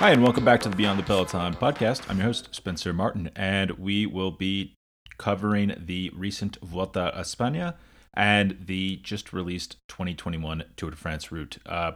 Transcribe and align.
Hi, 0.00 0.12
and 0.12 0.22
welcome 0.22 0.46
back 0.46 0.62
to 0.62 0.70
the 0.70 0.76
Beyond 0.76 0.98
the 0.98 1.02
Peloton 1.02 1.56
podcast. 1.56 2.08
I'm 2.08 2.16
your 2.16 2.28
host, 2.28 2.48
Spencer 2.52 2.94
Martin, 2.94 3.30
and 3.36 3.72
we 3.72 4.06
will 4.06 4.30
be 4.30 4.72
covering 5.18 5.74
the 5.76 6.10
recent 6.14 6.56
Vuelta 6.62 7.12
a 7.14 7.20
España 7.20 7.74
and 8.14 8.56
the 8.64 8.96
just 9.02 9.34
released 9.34 9.76
2021 9.88 10.64
Tour 10.76 10.92
de 10.92 10.96
France 10.96 11.30
route. 11.30 11.58
Uh, 11.66 11.92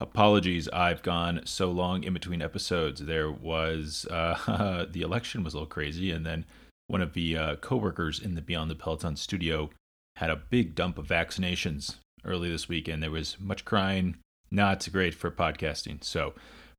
apologies, 0.00 0.66
I've 0.70 1.02
gone 1.02 1.42
so 1.44 1.70
long 1.70 2.04
in 2.04 2.14
between 2.14 2.40
episodes. 2.40 3.04
There 3.04 3.30
was 3.30 4.06
uh, 4.10 4.86
the 4.90 5.02
election 5.02 5.44
was 5.44 5.52
a 5.52 5.58
little 5.58 5.66
crazy, 5.66 6.10
and 6.10 6.24
then 6.24 6.46
one 6.86 7.02
of 7.02 7.12
the 7.12 7.36
uh, 7.36 7.56
coworkers 7.56 8.18
in 8.18 8.34
the 8.34 8.40
Beyond 8.40 8.70
the 8.70 8.76
Peloton 8.76 9.16
studio 9.16 9.68
had 10.16 10.30
a 10.30 10.36
big 10.36 10.74
dump 10.74 10.96
of 10.96 11.06
vaccinations 11.06 11.96
early 12.24 12.50
this 12.50 12.70
weekend. 12.70 13.02
There 13.02 13.10
was 13.10 13.36
much 13.38 13.66
crying, 13.66 14.16
not 14.50 14.88
great 14.90 15.12
for 15.12 15.30
podcasting. 15.30 16.02
So 16.02 16.32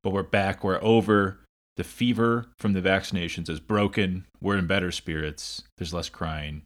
but 0.04 0.12
we're 0.12 0.22
back. 0.22 0.62
We're 0.62 0.82
over. 0.82 1.40
The 1.76 1.82
fever 1.82 2.46
from 2.56 2.74
the 2.74 2.80
vaccinations 2.80 3.48
is 3.48 3.58
broken. 3.58 4.26
We're 4.40 4.58
in 4.58 4.68
better 4.68 4.92
spirits. 4.92 5.64
There's 5.76 5.92
less 5.92 6.08
crying, 6.08 6.62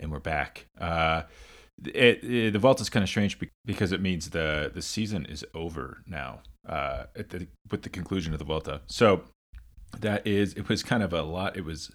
and 0.00 0.10
we're 0.10 0.18
back. 0.18 0.66
Uh, 0.80 1.22
it, 1.84 2.24
it, 2.24 2.52
the 2.54 2.58
Vuelta 2.58 2.82
is 2.82 2.90
kind 2.90 3.04
of 3.04 3.08
strange 3.08 3.38
because 3.64 3.92
it 3.92 4.00
means 4.00 4.30
the 4.30 4.72
the 4.74 4.82
season 4.82 5.26
is 5.26 5.44
over 5.54 5.98
now 6.08 6.40
uh, 6.68 7.04
the, 7.14 7.46
with 7.70 7.82
the 7.82 7.88
conclusion 7.88 8.32
of 8.32 8.40
the 8.40 8.44
Vuelta. 8.44 8.80
So 8.88 9.22
that 10.00 10.26
is 10.26 10.54
it 10.54 10.68
was 10.68 10.82
kind 10.82 11.04
of 11.04 11.12
a 11.12 11.22
lot. 11.22 11.56
It 11.56 11.64
was 11.64 11.92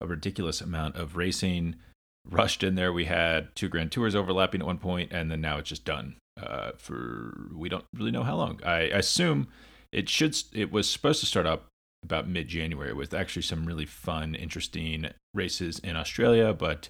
a 0.00 0.06
ridiculous 0.06 0.62
amount 0.62 0.96
of 0.96 1.16
racing 1.16 1.76
rushed 2.24 2.62
in 2.62 2.76
there. 2.76 2.94
We 2.94 3.04
had 3.04 3.54
two 3.54 3.68
Grand 3.68 3.92
Tours 3.92 4.14
overlapping 4.14 4.62
at 4.62 4.66
one 4.66 4.78
point, 4.78 5.12
and 5.12 5.30
then 5.30 5.42
now 5.42 5.58
it's 5.58 5.68
just 5.68 5.84
done 5.84 6.16
uh, 6.40 6.70
for 6.78 7.48
we 7.54 7.68
don't 7.68 7.84
really 7.94 8.10
know 8.10 8.22
how 8.22 8.36
long. 8.36 8.60
I 8.64 8.80
assume 8.84 9.48
it 9.92 10.08
should 10.08 10.36
it 10.52 10.70
was 10.70 10.88
supposed 10.88 11.20
to 11.20 11.26
start 11.26 11.46
up 11.46 11.66
about 12.02 12.28
mid 12.28 12.48
January 12.48 12.92
with 12.92 13.14
actually 13.14 13.42
some 13.42 13.66
really 13.66 13.86
fun, 13.86 14.34
interesting 14.34 15.08
races 15.34 15.78
in 15.80 15.96
Australia, 15.96 16.52
but 16.52 16.88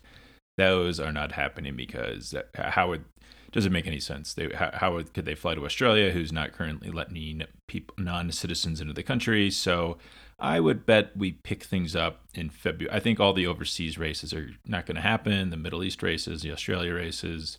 those 0.59 0.99
are 1.01 1.13
not 1.13 1.33
happening 1.33 1.77
because 1.77 2.35
uh, 2.35 2.71
how 2.71 2.89
would 2.89 3.05
doesn't 3.53 3.73
make 3.73 3.87
any 3.87 4.01
sense. 4.01 4.35
They 4.35 4.51
how, 4.55 4.71
how 4.75 5.03
could 5.03 5.25
they 5.25 5.35
fly 5.35 5.55
to 5.55 5.65
Australia, 5.65 6.11
who's 6.11 6.33
not 6.33 6.53
currently 6.53 6.91
letting 6.91 7.45
people 7.69 7.95
non-citizens 7.99 8.81
into 8.81 8.93
the 8.93 9.03
country? 9.03 9.51
So 9.51 9.99
I 10.39 10.61
would 10.61 10.85
bet 10.85 11.17
we 11.17 11.33
pick 11.33 11.65
things 11.65 11.97
up 11.97 12.25
in 12.35 12.51
February. 12.51 12.95
I 12.95 13.01
think 13.01 13.19
all 13.19 13.33
the 13.33 13.47
overseas 13.47 13.97
races 13.97 14.35
are 14.35 14.51
not 14.67 14.85
going 14.85 14.97
to 14.97 15.03
happen. 15.03 15.49
The 15.49 15.57
Middle 15.57 15.83
East 15.83 16.03
races, 16.03 16.43
the 16.43 16.53
Australia 16.53 16.95
races, 16.95 17.59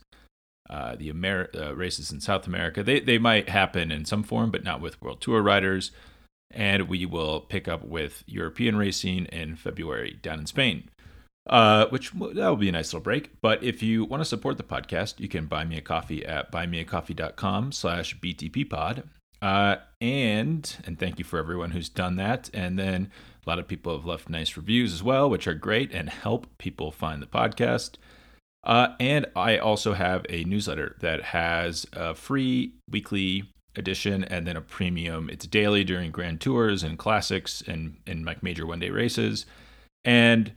uh, 0.69 0.95
the 0.95 1.11
uh, 1.11 1.75
races 1.75 2.11
in 2.11 2.19
South 2.19 2.47
America. 2.47 2.83
They, 2.83 2.99
they 2.99 3.17
might 3.17 3.49
happen 3.49 3.91
in 3.91 4.05
some 4.05 4.23
form, 4.23 4.51
but 4.51 4.63
not 4.63 4.81
with 4.81 5.01
World 5.01 5.21
Tour 5.21 5.41
riders. 5.41 5.91
And 6.51 6.87
we 6.87 7.05
will 7.05 7.41
pick 7.41 7.67
up 7.67 7.83
with 7.83 8.23
European 8.25 8.77
racing 8.77 9.25
in 9.25 9.55
February 9.55 10.17
down 10.21 10.39
in 10.39 10.45
Spain, 10.45 10.89
uh, 11.49 11.87
which 11.87 12.11
that 12.11 12.35
will 12.35 12.55
be 12.55 12.69
a 12.69 12.71
nice 12.71 12.93
little 12.93 13.03
break. 13.03 13.31
But 13.41 13.63
if 13.63 13.83
you 13.83 14.05
want 14.05 14.21
to 14.21 14.25
support 14.25 14.57
the 14.57 14.63
podcast, 14.63 15.19
you 15.19 15.27
can 15.27 15.45
buy 15.45 15.65
me 15.65 15.77
a 15.77 15.81
coffee 15.81 16.25
at 16.25 16.51
buymeacoffee.com 16.51 17.73
slash 17.73 18.17
btppod. 18.19 19.03
Uh, 19.41 19.75
and 20.01 20.77
and 20.85 20.97
thank 20.97 21.19
you 21.19 21.25
for 21.25 21.37
everyone 21.37 21.71
who's 21.71 21.89
done 21.89 22.15
that. 22.15 22.49
And 22.53 22.79
then 22.79 23.11
a 23.45 23.49
lot 23.49 23.59
of 23.59 23.67
people 23.67 23.95
have 23.95 24.05
left 24.05 24.29
nice 24.29 24.57
reviews 24.57 24.93
as 24.93 25.03
well, 25.03 25.29
which 25.29 25.47
are 25.47 25.53
great 25.53 25.91
and 25.93 26.09
help 26.09 26.47
people 26.57 26.91
find 26.91 27.21
the 27.21 27.27
podcast. 27.27 27.97
Uh, 28.67 28.89
and 28.99 29.25
I 29.33 29.57
also 29.57 29.93
have 29.93 30.25
a 30.29 30.43
newsletter 30.43 30.97
that 30.99 31.23
has 31.23 31.87
a 31.93 32.13
free 32.13 32.73
weekly 32.91 33.45
edition 33.77 34.25
and 34.25 34.45
then 34.45 34.57
a 34.57 34.61
premium. 34.61 35.29
It's 35.29 35.47
daily 35.47 35.85
during 35.85 36.11
grand 36.11 36.41
tours 36.41 36.83
and 36.83 36.97
classics 36.97 37.63
and, 37.65 37.97
and 38.05 38.25
like 38.25 38.43
major 38.43 38.65
one 38.65 38.79
day 38.79 38.89
races. 38.89 39.45
And 40.03 40.51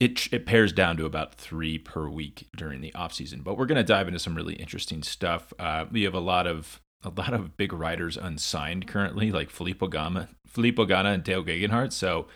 it, 0.00 0.30
it 0.32 0.44
pairs 0.44 0.72
down 0.72 0.98
to 0.98 1.06
about 1.06 1.34
three 1.34 1.78
per 1.78 2.08
week 2.08 2.46
during 2.54 2.82
the 2.82 2.94
off 2.94 3.14
season. 3.14 3.40
But 3.40 3.56
we're 3.56 3.66
going 3.66 3.76
to 3.76 3.84
dive 3.84 4.06
into 4.06 4.20
some 4.20 4.34
really 4.34 4.54
interesting 4.54 5.02
stuff. 5.02 5.54
Uh, 5.58 5.86
we 5.90 6.02
have 6.02 6.14
a 6.14 6.20
lot 6.20 6.46
of 6.46 6.80
a 7.02 7.08
lot 7.08 7.32
of 7.32 7.56
big 7.56 7.72
riders 7.72 8.18
unsigned 8.18 8.86
currently, 8.86 9.32
like 9.32 9.48
Filippo 9.48 9.86
Gama, 9.86 10.28
Filippo 10.46 10.84
Ganna 10.84 11.14
and 11.14 11.24
Tao 11.24 11.40
Geoghegan 11.40 11.70
Hart. 11.70 11.94
So 11.94 12.26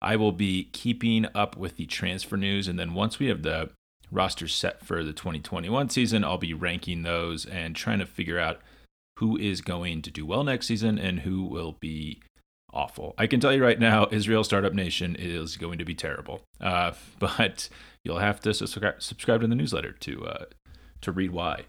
I 0.00 0.16
will 0.16 0.32
be 0.32 0.70
keeping 0.72 1.26
up 1.34 1.58
with 1.58 1.76
the 1.76 1.84
transfer 1.84 2.38
news. 2.38 2.66
And 2.66 2.78
then 2.78 2.94
once 2.94 3.18
we 3.18 3.26
have 3.26 3.42
the 3.42 3.68
roster 4.14 4.48
set 4.48 4.84
for 4.84 5.02
the 5.02 5.12
2021 5.12 5.90
season. 5.90 6.24
I'll 6.24 6.38
be 6.38 6.54
ranking 6.54 7.02
those 7.02 7.44
and 7.44 7.74
trying 7.74 7.98
to 7.98 8.06
figure 8.06 8.38
out 8.38 8.60
who 9.18 9.36
is 9.36 9.60
going 9.60 10.02
to 10.02 10.10
do 10.10 10.24
well 10.24 10.44
next 10.44 10.66
season 10.66 10.98
and 10.98 11.20
who 11.20 11.44
will 11.44 11.76
be 11.80 12.20
awful. 12.72 13.14
I 13.16 13.26
can 13.26 13.40
tell 13.40 13.52
you 13.52 13.62
right 13.62 13.78
now, 13.78 14.08
Israel 14.10 14.44
Startup 14.44 14.72
Nation 14.72 15.16
is 15.18 15.56
going 15.56 15.78
to 15.78 15.84
be 15.84 15.94
terrible. 15.94 16.42
Uh, 16.60 16.92
but 17.18 17.68
you'll 18.04 18.18
have 18.18 18.40
to 18.40 18.54
subscribe, 18.54 19.02
subscribe 19.02 19.40
to 19.42 19.46
the 19.46 19.54
newsletter 19.54 19.92
to 19.92 20.26
uh, 20.26 20.44
to 21.02 21.12
read 21.12 21.30
why. 21.30 21.64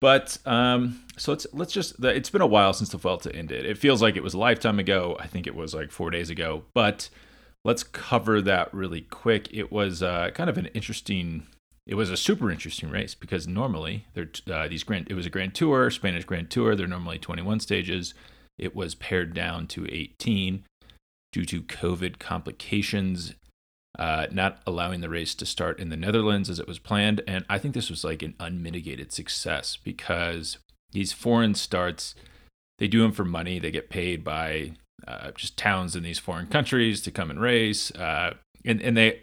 But 0.00 0.38
um, 0.44 1.00
so 1.16 1.32
let's 1.32 1.46
let's 1.52 1.72
just. 1.72 2.02
It's 2.04 2.30
been 2.30 2.42
a 2.42 2.46
while 2.46 2.72
since 2.72 2.90
the 2.90 2.98
Vuelta 2.98 3.34
ended. 3.34 3.64
It 3.64 3.78
feels 3.78 4.02
like 4.02 4.16
it 4.16 4.22
was 4.22 4.34
a 4.34 4.38
lifetime 4.38 4.78
ago. 4.78 5.16
I 5.18 5.26
think 5.26 5.46
it 5.46 5.54
was 5.54 5.74
like 5.74 5.90
four 5.90 6.10
days 6.10 6.30
ago. 6.30 6.64
But 6.74 7.08
let's 7.64 7.82
cover 7.82 8.42
that 8.42 8.72
really 8.74 9.00
quick. 9.00 9.48
It 9.52 9.72
was 9.72 10.02
uh, 10.02 10.30
kind 10.34 10.50
of 10.50 10.58
an 10.58 10.66
interesting 10.66 11.46
it 11.86 11.94
was 11.94 12.10
a 12.10 12.16
super 12.16 12.50
interesting 12.50 12.90
race 12.90 13.14
because 13.14 13.46
normally 13.46 14.06
uh, 14.50 14.68
these 14.68 14.84
grand 14.84 15.06
it 15.10 15.14
was 15.14 15.26
a 15.26 15.30
grand 15.30 15.54
tour 15.54 15.90
spanish 15.90 16.24
grand 16.24 16.50
tour 16.50 16.74
they're 16.74 16.86
normally 16.86 17.18
21 17.18 17.60
stages. 17.60 18.14
It 18.56 18.74
was 18.76 18.94
pared 18.94 19.34
down 19.34 19.66
to 19.68 19.86
18 19.90 20.64
due 21.32 21.44
to 21.44 21.62
covid 21.62 22.18
complications 22.18 23.34
uh, 23.98 24.26
not 24.32 24.60
allowing 24.66 25.00
the 25.00 25.08
race 25.08 25.34
to 25.36 25.46
start 25.46 25.78
in 25.78 25.88
the 25.88 25.96
netherlands 25.96 26.50
as 26.50 26.58
it 26.58 26.68
was 26.68 26.78
planned. 26.78 27.20
And 27.26 27.44
i 27.48 27.58
think 27.58 27.74
this 27.74 27.90
was 27.90 28.04
like 28.04 28.22
an 28.22 28.34
unmitigated 28.40 29.12
success 29.12 29.76
because 29.76 30.58
these 30.92 31.12
foreign 31.12 31.54
starts 31.54 32.14
they 32.78 32.88
do 32.88 33.02
them 33.02 33.12
for 33.12 33.24
money. 33.24 33.60
They 33.60 33.70
get 33.70 33.88
paid 33.88 34.24
by 34.24 34.72
uh, 35.06 35.30
just 35.32 35.56
towns 35.56 35.94
in 35.94 36.02
these 36.02 36.18
foreign 36.18 36.46
countries 36.46 37.00
to 37.02 37.10
come 37.12 37.30
and 37.30 37.40
race 37.40 37.90
uh, 37.92 38.34
and, 38.64 38.80
and 38.80 38.96
they 38.96 39.20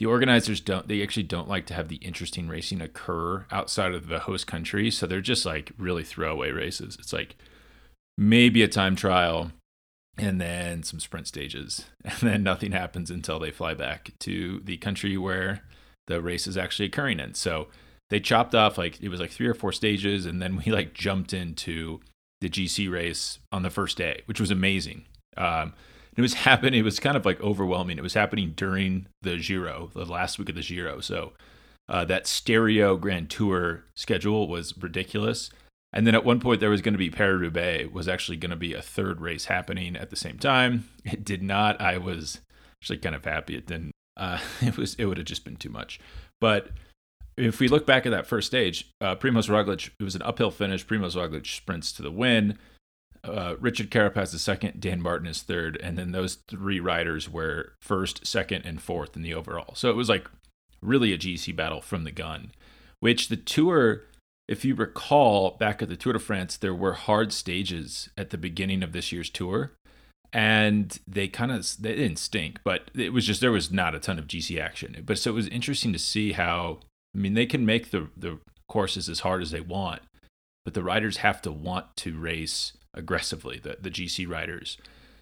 the 0.00 0.06
organizers 0.06 0.62
don't 0.62 0.88
they 0.88 1.02
actually 1.02 1.22
don't 1.24 1.46
like 1.46 1.66
to 1.66 1.74
have 1.74 1.88
the 1.88 1.96
interesting 1.96 2.48
racing 2.48 2.80
occur 2.80 3.44
outside 3.50 3.92
of 3.92 4.08
the 4.08 4.20
host 4.20 4.46
country. 4.46 4.90
So 4.90 5.06
they're 5.06 5.20
just 5.20 5.44
like 5.44 5.72
really 5.76 6.04
throwaway 6.04 6.52
races. 6.52 6.96
It's 6.98 7.12
like 7.12 7.36
maybe 8.16 8.62
a 8.62 8.68
time 8.68 8.96
trial 8.96 9.52
and 10.16 10.40
then 10.40 10.82
some 10.82 11.00
sprint 11.00 11.26
stages 11.26 11.84
and 12.04 12.18
then 12.22 12.42
nothing 12.42 12.72
happens 12.72 13.10
until 13.10 13.38
they 13.38 13.50
fly 13.50 13.74
back 13.74 14.12
to 14.20 14.60
the 14.64 14.78
country 14.78 15.18
where 15.18 15.64
the 16.06 16.22
race 16.22 16.46
is 16.46 16.56
actually 16.56 16.86
occurring 16.86 17.20
in. 17.20 17.34
So 17.34 17.68
they 18.08 18.20
chopped 18.20 18.54
off 18.54 18.78
like 18.78 19.02
it 19.02 19.10
was 19.10 19.20
like 19.20 19.30
three 19.30 19.48
or 19.48 19.54
four 19.54 19.70
stages 19.70 20.24
and 20.24 20.40
then 20.40 20.56
we 20.64 20.72
like 20.72 20.94
jumped 20.94 21.34
into 21.34 22.00
the 22.40 22.48
gc 22.48 22.90
race 22.90 23.38
on 23.52 23.62
the 23.62 23.68
first 23.68 23.98
day 23.98 24.22
which 24.24 24.40
was 24.40 24.50
amazing. 24.50 25.04
Um, 25.36 25.74
it 26.20 26.22
was 26.22 26.34
happening. 26.44 26.80
It 26.80 26.84
was 26.84 27.00
kind 27.00 27.16
of 27.16 27.24
like 27.24 27.40
overwhelming. 27.40 27.98
It 27.98 28.02
was 28.02 28.14
happening 28.14 28.52
during 28.54 29.06
the 29.22 29.38
Giro, 29.38 29.90
the 29.94 30.04
last 30.04 30.38
week 30.38 30.48
of 30.48 30.54
the 30.54 30.62
Giro. 30.62 31.00
So 31.00 31.32
uh, 31.88 32.04
that 32.04 32.26
stereo 32.26 32.96
Grand 32.96 33.30
Tour 33.30 33.84
schedule 33.94 34.48
was 34.48 34.76
ridiculous. 34.76 35.50
And 35.92 36.06
then 36.06 36.14
at 36.14 36.24
one 36.24 36.38
point 36.38 36.60
there 36.60 36.70
was 36.70 36.82
going 36.82 36.94
to 36.94 36.98
be 36.98 37.10
Paris 37.10 37.40
Roubaix 37.40 37.92
was 37.92 38.06
actually 38.06 38.36
going 38.36 38.50
to 38.50 38.56
be 38.56 38.74
a 38.74 38.82
third 38.82 39.20
race 39.20 39.46
happening 39.46 39.96
at 39.96 40.10
the 40.10 40.16
same 40.16 40.38
time. 40.38 40.88
It 41.04 41.24
did 41.24 41.42
not. 41.42 41.80
I 41.80 41.98
was 41.98 42.40
actually 42.80 42.98
kind 42.98 43.14
of 43.14 43.24
happy 43.24 43.56
it 43.56 43.66
didn't. 43.66 43.92
Uh, 44.16 44.38
it 44.60 44.76
was 44.76 44.94
it 44.96 45.06
would 45.06 45.16
have 45.16 45.26
just 45.26 45.44
been 45.44 45.56
too 45.56 45.70
much. 45.70 45.98
But 46.40 46.68
if 47.36 47.58
we 47.58 47.68
look 47.68 47.86
back 47.86 48.06
at 48.06 48.10
that 48.12 48.26
first 48.26 48.46
stage, 48.46 48.90
uh, 49.00 49.16
Primoz 49.16 49.48
Roglic, 49.48 49.90
it 49.98 50.04
was 50.04 50.14
an 50.14 50.22
uphill 50.22 50.50
finish. 50.50 50.86
Primoz 50.86 51.16
Roglic 51.16 51.46
sprints 51.46 51.90
to 51.92 52.02
the 52.02 52.10
win 52.10 52.58
uh, 53.22 53.56
Richard 53.60 53.90
Carapaz 53.90 54.34
is 54.34 54.42
second, 54.42 54.80
Dan 54.80 55.02
Martin 55.02 55.26
is 55.26 55.42
third, 55.42 55.78
and 55.82 55.98
then 55.98 56.12
those 56.12 56.38
three 56.48 56.80
riders 56.80 57.28
were 57.28 57.72
first, 57.82 58.26
second, 58.26 58.64
and 58.64 58.80
fourth 58.80 59.14
in 59.16 59.22
the 59.22 59.34
overall. 59.34 59.74
So 59.74 59.90
it 59.90 59.96
was 59.96 60.08
like 60.08 60.28
really 60.80 61.12
a 61.12 61.18
GC 61.18 61.54
battle 61.54 61.80
from 61.80 62.04
the 62.04 62.10
gun, 62.10 62.52
which 63.00 63.28
the 63.28 63.36
tour, 63.36 64.04
if 64.48 64.64
you 64.64 64.74
recall 64.74 65.52
back 65.52 65.82
at 65.82 65.88
the 65.88 65.96
Tour 65.96 66.14
de 66.14 66.18
France, 66.18 66.56
there 66.56 66.74
were 66.74 66.94
hard 66.94 67.32
stages 67.32 68.08
at 68.16 68.30
the 68.30 68.38
beginning 68.38 68.82
of 68.82 68.92
this 68.92 69.12
year's 69.12 69.30
tour. 69.30 69.72
And 70.32 70.96
they 71.08 71.26
kind 71.26 71.50
of 71.50 71.68
they 71.80 71.96
didn't 71.96 72.20
stink, 72.20 72.60
but 72.62 72.92
it 72.94 73.12
was 73.12 73.26
just 73.26 73.40
there 73.40 73.50
was 73.50 73.72
not 73.72 73.96
a 73.96 73.98
ton 73.98 74.16
of 74.16 74.28
GC 74.28 74.60
action. 74.60 75.02
But 75.04 75.18
so 75.18 75.30
it 75.32 75.34
was 75.34 75.48
interesting 75.48 75.92
to 75.92 75.98
see 75.98 76.32
how 76.32 76.78
I 77.16 77.18
mean 77.18 77.34
they 77.34 77.46
can 77.46 77.66
make 77.66 77.90
the 77.90 78.10
the 78.16 78.38
courses 78.68 79.08
as 79.08 79.20
hard 79.20 79.42
as 79.42 79.50
they 79.50 79.60
want, 79.60 80.02
but 80.64 80.74
the 80.74 80.84
riders 80.84 81.16
have 81.16 81.42
to 81.42 81.50
want 81.50 81.96
to 81.96 82.16
race 82.16 82.74
aggressively, 82.94 83.58
the, 83.58 83.76
the 83.80 83.90
GC 83.90 84.28
riders. 84.28 84.78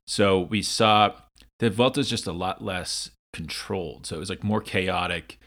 So 0.07 0.41
we 0.41 0.63
saw 0.63 1.13
the 1.59 1.71
Vuelta 1.71 2.01
is 2.01 2.09
just 2.09 2.27
a 2.27 2.33
lot 2.33 2.63
less 2.63 3.11
controlled. 3.33 4.07
So 4.07 4.17
it 4.17 4.21
was 4.21 4.31
like 4.31 4.45
more 4.45 4.61
chaotic. 4.61 5.39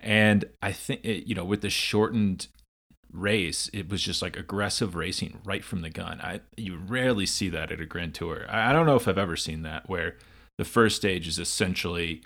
And 0.00 0.44
I 0.60 0.72
think, 0.72 1.04
it, 1.04 1.26
you 1.26 1.34
know, 1.34 1.44
with 1.44 1.62
the 1.62 1.70
shortened 1.70 2.48
race, 3.12 3.70
it 3.72 3.88
was 3.88 4.02
just 4.02 4.22
like 4.22 4.36
aggressive 4.36 4.94
racing 4.94 5.40
right 5.44 5.64
from 5.64 5.82
the 5.82 5.90
gun. 5.90 6.20
I 6.20 6.40
you 6.56 6.76
rarely 6.76 7.26
see 7.26 7.48
that 7.50 7.70
at 7.70 7.80
a 7.80 7.86
Grand 7.86 8.14
Tour. 8.14 8.46
I, 8.48 8.70
I 8.70 8.72
don't 8.72 8.86
know 8.86 8.96
if 8.96 9.06
I've 9.06 9.18
ever 9.18 9.36
seen 9.36 9.62
that 9.62 9.88
where 9.88 10.16
the 10.58 10.64
first 10.64 10.96
stage 10.96 11.28
is 11.28 11.38
essentially 11.38 12.22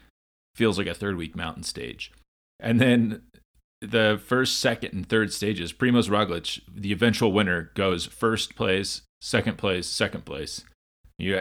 feels 0.55 0.79
like 0.79 0.87
a 0.87 0.95
third 0.95 1.17
week 1.17 1.37
mountain 1.37 1.65
stage, 1.65 2.13
and 2.61 2.81
then 2.81 3.23
the 3.81 4.21
first, 4.25 4.59
second, 4.59 4.93
and 4.93 5.09
third 5.09 5.33
stages, 5.33 5.73
Primoz 5.73 6.09
Roglic, 6.09 6.61
the 6.75 6.93
eventual 6.93 7.33
winner, 7.33 7.71
goes 7.75 8.07
first 8.07 8.57
place, 8.57 9.03
second 9.27 9.59
place, 9.59 9.87
second 9.87 10.25
place. 10.25 10.65
You 11.19 11.41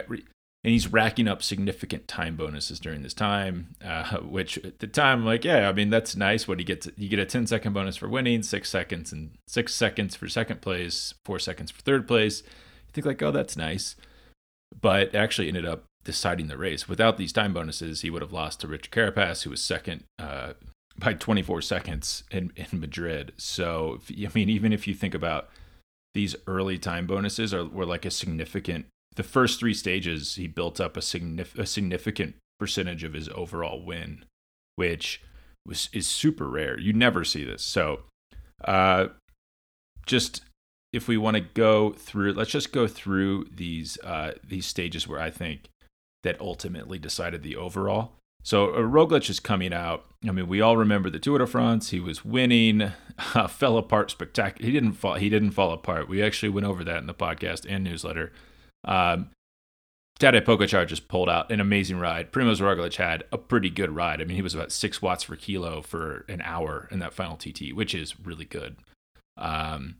and 0.66 0.72
he's 0.72 0.92
racking 0.92 1.28
up 1.28 1.44
significant 1.44 2.08
time 2.08 2.34
bonuses 2.34 2.80
during 2.80 3.02
this 3.02 3.14
time, 3.14 3.76
uh, 3.84 4.16
which 4.22 4.58
at 4.58 4.80
the 4.80 4.88
time, 4.88 5.24
like, 5.24 5.44
yeah, 5.44 5.68
I 5.68 5.72
mean, 5.72 5.90
that's 5.90 6.16
nice. 6.16 6.48
What 6.48 6.58
he 6.58 6.64
gets, 6.64 6.88
you 6.96 7.08
get 7.08 7.20
a 7.20 7.24
10 7.24 7.46
second 7.46 7.72
bonus 7.72 7.96
for 7.96 8.08
winning, 8.08 8.42
six 8.42 8.68
seconds, 8.68 9.12
and 9.12 9.30
six 9.46 9.74
seconds 9.74 10.16
for 10.16 10.28
second 10.28 10.62
place, 10.62 11.14
four 11.24 11.38
seconds 11.38 11.70
for 11.70 11.82
third 11.82 12.08
place. 12.08 12.42
You 12.42 12.92
think 12.92 13.06
like, 13.06 13.22
oh, 13.22 13.30
that's 13.30 13.56
nice, 13.56 13.94
but 14.80 15.14
actually 15.14 15.46
ended 15.46 15.66
up 15.66 15.84
deciding 16.02 16.48
the 16.48 16.58
race. 16.58 16.88
Without 16.88 17.16
these 17.16 17.32
time 17.32 17.52
bonuses, 17.52 18.00
he 18.00 18.10
would 18.10 18.22
have 18.22 18.32
lost 18.32 18.60
to 18.60 18.66
Rich 18.66 18.90
Carapaz, 18.90 19.44
who 19.44 19.50
was 19.50 19.62
second 19.62 20.02
uh, 20.18 20.54
by 20.98 21.12
24 21.12 21.62
seconds 21.62 22.24
in, 22.32 22.50
in 22.56 22.80
Madrid. 22.80 23.32
So, 23.36 24.00
I 24.10 24.30
mean, 24.34 24.50
even 24.50 24.72
if 24.72 24.88
you 24.88 24.94
think 24.94 25.14
about 25.14 25.48
these 26.16 26.34
early 26.46 26.78
time 26.78 27.06
bonuses 27.06 27.52
are 27.52 27.64
were 27.64 27.86
like 27.86 28.06
a 28.06 28.10
significant 28.10 28.86
the 29.16 29.22
first 29.22 29.58
three 29.58 29.74
stages, 29.74 30.36
he 30.36 30.46
built 30.46 30.80
up 30.80 30.96
a, 30.96 31.00
signif- 31.00 31.58
a 31.58 31.66
significant 31.66 32.36
percentage 32.60 33.02
of 33.02 33.14
his 33.14 33.28
overall 33.30 33.84
win, 33.84 34.24
which 34.76 35.22
was 35.66 35.88
is 35.92 36.06
super 36.06 36.48
rare. 36.48 36.78
You 36.78 36.92
never 36.92 37.24
see 37.24 37.42
this. 37.42 37.62
So, 37.62 38.00
uh, 38.64 39.08
just 40.06 40.42
if 40.92 41.08
we 41.08 41.16
want 41.16 41.36
to 41.36 41.40
go 41.40 41.92
through, 41.92 42.34
let's 42.34 42.50
just 42.50 42.72
go 42.72 42.86
through 42.86 43.46
these 43.50 43.98
uh, 44.04 44.32
these 44.46 44.66
stages 44.66 45.08
where 45.08 45.20
I 45.20 45.30
think 45.30 45.70
that 46.22 46.40
ultimately 46.40 46.98
decided 46.98 47.42
the 47.42 47.56
overall. 47.56 48.12
So 48.46 48.74
uh, 48.74 48.78
Roglic 48.78 49.28
is 49.28 49.40
coming 49.40 49.72
out. 49.72 50.04
I 50.24 50.30
mean, 50.30 50.46
we 50.46 50.60
all 50.60 50.76
remember 50.76 51.10
the 51.10 51.18
Tour 51.18 51.38
de 51.38 51.48
France. 51.48 51.90
He 51.90 51.98
was 51.98 52.24
winning, 52.24 52.92
uh, 53.34 53.48
fell 53.48 53.76
apart 53.76 54.12
spectacular. 54.12 54.64
He 54.64 54.72
didn't 54.72 54.92
fall. 54.92 55.14
He 55.14 55.28
didn't 55.28 55.50
fall 55.50 55.72
apart. 55.72 56.08
We 56.08 56.22
actually 56.22 56.50
went 56.50 56.64
over 56.64 56.84
that 56.84 56.98
in 56.98 57.08
the 57.08 57.14
podcast 57.14 57.66
and 57.68 57.82
newsletter. 57.82 58.30
Um, 58.84 59.30
Tadej 60.20 60.44
Pogacar 60.44 60.86
just 60.86 61.08
pulled 61.08 61.28
out 61.28 61.50
an 61.50 61.58
amazing 61.58 61.98
ride. 61.98 62.30
Primoz 62.30 62.60
Roglic 62.60 62.94
had 62.94 63.24
a 63.32 63.36
pretty 63.36 63.68
good 63.68 63.90
ride. 63.90 64.20
I 64.20 64.24
mean, 64.24 64.36
he 64.36 64.42
was 64.42 64.54
about 64.54 64.70
six 64.70 65.02
watts 65.02 65.24
per 65.24 65.34
kilo 65.34 65.82
for 65.82 66.24
an 66.28 66.40
hour 66.42 66.86
in 66.92 67.00
that 67.00 67.14
final 67.14 67.36
TT, 67.36 67.74
which 67.74 67.96
is 67.96 68.14
really 68.20 68.44
good. 68.44 68.76
Um, 69.36 69.96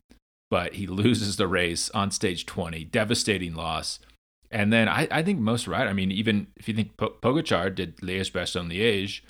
but 0.52 0.74
he 0.74 0.86
loses 0.86 1.36
the 1.36 1.48
race 1.48 1.90
on 1.90 2.12
stage 2.12 2.46
20, 2.46 2.84
devastating 2.84 3.56
loss. 3.56 3.98
And 4.50 4.72
then 4.72 4.88
I, 4.88 5.08
I 5.10 5.22
think 5.22 5.40
most 5.40 5.66
right. 5.66 5.86
I 5.86 5.92
mean, 5.92 6.10
even 6.10 6.46
if 6.56 6.68
you 6.68 6.74
think 6.74 6.96
P- 6.96 7.08
Pogacar 7.22 7.74
did 7.74 7.96
Liège 7.98 8.32
Bastogne 8.32 8.70
Liège 8.70 9.20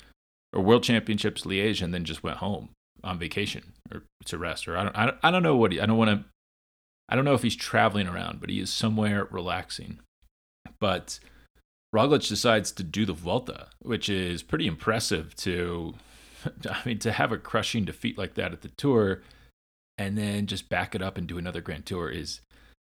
or 0.53 0.61
World 0.61 0.83
Championships 0.83 1.43
Liège 1.43 1.81
and 1.81 1.93
then 1.93 2.05
just 2.05 2.23
went 2.23 2.37
home 2.37 2.69
on 3.03 3.19
vacation 3.19 3.73
or 3.93 4.03
to 4.25 4.37
rest, 4.37 4.67
or 4.67 4.77
I 4.77 4.83
don't, 4.83 4.97
I 4.97 5.05
don't, 5.05 5.17
I 5.23 5.31
don't 5.31 5.43
know 5.43 5.55
what 5.55 5.71
he, 5.71 5.79
I 5.79 5.85
don't 5.85 5.97
want 5.97 6.11
to 6.11 6.25
I 7.09 7.15
don't 7.15 7.25
know 7.25 7.33
if 7.33 7.43
he's 7.43 7.55
traveling 7.55 8.07
around, 8.07 8.41
but 8.41 8.49
he 8.49 8.59
is 8.59 8.71
somewhere 8.71 9.27
relaxing. 9.31 9.99
But 10.79 11.19
Roglic 11.95 12.27
decides 12.27 12.71
to 12.73 12.83
do 12.83 13.05
the 13.05 13.13
Vuelta, 13.13 13.67
which 13.79 14.09
is 14.09 14.43
pretty 14.43 14.67
impressive 14.67 15.35
to 15.37 15.95
I 16.69 16.77
mean 16.85 16.99
to 16.99 17.11
have 17.11 17.31
a 17.31 17.37
crushing 17.37 17.85
defeat 17.85 18.17
like 18.17 18.35
that 18.35 18.53
at 18.53 18.61
the 18.61 18.69
Tour 18.69 19.21
and 19.97 20.17
then 20.17 20.45
just 20.45 20.69
back 20.69 20.93
it 20.93 21.01
up 21.01 21.17
and 21.17 21.27
do 21.27 21.37
another 21.37 21.61
Grand 21.61 21.85
Tour 21.85 22.09
is 22.09 22.41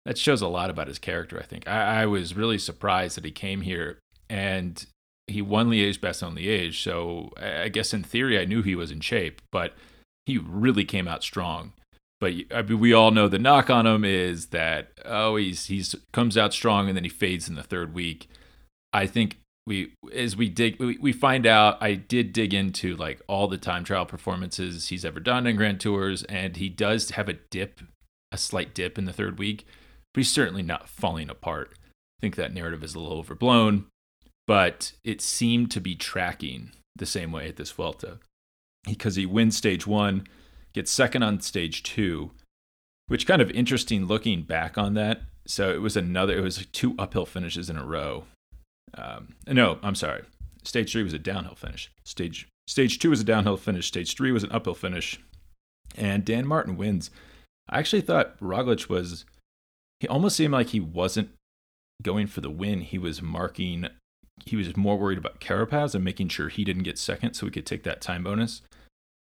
that 0.08 0.18
shows 0.18 0.42
a 0.42 0.48
lot 0.48 0.70
about 0.70 0.88
his 0.88 1.00
character, 1.00 1.40
I 1.40 1.44
think. 1.44 1.68
I, 1.68 2.04
I 2.04 2.06
was 2.06 2.36
really 2.36 2.58
surprised 2.58 3.18
that 3.18 3.26
he 3.26 3.32
came 3.32 3.62
here 3.62 4.00
and 4.30 4.86
he 5.28 5.42
won 5.42 5.70
Liège 5.70 6.00
Bastogne 6.00 6.38
Liège. 6.38 6.82
So 6.82 7.32
I 7.38 7.70
guess 7.70 7.94
in 7.94 8.04
theory 8.04 8.40
I 8.40 8.46
knew 8.46 8.62
he 8.62 8.76
was 8.76 8.92
in 8.92 9.02
shape, 9.02 9.42
but 9.52 9.74
he 10.26 10.38
really 10.38 10.86
came 10.86 11.08
out 11.08 11.24
strong 11.24 11.74
but 12.20 12.34
I 12.52 12.62
mean, 12.64 12.80
we 12.80 12.94
all 12.94 13.12
know 13.12 13.28
the 13.28 13.40
knock 13.40 13.70
on 13.70 13.86
him 13.86 14.04
is 14.04 14.48
that 14.48 14.90
oh 15.06 15.36
he's 15.36 15.68
he's 15.68 15.96
comes 16.12 16.38
out 16.38 16.54
strong 16.54 16.88
and 16.88 16.96
then 16.96 17.04
he 17.04 17.10
fades 17.10 17.48
in 17.48 17.56
the 17.56 17.64
third 17.64 17.94
week. 17.94 18.28
I 18.92 19.06
think 19.06 19.38
we 19.68 19.94
as 20.14 20.36
we 20.36 20.50
dig 20.50 20.80
we, 20.80 20.98
we 20.98 21.14
find 21.14 21.46
out 21.46 21.78
I 21.82 21.94
did 21.94 22.34
dig 22.34 22.54
into 22.54 22.96
like 22.96 23.22
all 23.28 23.48
the 23.48 23.58
time 23.58 23.84
trial 23.84 24.06
performances 24.06 24.88
he's 24.88 25.06
ever 25.06 25.20
done 25.20 25.46
in 25.46 25.56
Grand 25.56 25.80
Tours 25.80 26.24
and 26.24 26.58
he 26.58 26.70
does 26.70 27.12
have 27.12 27.30
a 27.30 27.34
dip, 27.34 27.82
a 28.32 28.38
slight 28.38 28.74
dip 28.74 28.98
in 28.98 29.06
the 29.06 29.14
third 29.14 29.38
week, 29.38 29.68
but 30.18 30.22
he's 30.22 30.32
certainly 30.32 30.64
not 30.64 30.90
falling 30.90 31.30
apart. 31.30 31.76
I 31.76 32.22
think 32.22 32.38
that 32.38 32.52
narrative 32.52 32.84
is 32.84 32.96
a 32.96 33.00
little 33.00 33.20
overblown, 33.20 33.86
but 34.48 34.94
it 35.04 35.22
seemed 35.22 35.70
to 35.70 35.80
be 35.80 35.94
tracking 35.94 36.72
the 36.96 37.06
same 37.06 37.32
way 37.32 37.48
at 37.48 37.58
this 37.58 37.70
Vuelta 37.70 38.18
because 38.84 39.16
he 39.16 39.28
wins 39.28 39.56
stage 39.56 39.86
one 39.86 40.26
gets 40.74 40.90
second 40.90 41.22
on 41.22 41.40
stage 41.42 41.84
two, 41.84 42.32
which 43.06 43.28
kind 43.28 43.44
of 43.44 43.52
interesting 43.52 44.08
looking 44.08 44.42
back 44.42 44.76
on 44.76 44.96
that. 44.96 45.22
So 45.46 45.70
it 45.70 45.82
was 45.84 45.96
another, 45.96 46.36
it 46.36 46.42
was 46.42 46.58
like 46.58 46.72
two 46.72 46.96
uphill 46.98 47.28
finishes 47.28 47.70
in 47.70 47.78
a 47.78 47.86
row. 47.86 48.24
Um, 48.96 49.36
no, 49.46 49.78
I'm 49.84 49.94
sorry. 49.94 50.24
Stage 50.64 50.94
three 50.94 51.04
was 51.04 51.14
a 51.14 51.20
downhill 51.20 51.54
finish. 51.54 51.92
Stage 52.06 52.48
stage 52.66 52.98
two 52.98 53.12
was 53.12 53.22
a 53.22 53.24
downhill 53.24 53.58
finish. 53.58 53.86
Stage 53.86 54.16
three 54.16 54.32
was 54.32 54.44
an 54.44 54.52
uphill 54.52 54.74
finish. 54.74 55.20
And 55.96 56.26
Dan 56.26 56.48
Martin 56.48 56.76
wins. 56.76 57.12
I 57.70 57.78
actually 57.78 58.02
thought 58.02 58.40
Roglic 58.40 58.90
was, 58.90 59.24
he 60.00 60.08
almost 60.08 60.36
seemed 60.36 60.54
like 60.54 60.70
he 60.70 60.80
wasn't 60.80 61.30
going 62.02 62.28
for 62.28 62.42
the 62.42 62.50
win. 62.50 62.82
He 62.82 62.98
was 62.98 63.22
marking, 63.22 63.88
he 64.46 64.56
was 64.56 64.76
more 64.78 64.98
worried 64.98 65.18
about 65.18 65.40
Carapaz 65.40 65.96
and 65.96 66.04
making 66.04 66.30
sure 66.30 66.50
he 66.50 66.64
didn't 66.64 66.84
get 66.84 66.98
second 66.98 67.34
so 67.34 67.46
he 67.46 67.52
could 67.52 67.66
take 67.66 67.84
that 67.84 68.02
time 68.02 68.24
bonus. 68.24 68.62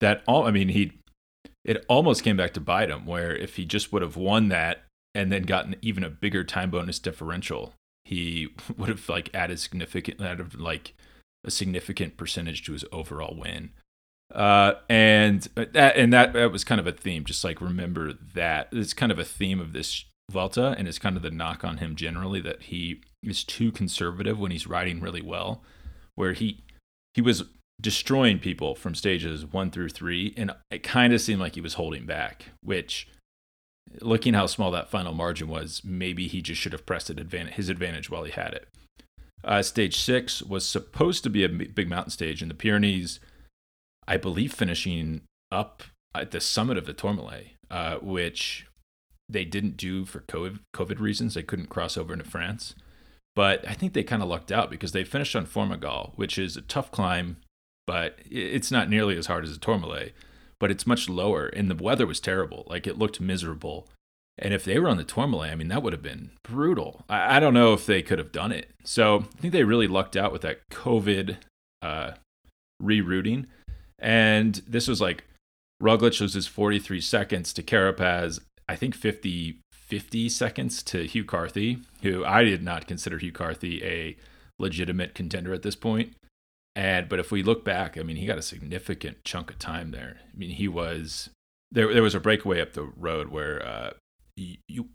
That 0.02 0.24
all, 0.28 0.46
I 0.46 0.52
mean, 0.52 0.70
he 0.70 0.94
it 1.64 1.86
almost 1.90 2.24
came 2.24 2.38
back 2.38 2.54
to 2.54 2.62
bite 2.62 2.90
him, 2.90 3.06
where 3.06 3.36
if 3.36 3.58
he 3.58 3.66
just 3.66 3.92
would 3.92 4.02
have 4.02 4.16
won 4.16 4.50
that 4.50 4.86
and 5.14 5.32
then 5.32 5.44
gotten 5.44 5.76
even 5.82 6.04
a 6.04 6.10
bigger 6.10 6.44
time 6.44 6.70
bonus 6.70 7.00
differential, 7.00 7.74
he 8.06 8.50
would 8.78 8.90
have 8.90 9.08
like 9.10 9.34
added 9.34 9.60
significant, 9.60 10.22
added 10.22 10.60
like 10.60 10.94
a 11.44 11.52
significant 11.52 12.18
percentage 12.18 12.64
to 12.66 12.74
his 12.74 12.86
overall 12.92 13.36
win. 13.38 13.72
Uh, 14.34 14.74
and 14.90 15.44
that 15.56 15.96
and 15.96 16.12
that, 16.12 16.34
that 16.34 16.52
was 16.52 16.64
kind 16.64 16.80
of 16.80 16.88
a 16.88 16.92
theme. 16.92 17.24
Just 17.24 17.44
like 17.44 17.62
remember 17.62 18.14
that 18.14 18.68
it's 18.72 18.94
kind 18.94 19.12
of 19.12 19.20
a 19.20 19.26
theme 19.26 19.60
of 19.60 19.74
this 19.74 20.06
Vuelta, 20.30 20.76
and 20.78 20.88
it's 20.88 21.00
kind 21.00 21.16
of 21.16 21.24
the 21.24 21.32
knock 21.32 21.64
on 21.64 21.78
him 21.78 21.96
generally 21.96 22.42
that 22.42 22.64
he 22.64 23.02
is 23.24 23.44
too 23.44 23.72
conservative 23.72 24.40
when 24.40 24.52
he's 24.52 24.68
riding 24.68 25.00
really 25.00 25.22
well, 25.22 25.64
where 26.16 26.34
he 26.34 26.64
he 27.14 27.22
was 27.22 27.46
destroying 27.80 28.40
people 28.40 28.76
from 28.76 28.96
stages 28.96 29.46
one 29.46 29.72
through 29.72 29.90
three, 29.90 30.34
and 30.36 30.52
it 30.70 30.84
kind 30.84 31.14
of 31.14 31.22
seemed 31.22 31.40
like 31.40 31.56
he 31.56 31.62
was 31.62 31.76
holding 31.76 32.06
back. 32.06 32.48
Which, 32.62 33.08
looking 34.02 34.34
how 34.34 34.48
small 34.48 34.72
that 34.72 34.90
final 34.90 35.14
margin 35.14 35.48
was, 35.48 35.82
maybe 35.84 36.28
he 36.28 36.42
just 36.42 36.60
should 36.60 36.74
have 36.74 36.86
pressed 36.86 37.10
advantage, 37.10 37.54
his 37.54 37.70
advantage 37.70 38.10
while 38.10 38.24
he 38.24 38.32
had 38.32 38.54
it. 38.54 38.68
Uh, 39.44 39.62
stage 39.62 39.98
six 39.98 40.42
was 40.42 40.68
supposed 40.68 41.24
to 41.24 41.30
be 41.30 41.44
a 41.44 41.50
big 41.50 41.88
mountain 41.88 42.12
stage 42.12 42.42
in 42.42 42.50
the 42.50 42.54
Pyrenees, 42.54 43.20
I 44.08 44.18
believe, 44.18 44.52
finishing 44.52 45.22
up 45.52 45.84
at 46.14 46.32
the 46.32 46.42
summit 46.42 46.78
of 46.78 46.86
the 46.86 46.94
Tourmalet, 46.94 47.52
uh, 47.70 47.98
which 47.98 48.66
they 49.30 49.46
didn't 49.46 49.78
do 49.78 50.06
for 50.06 50.22
COVID, 50.22 50.60
COVID 50.74 51.00
reasons. 51.00 51.34
They 51.34 51.44
couldn't 51.44 51.70
cross 51.70 51.98
over 51.98 52.14
into 52.14 52.26
France. 52.26 52.76
But 53.36 53.68
I 53.68 53.74
think 53.74 53.94
they 53.94 54.04
kind 54.04 54.24
of 54.24 54.30
lucked 54.30 54.52
out 54.52 54.72
because 54.72 54.94
they 54.94 55.04
finished 55.04 55.36
on 55.36 55.46
Formigal, 55.46 56.14
which 56.16 56.40
is 56.40 56.58
a 56.58 56.62
tough 56.62 56.92
climb 56.92 57.38
but 57.88 58.20
it's 58.30 58.70
not 58.70 58.90
nearly 58.90 59.18
as 59.18 59.26
hard 59.26 59.46
as 59.46 59.56
a 59.56 59.60
Tourmalet, 59.60 60.14
but 60.60 60.70
it's 60.70 60.86
much 60.86 61.10
lower. 61.10 61.48
And 61.48 61.72
the 61.72 61.84
weather 61.84 62.06
was 62.06 62.20
terrible. 62.20 62.66
Like 62.68 62.86
it 62.86 63.00
looked 63.00 63.22
miserable. 63.22 63.88
And 64.38 64.54
if 64.54 64.64
they 64.64 64.78
were 64.78 64.90
on 64.90 64.98
the 64.98 65.04
Tourmalet, 65.04 65.52
I 65.52 65.56
mean, 65.56 65.70
that 65.70 65.82
would 65.82 65.94
have 65.94 66.04
been 66.04 66.32
brutal. 66.44 67.06
I, 67.10 67.38
I, 67.38 67.40
don't 67.40 67.56
know 67.56 67.74
if 67.74 67.88
they 67.88 68.04
could 68.04 68.20
have 68.20 68.32
done 68.32 68.52
it. 68.52 68.70
So 68.84 69.26
I 69.36 69.42
think 69.42 69.54
they 69.54 69.64
really 69.64 69.88
lucked 69.88 70.16
out 70.16 70.32
with 70.32 70.44
that 70.44 70.60
COVID 70.70 71.38
uh, 71.82 72.12
rerouting. 72.84 73.46
And 73.98 74.62
this 74.68 74.88
was 74.88 75.02
like 75.02 75.24
Roglic 75.82 76.20
loses 76.20 76.46
43 76.46 77.02
seconds 77.02 77.54
to 77.54 77.64
Carapaz, 77.64 78.42
I 78.68 78.76
think 78.76 78.96
50, 78.96 79.60
50 79.72 80.30
seconds 80.30 80.84
to 80.84 81.06
Hugh 81.06 81.26
Carthy, 81.26 81.80
who 82.02 82.26
I 82.26 82.44
did 82.44 82.64
not 82.64 82.88
consider 82.88 83.18
Hugh 83.18 83.32
Carthy 83.32 83.84
a 83.84 84.18
legitimate 84.60 85.14
contender 85.14 85.54
at 85.54 85.64
this 85.64 85.76
point. 85.76 86.14
And 86.76 87.10
but 87.10 87.20
if 87.20 87.32
we 87.32 87.42
look 87.42 87.66
back, 87.66 87.98
I 87.98 88.04
mean, 88.04 88.18
he 88.18 88.26
got 88.26 88.38
a 88.38 88.44
significant 88.44 89.24
chunk 89.24 89.50
of 89.50 89.58
time 89.58 89.92
there. 89.92 90.18
I 90.32 90.38
mean, 90.38 90.52
he 90.52 90.68
was 90.68 91.30
there. 91.72 91.92
There 91.92 92.04
was 92.04 92.14
a 92.14 92.20
breakaway 92.20 92.62
up 92.62 92.74
the 92.74 92.84
road 92.84 93.30
where 93.30 93.66
uh, 93.66 93.92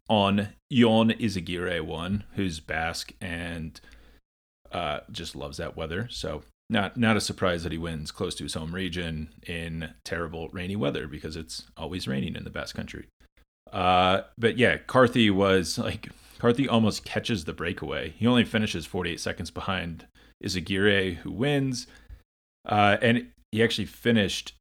on 0.08 0.48
Ion 0.72 1.10
Izagirre 1.10 1.80
won, 1.80 2.24
who's 2.34 2.60
Basque 2.60 3.14
and 3.20 3.80
uh, 4.70 5.00
just 5.10 5.34
loves 5.34 5.56
that 5.56 5.76
weather. 5.76 6.06
So 6.10 6.42
not 6.70 6.96
not 6.96 7.16
a 7.16 7.20
surprise 7.20 7.64
that 7.64 7.72
he 7.72 7.78
wins 7.78 8.12
close 8.12 8.34
to 8.36 8.44
his 8.44 8.54
home 8.54 8.74
region 8.74 9.34
in 9.46 9.94
terrible 10.04 10.48
rainy 10.50 10.76
weather 10.76 11.08
because 11.08 11.36
it's 11.36 11.64
always 11.76 12.06
raining 12.06 12.36
in 12.36 12.44
the 12.44 12.50
Basque 12.50 12.76
Country. 12.76 13.06
Uh, 13.72 14.22
but 14.38 14.58
yeah, 14.58 14.76
Carthy 14.76 15.30
was 15.30 15.78
like 15.78 16.10
Carthy 16.38 16.68
almost 16.68 17.04
catches 17.04 17.44
the 17.44 17.52
breakaway. 17.52 18.10
He 18.18 18.26
only 18.26 18.44
finishes 18.44 18.84
48 18.86 19.18
seconds 19.18 19.50
behind 19.50 20.06
Izagirre, 20.44 21.16
who 21.16 21.30
wins, 21.30 21.86
uh, 22.68 22.98
and 23.00 23.28
he 23.50 23.62
actually 23.62 23.86
finished 23.86 24.54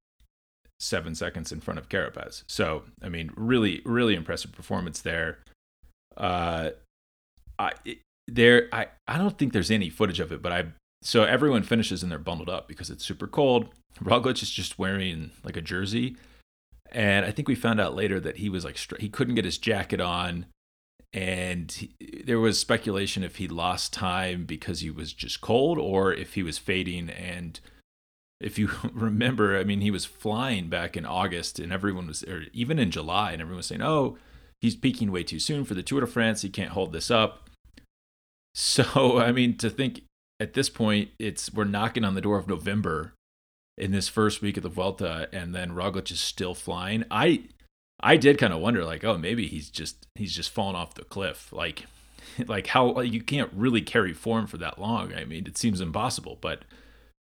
seven 0.80 1.14
seconds 1.14 1.52
in 1.52 1.60
front 1.60 1.78
of 1.78 1.90
Carapaz. 1.90 2.44
So 2.48 2.84
I 3.02 3.10
mean, 3.10 3.32
really, 3.36 3.82
really 3.86 4.16
impressive 4.16 4.52
performance 4.52 5.02
there. 5.02 5.40
Uh, 6.16 6.72
I 7.60 7.74
it, 7.86 8.00
there 8.28 8.70
I 8.72 8.88
I 9.08 9.18
don't 9.18 9.38
think 9.38 9.52
there's 9.52 9.72
any 9.72 9.90
footage 9.90 10.20
of 10.20 10.32
it, 10.32 10.42
but 10.42 10.52
I 10.52 10.66
so 11.02 11.24
everyone 11.24 11.64
finishes 11.64 12.04
and 12.04 12.12
they're 12.12 12.20
bundled 12.20 12.50
up 12.50 12.68
because 12.68 12.90
it's 12.90 13.06
super 13.06 13.28
cold. 13.28 13.68
Roglic 14.02 14.42
is 14.42 14.50
just 14.50 14.80
wearing 14.80 15.32
like 15.44 15.58
a 15.58 15.62
jersey, 15.62 16.16
and 16.92 17.26
I 17.26 17.32
think 17.32 17.48
we 17.48 17.56
found 17.56 17.80
out 17.80 17.96
later 17.96 18.20
that 18.20 18.38
he 18.38 18.50
was 18.50 18.66
like 18.66 18.78
he 19.00 19.10
couldn't 19.10 19.36
get 19.36 19.46
his 19.46 19.58
jacket 19.58 20.02
on, 20.02 20.46
and 21.14 21.72
he, 21.72 22.24
there 22.26 22.40
was 22.40 22.60
speculation 22.60 23.24
if 23.24 23.38
he 23.38 23.48
lost 23.48 23.94
time 23.94 24.46
because 24.46 24.82
he 24.82 24.90
was 24.90 25.14
just 25.14 25.42
cold 25.42 25.78
or 25.78 26.14
if 26.14 26.34
he 26.34 26.44
was 26.44 26.58
fading. 26.58 27.10
And 27.10 27.60
if 28.40 28.58
you 28.60 28.72
remember, 28.94 29.58
I 29.58 29.64
mean, 29.64 29.82
he 29.82 29.92
was 29.92 30.06
flying 30.06 30.70
back 30.70 30.98
in 30.98 31.06
August, 31.06 31.60
and 31.60 31.72
everyone 31.72 32.08
was, 32.08 32.24
or 32.24 32.46
even 32.54 32.80
in 32.80 32.92
July, 32.92 33.32
and 33.32 33.42
everyone 33.42 33.58
was 33.58 33.68
saying, 33.68 33.82
"Oh, 33.82 34.18
he's 34.60 34.76
peaking 34.76 35.12
way 35.12 35.24
too 35.24 35.40
soon 35.40 35.64
for 35.64 35.74
the 35.74 35.84
Tour 35.84 36.02
de 36.02 36.08
France. 36.08 36.42
He 36.42 36.50
can't 36.50 36.72
hold 36.72 36.94
this 36.94 37.10
up." 37.12 37.50
So, 38.54 39.18
I 39.18 39.32
mean, 39.32 39.56
to 39.60 39.70
think 39.70 40.02
at 40.38 40.56
this 40.56 40.70
point, 40.70 41.12
it's 41.18 41.54
we're 41.54 41.64
knocking 41.64 42.04
on 42.04 42.16
the 42.16 42.22
door 42.22 42.38
of 42.38 42.50
November 42.50 43.14
in 43.78 43.92
this 43.92 44.08
first 44.08 44.42
week 44.42 44.58
of 44.58 44.64
the 44.64 44.70
Vuelta, 44.70 45.30
and 45.32 45.56
then 45.56 45.72
Roglic 45.72 46.12
is 46.12 46.20
still 46.20 46.54
flying. 46.54 47.04
I 47.10 47.44
I 48.02 48.18
did 48.18 48.38
kind 48.38 48.54
of 48.54 48.60
wonder, 48.60 48.84
like, 48.84 49.04
oh, 49.04 49.18
maybe 49.18 49.48
he's 49.48 49.70
just 49.70 50.08
he's 50.16 50.36
just 50.36 50.50
fallen 50.50 50.76
off 50.76 50.96
the 50.96 51.04
cliff. 51.04 51.52
Like, 51.52 51.86
like 52.48 52.68
how 52.68 53.00
you 53.02 53.22
can't 53.22 53.52
really 53.54 53.82
carry 53.82 54.14
form 54.14 54.48
for 54.48 54.58
that 54.58 54.80
long. 54.80 55.14
I 55.14 55.26
mean, 55.26 55.46
it 55.48 55.58
seems 55.58 55.82
impossible, 55.82 56.38
but 56.42 56.64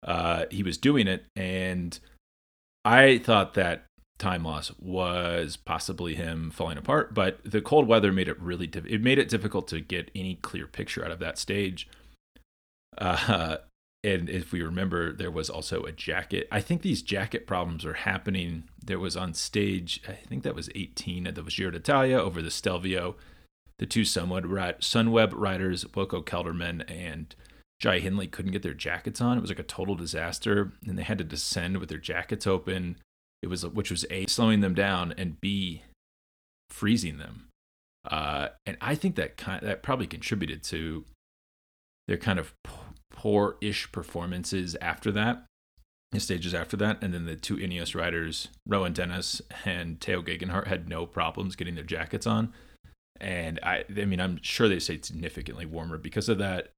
uh, 0.07 0.45
he 0.51 0.63
was 0.63 0.79
doing 0.79 1.07
it, 1.07 1.25
and 1.35 1.99
I 2.85 3.19
thought 3.19 3.55
that 3.55 3.85
time 4.19 4.45
loss 4.45 4.73
was 4.79 5.57
possibly 5.57 6.15
him 6.15 6.51
falling 6.51 6.79
apart. 6.79 7.15
But 7.15 7.39
the 7.45 7.61
cold 7.61 7.87
weather 7.87 8.13
made 8.13 8.29
it 8.29 8.41
really 8.41 8.71
it 8.73 9.03
made 9.03 9.19
it 9.19 9.29
difficult 9.29 9.69
to 9.69 9.81
get 9.81 10.11
any 10.15 10.37
clear 10.37 10.67
picture 10.67 11.05
out 11.05 11.11
of 11.11 11.19
that 11.19 11.39
stage. 11.39 11.89
Uh, 12.97 13.59
and 14.07 14.31
if 14.31 14.53
we 14.53 14.63
remember, 14.63 15.13
there 15.13 15.33
was 15.33 15.51
also 15.51 15.83
a 15.83 15.91
jacket. 15.91 16.47
I 16.53 16.61
think 16.61 16.83
these 16.83 17.03
jacket 17.03 17.45
problems 17.45 17.85
are 17.85 17.95
happening. 17.95 18.65
There 18.85 19.01
was 19.01 19.17
on 19.17 19.35
stage, 19.35 20.01
I 20.09 20.13
think 20.13 20.45
that 20.45 20.55
was 20.55 20.71
18 20.77 21.27
at 21.27 21.35
the 21.35 21.43
Giro 21.43 21.73
d'Italia 21.73 22.17
over 22.17 22.41
the 22.41 22.51
Stelvio. 22.53 23.17
The 23.79 23.87
two 23.87 24.03
Sunweb, 24.03 24.47
Sunweb 24.79 25.33
riders, 25.35 25.85
Wilco 25.87 26.25
Kelderman 26.25 26.89
and 26.89 27.35
Jai 27.81 27.99
Hindley, 27.99 28.29
couldn't 28.29 28.53
get 28.53 28.63
their 28.63 28.75
jackets 28.75 29.21
on. 29.21 29.37
It 29.37 29.41
was 29.41 29.51
like 29.51 29.59
a 29.59 29.65
total 29.65 29.97
disaster, 29.97 30.73
and 30.87 30.97
they 30.97 31.03
had 31.03 31.19
to 31.19 31.25
descend 31.25 31.79
with 31.79 31.89
their 31.89 31.99
jackets 31.99 32.47
open. 32.47 32.99
It 33.43 33.49
was 33.49 33.67
which 33.67 33.91
was 33.91 34.07
a 34.09 34.27
slowing 34.27 34.61
them 34.61 34.75
down 34.75 35.15
and 35.19 35.41
b 35.41 35.83
freezing 36.71 37.19
them. 37.19 37.49
Uh, 38.09 38.49
and 38.65 38.77
I 38.81 38.95
think 38.95 39.17
that 39.17 39.37
kind 39.37 39.67
that 39.67 39.83
probably 39.83 40.07
contributed 40.07 40.63
to 40.65 41.05
their 42.07 42.17
kind 42.17 42.39
of 42.39 42.55
poor-ish 43.17 43.91
performances 43.91 44.77
after 44.81 45.11
that, 45.11 45.45
the 46.13 46.21
stages 46.21 46.55
after 46.55 46.77
that, 46.77 47.03
and 47.03 47.13
then 47.13 47.25
the 47.25 47.35
two 47.35 47.57
Ineos 47.57 47.95
riders, 47.95 48.49
Rohan 48.67 48.93
Dennis 48.93 49.43
and 49.65 50.01
Tao 50.01 50.21
Geoghegan 50.21 50.51
Hart, 50.51 50.69
had 50.69 50.89
no 50.89 51.07
problems 51.07 51.57
getting 51.57 51.75
their 51.75 51.85
jackets 51.85 52.27
on. 52.27 52.53
And 53.21 53.59
I, 53.63 53.85
I 53.97 54.05
mean, 54.05 54.21
I'm 54.21 54.39
sure 54.43 54.69
they 54.69 54.79
stayed 54.79 55.05
significantly 55.05 55.67
warmer 55.67 55.99
because 55.99 56.29
of 56.29 56.39
that. 56.39 56.69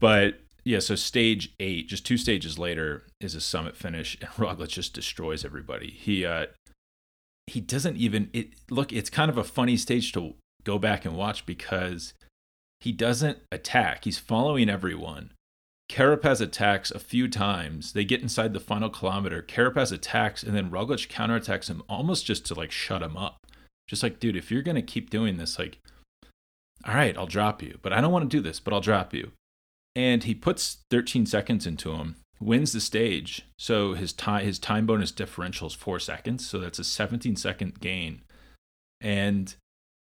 But 0.00 0.40
yeah, 0.64 0.80
so 0.80 0.96
stage 0.96 1.54
eight, 1.60 1.88
just 1.88 2.04
two 2.04 2.16
stages 2.16 2.58
later, 2.58 3.04
is 3.20 3.34
a 3.34 3.40
summit 3.40 3.76
finish, 3.76 4.18
and 4.20 4.30
Roglic 4.36 4.68
just 4.68 4.92
destroys 4.94 5.44
everybody. 5.44 5.90
He 5.90 6.26
uh, 6.26 6.46
he 7.46 7.60
doesn't 7.60 7.96
even 7.96 8.30
it 8.32 8.54
look. 8.70 8.92
It's 8.92 9.10
kind 9.10 9.30
of 9.30 9.38
a 9.38 9.44
funny 9.44 9.76
stage 9.76 10.12
to 10.12 10.34
go 10.64 10.78
back 10.78 11.04
and 11.04 11.16
watch 11.16 11.46
because 11.46 12.14
he 12.80 12.90
doesn't 12.92 13.38
attack. 13.52 14.04
He's 14.04 14.18
following 14.18 14.68
everyone. 14.68 15.30
Carapaz 15.92 16.40
attacks 16.40 16.90
a 16.90 16.98
few 16.98 17.28
times. 17.28 17.92
They 17.92 18.06
get 18.06 18.22
inside 18.22 18.54
the 18.54 18.60
final 18.60 18.88
kilometer. 18.88 19.42
Carapaz 19.42 19.92
attacks, 19.92 20.42
and 20.42 20.56
then 20.56 20.70
Roglic 20.70 21.08
counterattacks 21.08 21.68
him 21.68 21.82
almost 21.86 22.24
just 22.24 22.46
to 22.46 22.54
like 22.54 22.70
shut 22.70 23.02
him 23.02 23.14
up. 23.14 23.46
Just 23.86 24.02
like, 24.02 24.18
dude, 24.18 24.34
if 24.34 24.50
you're 24.50 24.62
gonna 24.62 24.80
keep 24.80 25.10
doing 25.10 25.36
this, 25.36 25.58
like, 25.58 25.80
all 26.86 26.94
right, 26.94 27.14
I'll 27.18 27.26
drop 27.26 27.62
you. 27.62 27.78
But 27.82 27.92
I 27.92 28.00
don't 28.00 28.10
want 28.10 28.22
to 28.22 28.36
do 28.36 28.40
this, 28.40 28.58
but 28.58 28.72
I'll 28.72 28.80
drop 28.80 29.12
you. 29.12 29.32
And 29.94 30.24
he 30.24 30.34
puts 30.34 30.78
13 30.90 31.26
seconds 31.26 31.66
into 31.66 31.92
him, 31.92 32.16
wins 32.40 32.72
the 32.72 32.80
stage. 32.80 33.42
So 33.58 33.92
his 33.92 34.14
time 34.14 34.46
his 34.46 34.58
time 34.58 34.86
bonus 34.86 35.12
differential 35.12 35.66
is 35.66 35.74
four 35.74 35.98
seconds. 35.98 36.48
So 36.48 36.58
that's 36.58 36.78
a 36.78 36.84
17 36.84 37.36
second 37.36 37.80
gain. 37.80 38.22
And 39.02 39.54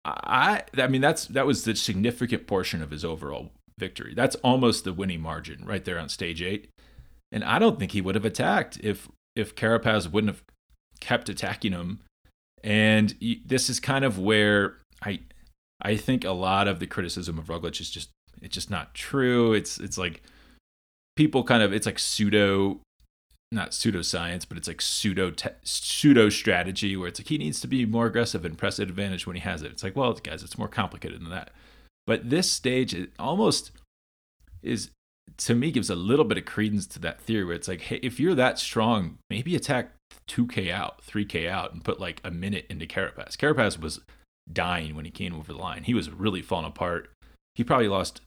I 0.06 0.62
I 0.78 0.86
mean 0.86 1.02
that's 1.02 1.26
that 1.26 1.44
was 1.46 1.64
the 1.64 1.76
significant 1.76 2.46
portion 2.46 2.80
of 2.80 2.90
his 2.90 3.04
overall 3.04 3.50
victory. 3.78 4.14
That's 4.14 4.36
almost 4.36 4.84
the 4.84 4.92
winning 4.92 5.20
margin 5.20 5.64
right 5.64 5.84
there 5.84 5.98
on 5.98 6.08
stage 6.08 6.42
8. 6.42 6.68
And 7.32 7.44
I 7.44 7.58
don't 7.58 7.78
think 7.78 7.92
he 7.92 8.00
would 8.00 8.14
have 8.14 8.24
attacked 8.24 8.78
if 8.82 9.08
if 9.34 9.56
Carapaz 9.56 10.10
wouldn't 10.10 10.32
have 10.32 10.44
kept 11.00 11.28
attacking 11.28 11.72
him. 11.72 12.00
And 12.62 13.14
this 13.44 13.68
is 13.68 13.80
kind 13.80 14.04
of 14.04 14.18
where 14.18 14.78
I 15.02 15.20
I 15.82 15.96
think 15.96 16.24
a 16.24 16.30
lot 16.30 16.68
of 16.68 16.78
the 16.78 16.86
criticism 16.86 17.38
of 17.38 17.46
Roglic 17.46 17.80
is 17.80 17.90
just 17.90 18.10
it's 18.40 18.54
just 18.54 18.70
not 18.70 18.94
true. 18.94 19.52
It's 19.52 19.78
it's 19.78 19.98
like 19.98 20.22
people 21.16 21.44
kind 21.44 21.62
of 21.62 21.72
it's 21.72 21.86
like 21.86 21.98
pseudo 21.98 22.80
not 23.52 23.70
pseudoscience, 23.70 24.44
but 24.48 24.58
it's 24.58 24.68
like 24.68 24.82
pseudo 24.82 25.30
te- 25.30 25.50
pseudo 25.62 26.28
strategy 26.28 26.96
where 26.96 27.08
it's 27.08 27.20
like 27.20 27.28
he 27.28 27.38
needs 27.38 27.60
to 27.60 27.68
be 27.68 27.86
more 27.86 28.06
aggressive 28.06 28.44
and 28.44 28.58
press 28.58 28.78
advantage 28.78 29.26
when 29.26 29.36
he 29.36 29.40
has 29.40 29.62
it. 29.62 29.70
It's 29.70 29.82
like, 29.82 29.96
well, 29.96 30.12
guys, 30.14 30.42
it's 30.42 30.58
more 30.58 30.68
complicated 30.68 31.20
than 31.20 31.30
that. 31.30 31.50
But 32.06 32.30
this 32.30 32.50
stage 32.50 32.94
it 32.94 33.12
almost 33.18 33.70
is 34.62 34.90
to 35.36 35.54
me 35.54 35.70
gives 35.70 35.90
a 35.90 35.94
little 35.94 36.24
bit 36.24 36.38
of 36.38 36.44
credence 36.44 36.86
to 36.86 36.98
that 37.00 37.20
theory 37.20 37.44
where 37.44 37.54
it's 37.56 37.68
like, 37.68 37.82
hey, 37.82 37.98
if 38.02 38.20
you're 38.20 38.34
that 38.34 38.58
strong, 38.58 39.18
maybe 39.30 39.56
attack 39.56 39.92
2k 40.28 40.70
out, 40.70 41.02
3k 41.02 41.48
out, 41.48 41.72
and 41.72 41.84
put 41.84 42.00
like 42.00 42.20
a 42.24 42.30
minute 42.30 42.66
into 42.68 42.86
Carapaz. 42.86 43.36
Carapaz 43.36 43.78
was 43.78 44.00
dying 44.52 44.94
when 44.94 45.04
he 45.04 45.10
came 45.10 45.34
over 45.34 45.52
the 45.52 45.58
line. 45.58 45.84
He 45.84 45.94
was 45.94 46.10
really 46.10 46.42
falling 46.42 46.66
apart. 46.66 47.10
He 47.54 47.64
probably 47.64 47.88
lost 47.88 48.20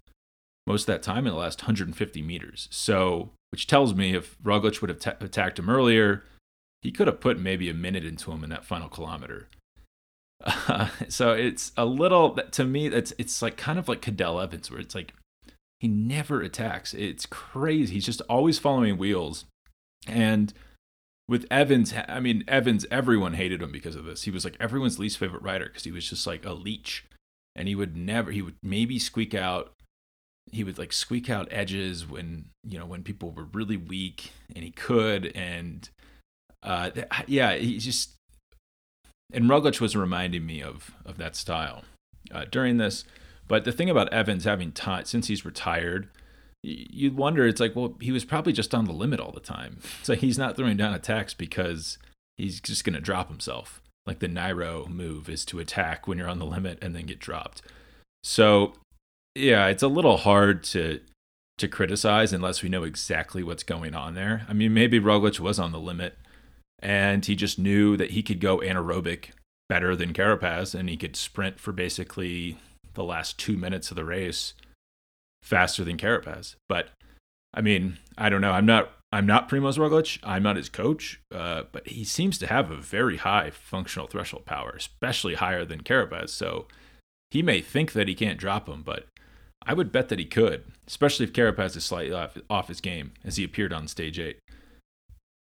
most 0.66 0.84
of 0.84 0.88
that 0.88 1.04
time 1.04 1.26
in 1.26 1.34
the 1.34 1.40
last 1.40 1.62
150 1.62 2.22
meters. 2.22 2.68
So 2.72 3.32
which 3.52 3.68
tells 3.68 3.94
me 3.94 4.14
if 4.14 4.38
Roglic 4.44 4.82
would 4.82 4.90
have 4.90 5.00
t- 5.00 5.26
attacked 5.26 5.60
him 5.60 5.70
earlier, 5.70 6.24
he 6.82 6.92
could 6.92 7.08
have 7.08 7.22
put 7.22 7.40
maybe 7.40 7.70
a 7.70 7.74
minute 7.74 8.06
into 8.06 8.32
him 8.32 8.44
in 8.44 8.50
that 8.50 8.66
final 8.66 8.90
kilometer. 8.90 9.48
So 11.10 11.34
it's 11.34 11.72
a 11.78 11.86
little 11.86 12.36
to 12.36 12.64
me 12.64 12.90
that's 12.90 13.14
it's 13.18 13.42
like 13.42 13.58
kind 13.58 13.80
of 13.80 13.88
like 13.88 14.02
Cadel 14.02 14.42
Evans 14.42 14.70
where 14.70 14.80
it's 14.80 14.96
like 14.96 15.14
he 15.80 15.88
never 15.88 16.42
attacks. 16.42 16.94
It's 16.94 17.26
crazy. 17.26 17.96
He's 17.96 18.06
just 18.06 18.22
always 18.30 18.60
following 18.60 18.98
wheels. 18.98 19.46
And 20.08 20.54
with 21.28 21.46
Evans, 21.52 21.94
I 22.08 22.20
mean 22.20 22.44
Evans, 22.48 22.86
everyone 22.90 23.34
hated 23.34 23.62
him 23.62 23.72
because 23.72 23.96
of 23.96 24.06
this. 24.06 24.24
He 24.24 24.32
was 24.32 24.44
like 24.44 24.58
everyone's 24.60 25.00
least 25.00 25.18
favorite 25.18 25.44
rider 25.44 25.66
because 25.66 25.84
he 25.84 25.92
was 25.92 26.10
just 26.10 26.26
like 26.26 26.46
a 26.46 26.54
leech, 26.54 27.06
and 27.56 27.68
he 27.68 27.76
would 27.76 27.96
never. 27.96 28.32
He 28.32 28.42
would 28.42 28.56
maybe 28.64 29.00
squeak 29.00 29.34
out 29.34 29.74
he 30.52 30.64
would 30.64 30.78
like 30.78 30.94
squeak 30.94 31.30
out 31.30 31.48
edges 31.52 32.08
when 32.08 32.46
you 32.64 32.80
know 32.80 32.86
when 32.86 33.04
people 33.04 33.32
were 33.32 33.48
really 33.54 33.78
weak 33.78 34.32
and 34.56 34.64
he 34.64 34.72
could 34.72 35.32
and 35.36 35.90
uh 36.64 36.90
yeah 37.28 37.56
he 37.56 37.78
just 37.78 38.17
and 39.32 39.46
Roglic 39.46 39.80
was 39.82 39.96
reminding 39.96 40.46
me 40.46 40.62
of 40.62 40.92
of 41.06 41.18
that 41.18 41.36
style 41.36 41.84
uh, 42.32 42.46
during 42.50 42.78
this. 42.78 43.04
But 43.48 43.64
the 43.64 43.72
thing 43.72 43.90
about 43.90 44.12
Evans 44.12 44.44
having 44.44 44.72
time 44.72 45.06
since 45.06 45.28
he's 45.28 45.46
retired 45.46 46.10
you'd 46.64 47.16
wonder 47.16 47.46
it's 47.46 47.62
like 47.62 47.76
well 47.76 47.96
he 48.02 48.12
was 48.12 48.26
probably 48.26 48.52
just 48.52 48.74
on 48.74 48.86
the 48.86 48.94
limit 48.94 49.20
all 49.20 49.32
the 49.32 49.40
time. 49.40 49.80
So 50.04 50.16
he's 50.16 50.38
not 50.38 50.56
throwing 50.56 50.78
down 50.78 50.94
attacks 50.94 51.34
because 51.34 51.98
he's 52.38 52.62
just 52.62 52.86
going 52.86 52.94
to 52.94 53.02
drop 53.02 53.28
himself. 53.28 53.82
Like 54.06 54.20
the 54.20 54.30
Nairo 54.30 54.88
move 54.88 55.28
is 55.28 55.44
to 55.46 55.60
attack 55.60 56.08
when 56.08 56.18
you're 56.18 56.30
on 56.30 56.40
the 56.40 56.46
limit 56.46 56.78
and 56.82 56.96
then 56.96 57.06
get 57.06 57.20
dropped. 57.20 57.62
So 58.24 58.74
yeah, 59.36 59.68
it's 59.68 59.84
a 59.84 59.90
little 59.90 60.18
hard 60.18 60.64
to 60.66 61.02
to 61.58 61.68
criticize 61.68 62.32
unless 62.32 62.64
we 62.64 62.70
know 62.70 62.84
exactly 62.84 63.44
what's 63.44 63.64
going 63.64 63.96
on 63.96 64.14
there. 64.14 64.46
I 64.48 64.54
mean, 64.54 64.74
maybe 64.74 65.00
Roglic 65.00 65.40
was 65.40 65.60
on 65.60 65.72
the 65.72 65.80
limit 65.80 66.18
and 66.80 67.26
he 67.26 67.36
just 67.36 67.58
knew 67.58 67.98
that 67.98 68.12
he 68.12 68.24
could 68.24 68.40
go 68.40 68.60
anaerobic 68.60 69.32
better 69.70 69.96
than 69.96 70.14
Carapaz 70.14 70.74
and 70.74 70.90
he 70.90 70.98
could 70.98 71.16
sprint 71.16 71.60
for 71.60 71.72
basically 71.72 72.58
the 72.94 73.04
last 73.04 73.38
2 73.40 73.58
minutes 73.58 73.92
of 73.92 73.96
the 73.96 74.06
race 74.06 74.54
faster 75.44 75.84
than 75.84 75.98
Carapaz. 75.98 76.56
But 76.70 76.90
I 77.54 77.62
mean, 77.62 77.98
I 78.18 78.30
don't 78.30 78.42
know. 78.42 78.52
I'm 78.52 78.66
not 78.66 78.92
I'm 79.12 79.26
not 79.26 79.50
Primoz 79.50 79.78
Roglic. 79.78 80.20
I'm 80.22 80.44
not 80.44 80.58
his 80.58 80.68
coach, 80.68 81.22
uh, 81.34 81.64
but 81.72 81.88
he 81.88 82.04
seems 82.04 82.38
to 82.40 82.48
have 82.48 82.70
a 82.70 82.76
very 82.76 83.18
high 83.18 83.52
functional 83.52 84.08
threshold 84.08 84.46
power, 84.46 84.72
especially 84.72 85.36
higher 85.36 85.64
than 85.64 85.84
Carapaz. 85.84 86.30
So 86.30 86.68
he 87.32 87.42
may 87.42 87.62
think 87.62 87.94
that 87.94 88.08
he 88.08 88.16
can't 88.16 88.40
drop 88.40 88.68
him, 88.68 88.84
but 88.84 89.06
I 89.66 89.74
would 89.74 89.92
bet 89.92 90.10
that 90.10 90.20
he 90.20 90.26
could, 90.26 90.66
especially 90.88 91.26
if 91.26 91.34
Carapaz 91.34 91.76
is 91.78 91.86
slightly 91.86 92.14
off, 92.14 92.38
off 92.50 92.68
his 92.68 92.82
game 92.82 93.14
as 93.24 93.38
he 93.38 93.44
appeared 93.44 93.74
on 93.74 93.88
stage 93.88 94.20
eight. 94.20 94.40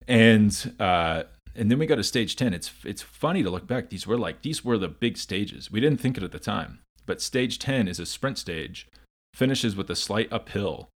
And 0.08 0.74
uh, 0.78 1.24
and 1.54 1.70
then 1.70 1.78
we 1.78 1.86
go 1.86 1.96
to 1.96 2.04
stage 2.04 2.36
ten. 2.36 2.54
It's 2.54 2.70
it's 2.84 3.02
funny 3.02 3.42
to 3.42 3.50
look 3.50 3.66
back. 3.66 3.90
These 3.90 4.06
were 4.06 4.18
like 4.18 4.42
these 4.42 4.64
were 4.64 4.78
the 4.78 4.88
big 4.88 5.16
stages. 5.16 5.70
We 5.70 5.80
didn't 5.80 6.00
think 6.00 6.16
it 6.16 6.22
at 6.22 6.32
the 6.32 6.38
time, 6.38 6.80
but 7.06 7.22
stage 7.22 7.58
ten 7.58 7.88
is 7.88 7.98
a 7.98 8.06
sprint 8.06 8.38
stage, 8.38 8.88
finishes 9.34 9.74
with 9.74 9.90
a 9.90 9.96
slight 9.96 10.32
uphill, 10.32 10.88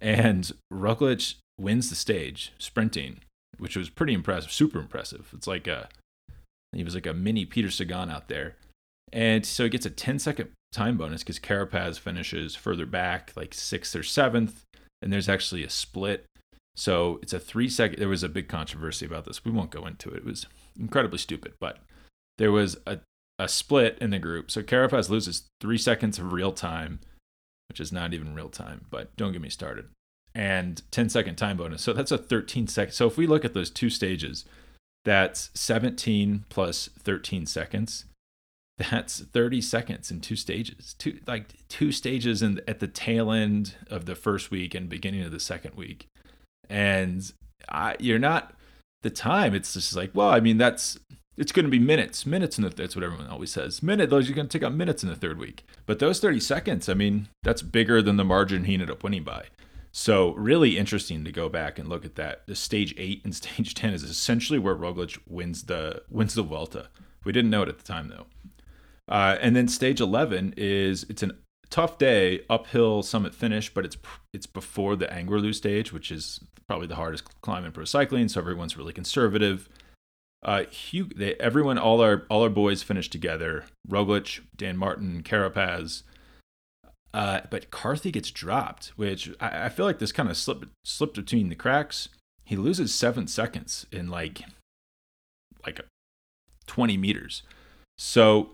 and 0.00 0.50
Roglic 0.72 1.36
wins 1.58 1.90
the 1.90 1.96
stage 1.96 2.52
sprinting, 2.58 3.20
which 3.58 3.76
was 3.76 3.90
pretty 3.90 4.14
impressive, 4.14 4.52
super 4.52 4.78
impressive. 4.78 5.30
It's 5.34 5.46
like 5.46 5.66
a 5.66 5.88
he 6.72 6.84
was 6.84 6.94
like 6.94 7.06
a 7.06 7.14
mini 7.14 7.44
Peter 7.44 7.70
Sagan 7.70 8.10
out 8.10 8.28
there. 8.28 8.56
And 9.12 9.46
so 9.46 9.64
he 9.64 9.70
gets 9.70 9.86
a 9.86 9.90
10 9.90 10.18
second 10.18 10.50
time 10.72 10.96
bonus 10.96 11.22
because 11.22 11.38
Carapaz 11.38 11.98
finishes 11.98 12.54
further 12.54 12.86
back, 12.86 13.32
like 13.36 13.54
sixth 13.54 13.96
or 13.96 14.02
seventh, 14.02 14.64
and 15.00 15.12
there's 15.12 15.28
actually 15.28 15.64
a 15.64 15.70
split. 15.70 16.26
So 16.78 17.18
it's 17.22 17.32
a 17.32 17.40
three 17.40 17.68
second. 17.68 17.98
There 17.98 18.08
was 18.08 18.22
a 18.22 18.28
big 18.28 18.48
controversy 18.48 19.04
about 19.04 19.24
this. 19.24 19.44
We 19.44 19.50
won't 19.50 19.70
go 19.70 19.86
into 19.86 20.10
it. 20.10 20.18
It 20.18 20.24
was 20.24 20.46
incredibly 20.78 21.18
stupid, 21.18 21.54
but 21.58 21.78
there 22.38 22.52
was 22.52 22.76
a, 22.86 23.00
a 23.38 23.48
split 23.48 23.98
in 24.00 24.10
the 24.10 24.18
group. 24.18 24.50
So 24.50 24.62
Carapaz 24.62 25.08
loses 25.08 25.48
three 25.60 25.78
seconds 25.78 26.18
of 26.18 26.32
real 26.32 26.52
time, 26.52 27.00
which 27.68 27.80
is 27.80 27.92
not 27.92 28.14
even 28.14 28.34
real 28.34 28.48
time, 28.48 28.86
but 28.90 29.14
don't 29.16 29.32
get 29.32 29.42
me 29.42 29.50
started 29.50 29.86
and 30.34 30.82
10 30.92 31.08
second 31.08 31.34
time 31.34 31.56
bonus. 31.56 31.82
So 31.82 31.92
that's 31.92 32.12
a 32.12 32.18
13 32.18 32.68
second. 32.68 32.92
So 32.92 33.06
if 33.06 33.16
we 33.16 33.26
look 33.26 33.44
at 33.44 33.54
those 33.54 33.70
two 33.70 33.90
stages, 33.90 34.44
that's 35.04 35.50
17 35.54 36.44
plus 36.48 36.88
13 36.98 37.44
seconds. 37.46 38.04
That's 38.78 39.20
30 39.20 39.60
seconds 39.60 40.12
in 40.12 40.20
two 40.20 40.36
stages. 40.36 40.94
Two 40.94 41.18
like 41.26 41.66
two 41.68 41.90
stages 41.90 42.42
in 42.42 42.60
at 42.68 42.78
the 42.78 42.86
tail 42.86 43.32
end 43.32 43.74
of 43.90 44.06
the 44.06 44.14
first 44.14 44.52
week 44.52 44.72
and 44.74 44.88
beginning 44.88 45.22
of 45.22 45.32
the 45.32 45.40
second 45.40 45.74
week. 45.74 46.06
And 46.68 47.30
I, 47.68 47.96
you're 47.98 48.18
not 48.18 48.54
the 49.02 49.10
time. 49.10 49.54
It's 49.54 49.74
just 49.74 49.94
like, 49.94 50.10
well, 50.14 50.28
I 50.28 50.40
mean, 50.40 50.58
that's 50.58 50.98
it's 51.36 51.52
going 51.52 51.64
to 51.64 51.70
be 51.70 51.78
minutes, 51.78 52.26
minutes 52.26 52.58
in 52.58 52.64
the. 52.64 52.70
That's 52.70 52.96
what 52.96 53.04
everyone 53.04 53.28
always 53.28 53.52
says. 53.52 53.82
Minute. 53.82 54.10
Those 54.10 54.28
you're 54.28 54.36
going 54.36 54.48
to 54.48 54.58
take 54.58 54.66
out 54.66 54.74
minutes 54.74 55.02
in 55.02 55.08
the 55.08 55.16
third 55.16 55.38
week. 55.38 55.64
But 55.86 56.00
those 56.00 56.20
30 56.20 56.40
seconds, 56.40 56.88
I 56.88 56.94
mean, 56.94 57.28
that's 57.42 57.62
bigger 57.62 58.02
than 58.02 58.16
the 58.16 58.24
margin 58.24 58.64
he 58.64 58.74
ended 58.74 58.90
up 58.90 59.04
winning 59.04 59.24
by. 59.24 59.46
So 59.92 60.32
really 60.34 60.78
interesting 60.78 61.24
to 61.24 61.32
go 61.32 61.48
back 61.48 61.78
and 61.78 61.88
look 61.88 62.04
at 62.04 62.16
that. 62.16 62.46
The 62.46 62.54
stage 62.54 62.94
eight 62.98 63.22
and 63.24 63.34
stage 63.34 63.74
ten 63.74 63.94
is 63.94 64.02
essentially 64.02 64.58
where 64.58 64.74
Roglic 64.74 65.18
wins 65.26 65.64
the 65.64 66.02
wins 66.10 66.34
the 66.34 66.42
Vuelta. 66.42 66.88
We 67.24 67.32
didn't 67.32 67.50
know 67.50 67.62
it 67.62 67.68
at 67.68 67.78
the 67.78 67.84
time 67.84 68.08
though. 68.08 68.26
Uh, 69.08 69.38
and 69.40 69.56
then 69.56 69.68
stage 69.68 70.00
eleven 70.00 70.54
is 70.56 71.04
it's 71.08 71.22
a 71.22 71.30
tough 71.70 71.98
day, 71.98 72.40
uphill 72.50 73.02
summit 73.02 73.34
finish, 73.34 73.72
but 73.72 73.84
it's 73.84 73.96
it's 74.32 74.46
before 74.46 74.96
the 74.96 75.06
Angliru 75.06 75.54
stage, 75.54 75.92
which 75.92 76.10
is 76.10 76.40
probably 76.68 76.86
the 76.86 76.96
hardest 76.96 77.40
climb 77.40 77.64
in 77.64 77.72
pro 77.72 77.84
cycling. 77.84 78.28
So 78.28 78.40
everyone's 78.40 78.76
really 78.76 78.92
conservative. 78.92 79.68
Uh, 80.42 80.64
Hugh, 80.64 81.10
they, 81.16 81.34
everyone, 81.34 81.78
all 81.78 82.00
our 82.00 82.24
all 82.30 82.42
our 82.42 82.50
boys 82.50 82.82
finished 82.82 83.10
together. 83.10 83.64
Roglic, 83.88 84.40
Dan 84.56 84.76
Martin, 84.76 85.22
Carapaz, 85.24 86.02
uh, 87.12 87.40
but 87.50 87.70
Carthy 87.70 88.12
gets 88.12 88.30
dropped, 88.30 88.88
which 88.96 89.30
I, 89.40 89.64
I 89.64 89.68
feel 89.68 89.86
like 89.86 89.98
this 89.98 90.12
kind 90.12 90.28
of 90.28 90.36
slipped 90.36 90.66
slipped 90.84 91.16
between 91.16 91.48
the 91.48 91.56
cracks. 91.56 92.08
He 92.44 92.56
loses 92.56 92.94
seven 92.94 93.26
seconds 93.26 93.86
in 93.90 94.08
like 94.08 94.42
like 95.66 95.80
20 96.66 96.96
meters. 96.96 97.42
So, 97.96 98.50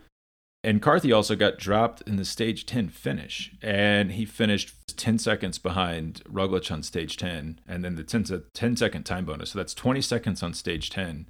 and 0.65 0.81
Carthy 0.81 1.13
also 1.13 1.37
got 1.37 1.59
dropped 1.59 2.01
in 2.07 2.17
the 2.17 2.25
stage 2.25 2.65
10 2.65 2.89
finish, 2.89 3.53
and 3.61 4.13
he 4.13 4.25
finished 4.25 4.97
10 4.97 5.19
seconds 5.19 5.59
behind 5.59 6.23
Roglic 6.25 6.73
on 6.73 6.83
stage 6.83 7.19
10, 7.19 7.61
and 7.69 7.85
then 7.85 7.97
the 7.97 8.03
10, 8.03 8.25
10 8.55 8.77
second 8.77 9.03
time 9.05 9.27
bonus. 9.27 9.51
So 9.51 9.59
that's 9.59 9.75
20 9.75 10.01
seconds 10.01 10.43
on 10.43 10.55
stage 10.55 10.89
10 10.89 11.27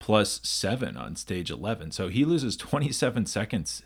plus 0.00 0.40
seven 0.42 0.96
on 0.96 1.14
stage 1.14 1.50
11. 1.50 1.90
So 1.90 2.08
he 2.08 2.24
loses 2.24 2.56
27 2.56 3.26
seconds 3.26 3.82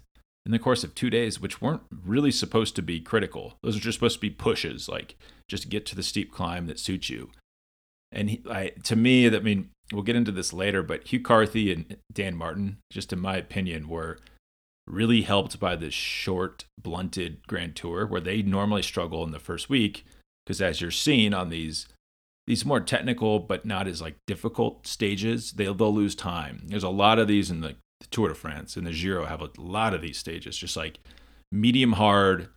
in 0.47 0.53
the 0.53 0.61
course 0.61 0.85
of 0.85 0.95
two 0.95 1.11
days, 1.11 1.41
which 1.41 1.61
weren't 1.61 1.83
really 1.91 2.31
supposed 2.31 2.77
to 2.77 2.83
be 2.83 3.01
critical. 3.01 3.59
Those 3.65 3.77
are 3.77 3.81
just 3.81 3.97
supposed 3.97 4.19
to 4.19 4.21
be 4.21 4.31
pushes, 4.31 4.89
like 4.89 5.17
just 5.49 5.71
get 5.71 5.87
to 5.87 5.97
the 5.97 6.05
steep 6.05 6.31
climb 6.31 6.69
that 6.69 6.79
suits 6.79 7.11
you. 7.11 7.31
And 8.13 8.31
he, 8.31 8.43
I, 8.49 8.69
to 8.85 8.95
me, 8.95 9.29
that 9.29 9.41
I 9.41 9.43
mean, 9.43 9.71
we'll 9.93 10.03
get 10.03 10.15
into 10.15 10.31
this 10.31 10.53
later, 10.53 10.85
but 10.85 11.09
Hugh 11.09 11.21
Carthy 11.21 11.73
and 11.73 11.97
Dan 12.13 12.37
Martin, 12.37 12.77
just 12.93 13.13
in 13.13 13.19
my 13.19 13.37
opinion, 13.37 13.89
were 13.89 14.19
really 14.87 15.23
helped 15.23 15.59
by 15.59 15.77
this 15.77 15.95
short, 15.95 16.65
blunted 16.81 17.47
Grand 17.47 17.77
Tour, 17.77 18.07
where 18.07 18.21
they 18.21 18.43
normally 18.43 18.83
struggle 18.83 19.25
in 19.25 19.31
the 19.31 19.39
first 19.39 19.69
week, 19.69 20.05
because 20.45 20.61
as 20.61 20.81
you're 20.81 20.91
seeing 20.91 21.33
on 21.35 21.51
these 21.51 21.87
these 22.47 22.67
more 22.67 22.81
technical 22.81 23.39
but 23.39 23.65
not 23.65 23.87
as 23.89 24.03
like 24.03 24.17
difficult 24.27 24.87
stages, 24.87 25.53
they'll 25.53 25.75
they'll 25.75 25.95
lose 25.95 26.15
time. 26.15 26.63
There's 26.67 26.83
a 26.83 26.91
lot 26.91 27.19
of 27.19 27.29
these 27.29 27.51
in 27.51 27.61
the 27.61 27.77
the 28.05 28.07
Tour 28.11 28.29
de 28.29 28.35
France 28.35 28.77
and 28.77 28.87
the 28.87 28.93
Giro 28.93 29.25
have 29.25 29.41
a 29.41 29.51
lot 29.59 29.95
of 29.95 30.03
these 30.03 30.19
stages, 30.19 30.57
just 30.57 30.77
like 30.77 31.01
medium 31.51 31.93
hard 31.93 32.49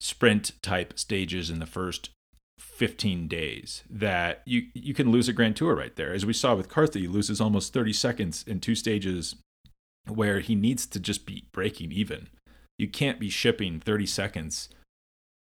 sprint 0.00 0.52
type 0.62 0.98
stages 0.98 1.50
in 1.50 1.58
the 1.58 1.66
first 1.66 2.10
15 2.58 3.28
days 3.28 3.82
that 3.88 4.42
you 4.46 4.66
you 4.74 4.94
can 4.94 5.10
lose 5.10 5.28
a 5.28 5.32
Grand 5.32 5.56
Tour 5.56 5.74
right 5.74 5.94
there. 5.96 6.12
As 6.12 6.26
we 6.26 6.32
saw 6.32 6.54
with 6.54 6.68
Carthy, 6.68 7.06
loses 7.06 7.40
almost 7.40 7.72
30 7.72 7.92
seconds 7.92 8.44
in 8.46 8.60
two 8.60 8.74
stages 8.74 9.36
where 10.08 10.40
he 10.40 10.54
needs 10.54 10.86
to 10.86 11.00
just 11.00 11.26
be 11.26 11.44
breaking 11.52 11.92
even. 11.92 12.28
You 12.78 12.88
can't 12.88 13.18
be 13.18 13.30
shipping 13.30 13.80
30 13.80 14.06
seconds 14.06 14.68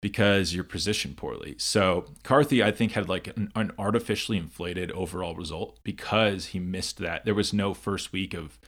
because 0.04 0.54
you're 0.54 0.66
positioned 0.66 1.16
poorly. 1.16 1.56
So 1.58 2.06
Carthy, 2.24 2.62
I 2.62 2.72
think, 2.72 2.92
had 2.92 3.08
like 3.08 3.28
an, 3.28 3.52
an 3.56 3.72
artificially 3.80 4.38
inflated 4.38 4.92
overall 4.92 5.34
result 5.34 5.80
because 5.84 6.48
he 6.48 6.60
missed 6.60 6.98
that. 6.98 7.24
There 7.24 7.34
was 7.34 7.54
no 7.54 7.74
first 7.74 8.12
week 8.12 8.34
of 8.34 8.60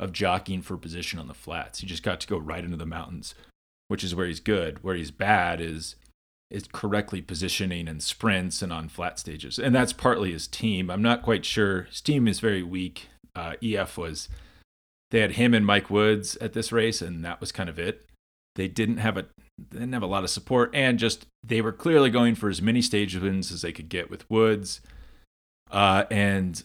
of 0.00 0.12
jockeying 0.12 0.62
for 0.62 0.76
position 0.76 1.18
on 1.18 1.28
the 1.28 1.34
flats. 1.34 1.80
He 1.80 1.86
just 1.86 2.02
got 2.02 2.20
to 2.20 2.26
go 2.26 2.38
right 2.38 2.64
into 2.64 2.76
the 2.76 2.86
mountains, 2.86 3.34
which 3.88 4.04
is 4.04 4.14
where 4.14 4.26
he's 4.26 4.40
good. 4.40 4.82
Where 4.82 4.94
he's 4.94 5.10
bad 5.10 5.60
is 5.60 5.96
is 6.50 6.66
correctly 6.72 7.20
positioning 7.20 7.86
in 7.86 8.00
sprints 8.00 8.62
and 8.62 8.72
on 8.72 8.88
flat 8.88 9.18
stages, 9.18 9.58
and 9.58 9.74
that's 9.74 9.92
partly 9.92 10.32
his 10.32 10.48
team. 10.48 10.90
I'm 10.90 11.02
not 11.02 11.22
quite 11.22 11.44
sure. 11.44 11.82
His 11.82 12.00
team 12.00 12.26
is 12.26 12.40
very 12.40 12.62
weak. 12.62 13.08
Uh, 13.36 13.56
EF 13.62 13.98
was 13.98 14.30
they 15.10 15.20
had 15.20 15.32
him 15.32 15.54
and 15.54 15.64
Mike 15.64 15.90
Woods 15.90 16.36
at 16.36 16.52
this 16.52 16.72
race, 16.72 17.00
and 17.00 17.24
that 17.24 17.40
was 17.40 17.52
kind 17.52 17.68
of 17.68 17.78
it. 17.78 18.06
They 18.56 18.68
didn't 18.68 18.98
have 18.98 19.16
a 19.16 19.26
they 19.70 19.78
didn't 19.78 19.92
have 19.92 20.02
a 20.02 20.06
lot 20.06 20.24
of 20.24 20.30
support, 20.30 20.70
and 20.74 20.98
just 20.98 21.26
they 21.42 21.60
were 21.60 21.72
clearly 21.72 22.10
going 22.10 22.34
for 22.34 22.48
as 22.48 22.62
many 22.62 22.82
stage 22.82 23.16
wins 23.16 23.50
as 23.50 23.62
they 23.62 23.72
could 23.72 23.88
get 23.88 24.10
with 24.10 24.28
Woods. 24.30 24.80
Uh, 25.70 26.04
and 26.10 26.62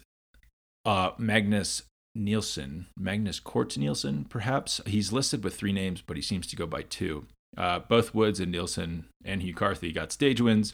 uh, 0.86 1.12
Magnus 1.18 1.84
Nielsen, 2.16 2.88
Magnus 2.98 3.40
Cort 3.40 3.78
Nielsen, 3.78 4.26
perhaps. 4.26 4.82
He's 4.86 5.12
listed 5.12 5.44
with 5.44 5.56
three 5.56 5.74
names, 5.74 6.02
but 6.02 6.16
he 6.16 6.22
seems 6.22 6.48
to 6.48 6.56
go 6.56 6.66
by 6.66 6.84
two. 6.84 7.26
Uh, 7.58 7.80
both 7.80 8.14
Woods 8.14 8.40
and 8.40 8.52
Nielsen 8.52 9.06
and 9.24 9.42
Hugh 9.42 9.54
Carthy 9.54 9.92
got 9.92 10.12
stage 10.12 10.42
wins, 10.42 10.74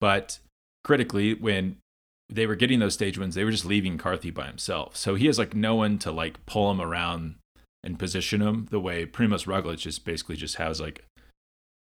but 0.00 0.38
critically, 0.84 1.34
when 1.34 1.76
they 2.28 2.46
were 2.46 2.56
getting 2.56 2.80
those 2.80 2.94
stage 2.94 3.18
wins, 3.18 3.34
they 3.34 3.44
were 3.44 3.50
just 3.50 3.64
leaving 3.64 3.98
Carthy 3.98 4.30
by 4.30 4.46
himself. 4.46 4.96
So 4.96 5.14
he 5.14 5.26
has 5.26 5.38
like 5.38 5.54
no 5.54 5.74
one 5.74 5.98
to 5.98 6.10
like 6.10 6.44
pull 6.46 6.70
him 6.70 6.80
around 6.80 7.36
and 7.84 7.98
position 7.98 8.42
him 8.42 8.66
the 8.70 8.80
way 8.80 9.06
Primoz 9.06 9.46
Roglic 9.46 9.78
just 9.78 10.04
basically 10.04 10.36
just 10.36 10.56
has 10.56 10.80
like 10.80 11.04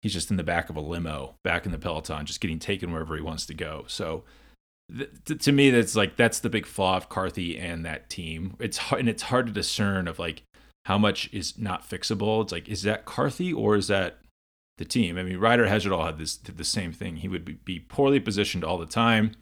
he's 0.01 0.13
just 0.13 0.31
in 0.31 0.37
the 0.37 0.43
back 0.43 0.69
of 0.69 0.75
a 0.75 0.81
limo, 0.81 1.35
back 1.43 1.65
in 1.65 1.71
the 1.71 1.77
peloton, 1.77 2.25
just 2.25 2.41
getting 2.41 2.59
taken 2.59 2.91
wherever 2.91 3.15
he 3.15 3.21
wants 3.21 3.45
to 3.45 3.53
go. 3.53 3.85
So 3.87 4.23
to 5.25 5.51
me 5.51 5.69
that's 5.69 5.95
like 5.95 6.15
that's 6.15 6.39
the 6.39 6.49
big 6.49 6.65
flaw 6.65 6.97
of 6.97 7.09
Carthy 7.09 7.57
and 7.57 7.85
that 7.85 8.09
team. 8.09 8.55
It's 8.59 8.77
hard, 8.77 8.99
and 9.01 9.09
it's 9.09 9.23
hard 9.23 9.45
to 9.47 9.53
discern 9.53 10.07
of 10.07 10.17
like 10.17 10.43
how 10.85 10.97
much 10.97 11.29
is 11.31 11.57
not 11.57 11.87
fixable. 11.87 12.41
It's 12.41 12.51
like 12.51 12.67
is 12.67 12.81
that 12.83 13.05
Carthy 13.05 13.53
or 13.53 13.75
is 13.75 13.87
that 13.87 14.17
the 14.79 14.85
team? 14.85 15.17
I 15.17 15.23
mean, 15.23 15.37
Ryder 15.37 15.67
Hesjedal 15.67 16.03
had 16.03 16.17
this 16.17 16.37
the 16.37 16.63
same 16.63 16.91
thing. 16.91 17.17
He 17.17 17.27
would 17.27 17.63
be 17.63 17.79
poorly 17.79 18.19
positioned 18.19 18.63
all 18.63 18.79
the 18.79 18.87
time. 18.87 19.33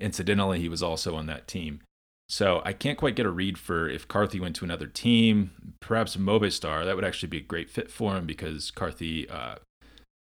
Incidentally, 0.00 0.60
he 0.60 0.68
was 0.68 0.82
also 0.82 1.16
on 1.16 1.26
that 1.26 1.48
team. 1.48 1.80
So 2.28 2.60
I 2.64 2.72
can't 2.72 2.98
quite 2.98 3.14
get 3.14 3.26
a 3.26 3.30
read 3.30 3.56
for 3.56 3.88
if 3.88 4.08
Carthy 4.08 4.40
went 4.40 4.56
to 4.56 4.64
another 4.64 4.86
team, 4.86 5.74
perhaps 5.80 6.16
Movistar. 6.16 6.84
That 6.84 6.96
would 6.96 7.04
actually 7.04 7.28
be 7.28 7.38
a 7.38 7.42
great 7.42 7.70
fit 7.70 7.90
for 7.90 8.16
him 8.16 8.26
because 8.26 8.70
Carthy 8.72 9.28
uh, 9.28 9.56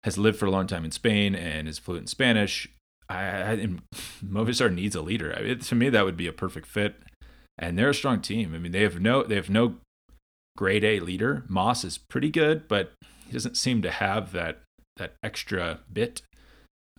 has 0.05 0.17
lived 0.17 0.39
for 0.39 0.47
a 0.47 0.51
long 0.51 0.67
time 0.67 0.85
in 0.85 0.91
Spain 0.91 1.35
and 1.35 1.69
is 1.69 1.79
fluent 1.79 2.05
in 2.05 2.07
Spanish. 2.07 2.69
I, 3.09 3.53
I 3.53 3.57
Movistar 4.25 4.73
needs 4.73 4.95
a 4.95 5.03
leader. 5.03 5.35
I 5.37 5.43
mean, 5.43 5.59
to 5.59 5.75
me, 5.75 5.91
that 5.91 6.05
would 6.05 6.17
be 6.17 6.27
a 6.27 6.33
perfect 6.33 6.67
fit. 6.67 6.97
And 7.59 7.79
they're 7.79 7.91
a 7.91 7.95
strong 7.95 8.21
team. 8.23 8.55
I 8.55 8.59
mean, 8.59 8.73
they 8.73 8.83
have 8.83 9.01
no 9.01 9.23
they 9.23 9.37
have 9.37 9.51
no 9.51 9.77
grade 10.57 10.85
A 10.85 11.01
leader. 11.01 11.45
Mas 11.49 11.85
is 11.85 11.99
pretty 11.99 12.31
good, 12.31 12.67
but 12.69 12.93
he 13.27 13.33
doesn't 13.33 13.57
seem 13.57 13.83
to 13.83 13.91
have 13.91 14.33
that 14.33 14.61
that 14.97 15.13
extra 15.23 15.81
bit. 15.93 16.23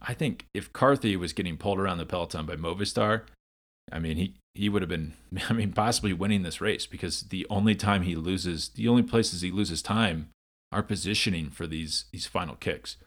I 0.04 0.14
think 0.14 0.46
if 0.54 0.74
Carthy 0.74 1.16
was 1.16 1.34
getting 1.34 1.58
pulled 1.58 1.80
around 1.80 1.98
the 1.98 2.06
peloton 2.06 2.46
by 2.46 2.56
Movistar, 2.56 3.22
I 3.92 4.00
mean, 4.00 4.18
he 4.18 4.36
he 4.54 4.70
would 4.70 4.82
have 4.82 4.90
been, 4.90 5.14
I 5.50 5.54
mean, 5.54 5.72
possibly 5.72 6.14
winning 6.14 6.44
this 6.44 6.62
race 6.62 6.86
because 6.86 7.24
the 7.24 7.48
only 7.50 7.76
time 7.76 8.04
he 8.04 8.16
loses, 8.16 8.70
the 8.70 8.88
only 8.88 9.04
places 9.04 9.42
he 9.42 9.52
loses 9.52 9.82
time 9.82 10.30
are 10.72 10.84
positioning 10.84 11.50
for 11.50 11.68
these 11.68 12.06
these 12.12 12.26
final 12.26 12.56
kicks. 12.56 12.98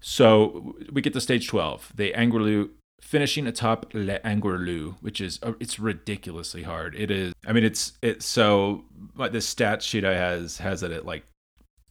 So 0.00 0.76
we 0.92 1.02
get 1.02 1.12
to 1.14 1.20
stage 1.20 1.48
12. 1.48 1.92
The 1.96 2.12
Angliru 2.12 2.70
finishing 3.00 3.46
atop 3.46 3.92
Le 3.94 4.18
Angliru, 4.20 4.96
which 5.00 5.20
is 5.20 5.38
uh, 5.42 5.52
it's 5.60 5.78
ridiculously 5.78 6.62
hard. 6.62 6.94
It 6.94 7.10
is. 7.10 7.32
I 7.46 7.52
mean, 7.52 7.64
it's 7.64 7.92
it's 8.02 8.26
so 8.26 8.84
the 9.16 9.40
stat 9.40 9.82
sheet 9.82 10.04
I 10.04 10.14
has 10.14 10.58
has 10.58 10.82
it 10.82 10.92
at 10.92 11.06
like 11.06 11.24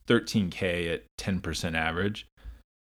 13k 0.07 0.93
at 0.93 1.03
10% 1.17 1.75
average, 1.75 2.27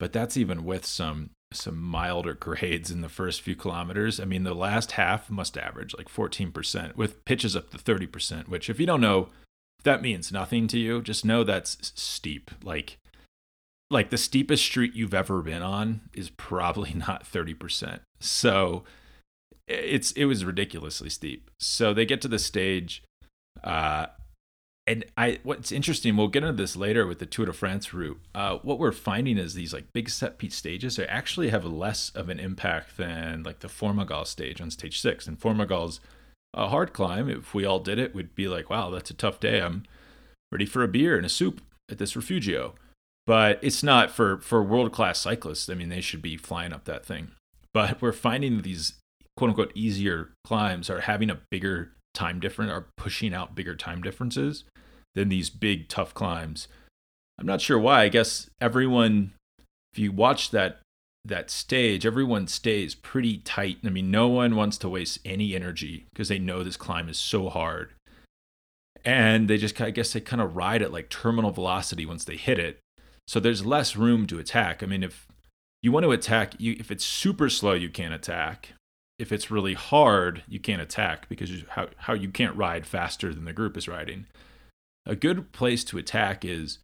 but 0.01 0.11
that's 0.11 0.35
even 0.35 0.65
with 0.65 0.83
some 0.83 1.29
some 1.53 1.79
milder 1.79 2.33
grades 2.39 2.89
in 2.89 3.01
the 3.01 3.07
first 3.07 3.39
few 3.39 3.55
kilometers. 3.55 4.19
I 4.19 4.25
mean, 4.25 4.43
the 4.43 4.55
last 4.55 4.93
half 4.93 5.29
must 5.29 5.59
average 5.59 5.95
like 5.95 6.09
14% 6.09 6.95
with 6.95 7.23
pitches 7.23 7.55
up 7.55 7.69
to 7.69 7.77
30%, 7.77 8.47
which 8.47 8.67
if 8.67 8.79
you 8.79 8.87
don't 8.87 8.99
know, 8.99 9.29
that 9.83 10.01
means 10.01 10.31
nothing 10.31 10.65
to 10.69 10.79
you. 10.79 11.03
Just 11.03 11.23
know 11.23 11.43
that's 11.43 11.77
steep. 11.93 12.49
Like 12.63 12.97
like 13.91 14.09
the 14.09 14.17
steepest 14.17 14.65
street 14.65 14.95
you've 14.95 15.13
ever 15.13 15.43
been 15.43 15.61
on 15.61 16.01
is 16.15 16.31
probably 16.31 16.93
not 16.95 17.23
30%. 17.23 17.99
So 18.19 18.83
it's 19.67 20.13
it 20.13 20.25
was 20.25 20.43
ridiculously 20.43 21.11
steep. 21.11 21.51
So 21.59 21.93
they 21.93 22.07
get 22.07 22.21
to 22.21 22.27
the 22.27 22.39
stage 22.39 23.03
uh 23.63 24.07
and 24.91 25.05
I 25.15 25.39
what's 25.43 25.71
interesting, 25.71 26.17
we'll 26.17 26.27
get 26.27 26.43
into 26.43 26.61
this 26.61 26.75
later 26.75 27.07
with 27.07 27.19
the 27.19 27.25
Tour 27.25 27.45
de 27.45 27.53
France 27.53 27.93
route. 27.93 28.19
Uh, 28.35 28.57
what 28.57 28.77
we're 28.77 28.91
finding 28.91 29.37
is 29.37 29.53
these 29.53 29.73
like 29.73 29.93
big 29.93 30.09
set 30.09 30.37
piece 30.37 30.55
stages 30.55 30.97
they 30.97 31.05
actually 31.05 31.49
have 31.49 31.63
less 31.63 32.09
of 32.09 32.27
an 32.27 32.41
impact 32.41 32.97
than 32.97 33.43
like 33.43 33.59
the 33.59 33.69
Formigal 33.69 34.27
stage 34.27 34.59
on 34.59 34.69
stage 34.69 34.99
six. 34.99 35.27
And 35.27 35.39
Formigal's 35.39 36.01
a 36.53 36.67
hard 36.67 36.91
climb. 36.91 37.29
If 37.29 37.53
we 37.53 37.63
all 37.63 37.79
did 37.79 37.99
it, 37.99 38.13
we'd 38.13 38.35
be 38.35 38.49
like, 38.49 38.69
wow, 38.69 38.89
that's 38.89 39.09
a 39.09 39.13
tough 39.13 39.39
day. 39.39 39.61
I'm 39.61 39.83
ready 40.51 40.65
for 40.65 40.83
a 40.83 40.89
beer 40.89 41.15
and 41.15 41.25
a 41.25 41.29
soup 41.29 41.61
at 41.89 41.97
this 41.97 42.17
refugio. 42.17 42.75
But 43.25 43.59
it's 43.61 43.83
not 43.83 44.11
for 44.11 44.39
for 44.39 44.61
world 44.61 44.91
class 44.91 45.21
cyclists. 45.21 45.69
I 45.69 45.73
mean, 45.73 45.87
they 45.87 46.01
should 46.01 46.21
be 46.21 46.35
flying 46.35 46.73
up 46.73 46.83
that 46.83 47.05
thing. 47.05 47.31
But 47.73 48.01
we're 48.01 48.11
finding 48.11 48.61
these 48.61 48.95
quote 49.37 49.51
unquote 49.51 49.71
easier 49.73 50.31
climbs 50.43 50.89
are 50.89 50.99
having 50.99 51.29
a 51.29 51.39
bigger 51.49 51.93
time 52.13 52.41
difference 52.41 52.73
are 52.73 52.87
pushing 52.97 53.33
out 53.33 53.55
bigger 53.55 53.73
time 53.73 54.01
differences 54.01 54.65
than 55.15 55.29
these 55.29 55.49
big 55.49 55.87
tough 55.87 56.13
climbs. 56.13 56.67
I'm 57.37 57.45
not 57.45 57.61
sure 57.61 57.79
why. 57.79 58.03
I 58.03 58.09
guess 58.09 58.49
everyone 58.59 59.33
if 59.93 59.99
you 59.99 60.11
watch 60.11 60.51
that 60.51 60.79
that 61.23 61.51
stage, 61.51 62.05
everyone 62.05 62.47
stays 62.47 62.95
pretty 62.95 63.37
tight. 63.37 63.77
I 63.85 63.89
mean, 63.89 64.09
no 64.09 64.27
one 64.27 64.55
wants 64.55 64.77
to 64.79 64.89
waste 64.89 65.19
any 65.23 65.53
energy 65.53 66.05
because 66.11 66.29
they 66.29 66.39
know 66.39 66.63
this 66.63 66.77
climb 66.77 67.09
is 67.09 67.17
so 67.17 67.49
hard. 67.49 67.91
And 69.05 69.47
they 69.47 69.57
just, 69.57 69.79
I 69.79 69.91
guess, 69.91 70.13
they 70.13 70.21
kind 70.21 70.41
of 70.41 70.55
ride 70.55 70.81
at 70.81 70.91
like 70.91 71.09
terminal 71.09 71.51
velocity 71.51 72.07
once 72.07 72.25
they 72.25 72.37
hit 72.37 72.57
it. 72.57 72.79
So 73.27 73.39
there's 73.39 73.65
less 73.65 73.95
room 73.95 74.25
to 74.27 74.39
attack. 74.39 74.81
I 74.81 74.87
mean, 74.87 75.03
if 75.03 75.27
you 75.83 75.91
want 75.91 76.05
to 76.05 76.11
attack, 76.11 76.53
you, 76.57 76.75
if 76.79 76.89
it's 76.89 77.05
super 77.05 77.49
slow, 77.49 77.73
you 77.73 77.89
can't 77.89 78.13
attack 78.13 78.73
if 79.21 79.31
it's 79.31 79.51
really 79.51 79.75
hard, 79.75 80.41
you 80.47 80.59
can't 80.59 80.81
attack 80.81 81.29
because 81.29 81.51
how 81.69 81.89
how 81.97 82.13
you 82.13 82.29
can't 82.29 82.55
ride 82.55 82.87
faster 82.87 83.31
than 83.31 83.45
the 83.45 83.53
group 83.53 83.77
is 83.77 83.87
riding. 83.87 84.25
A 85.05 85.15
good 85.15 85.51
place 85.51 85.83
to 85.85 85.97
attack 85.97 86.45
is 86.45 86.79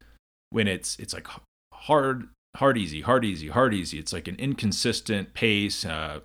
when 0.50 0.68
it's 0.68 0.98
it's 0.98 1.14
like 1.14 1.28
hard 1.74 2.30
hard 2.56 2.78
easy 2.78 3.02
hard 3.02 3.26
easy 3.26 3.50
hard 3.50 3.74
easy. 3.74 4.00
It's 4.00 4.14
like 4.14 4.28
an 4.28 4.36
inconsistent 4.38 5.34
pace. 5.34 5.86
Uh, 5.86 6.22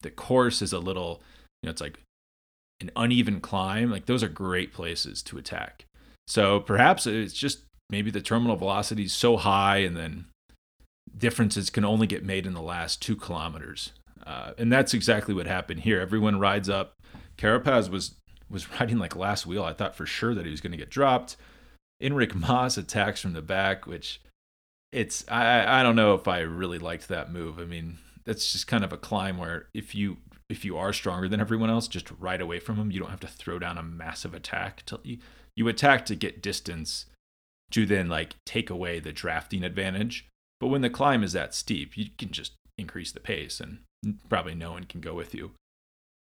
the 0.00 0.10
course 0.10 0.62
is 0.62 0.72
a 0.72 0.78
little 0.78 1.22
you 1.62 1.66
know 1.66 1.70
it's 1.70 1.80
like 1.80 1.98
an 2.80 2.90
uneven 2.96 3.40
climb. 3.40 3.90
Like 3.90 4.06
those 4.06 4.22
are 4.22 4.28
great 4.28 4.72
places 4.72 5.22
to 5.24 5.38
attack. 5.38 5.84
So 6.26 6.60
perhaps 6.60 7.06
it's 7.06 7.34
just 7.34 7.60
maybe 7.90 8.10
the 8.10 8.22
terminal 8.22 8.56
velocity 8.56 9.04
is 9.04 9.12
so 9.12 9.36
high 9.36 9.78
and 9.78 9.96
then 9.96 10.26
differences 11.16 11.68
can 11.70 11.84
only 11.84 12.06
get 12.06 12.24
made 12.24 12.46
in 12.46 12.54
the 12.54 12.62
last 12.62 13.02
two 13.02 13.14
kilometers 13.14 13.92
uh, 14.26 14.52
and 14.58 14.72
that's 14.72 14.94
exactly 14.94 15.34
what 15.34 15.46
happened 15.46 15.80
here. 15.80 16.00
Everyone 16.00 16.38
rides 16.38 16.68
up. 16.68 16.94
Carapaz 17.36 17.90
was 17.90 18.14
was 18.54 18.70
riding 18.80 18.98
like 18.98 19.14
last 19.14 19.46
wheel. 19.46 19.64
I 19.64 19.74
thought 19.74 19.94
for 19.94 20.06
sure 20.06 20.34
that 20.34 20.46
he 20.46 20.50
was 20.50 20.62
going 20.62 20.72
to 20.72 20.78
get 20.78 20.88
dropped. 20.88 21.36
Enric 22.02 22.34
Mas 22.34 22.78
attacks 22.78 23.20
from 23.20 23.34
the 23.34 23.42
back, 23.42 23.86
which 23.86 24.20
it's 24.92 25.24
I 25.28 25.80
I 25.80 25.82
don't 25.82 25.96
know 25.96 26.14
if 26.14 26.26
I 26.26 26.38
really 26.40 26.78
liked 26.78 27.08
that 27.08 27.32
move. 27.32 27.58
I 27.58 27.64
mean, 27.64 27.98
that's 28.24 28.52
just 28.52 28.66
kind 28.66 28.84
of 28.84 28.92
a 28.92 28.96
climb 28.96 29.36
where 29.36 29.66
if 29.74 29.94
you 29.94 30.16
if 30.48 30.64
you 30.64 30.76
are 30.76 30.92
stronger 30.92 31.28
than 31.28 31.40
everyone 31.40 31.70
else, 31.70 31.88
just 31.88 32.10
ride 32.18 32.40
away 32.40 32.60
from 32.60 32.76
them. 32.76 32.90
You 32.90 33.00
don't 33.00 33.10
have 33.10 33.20
to 33.20 33.26
throw 33.26 33.58
down 33.58 33.78
a 33.78 33.82
massive 33.82 34.34
attack. 34.34 34.84
To, 34.86 35.00
you, 35.02 35.18
you 35.56 35.68
attack 35.68 36.06
to 36.06 36.14
get 36.14 36.42
distance 36.42 37.06
to 37.70 37.86
then 37.86 38.08
like 38.08 38.36
take 38.44 38.70
away 38.70 39.00
the 39.00 39.12
drafting 39.12 39.64
advantage. 39.64 40.28
But 40.60 40.68
when 40.68 40.82
the 40.82 40.90
climb 40.90 41.22
is 41.22 41.32
that 41.32 41.54
steep, 41.54 41.96
you 41.96 42.06
can 42.16 42.30
just 42.30 42.52
increase 42.78 43.12
the 43.12 43.20
pace 43.20 43.60
and 43.60 43.78
probably 44.28 44.54
no 44.54 44.72
one 44.72 44.84
can 44.84 45.00
go 45.00 45.14
with 45.14 45.34
you. 45.34 45.52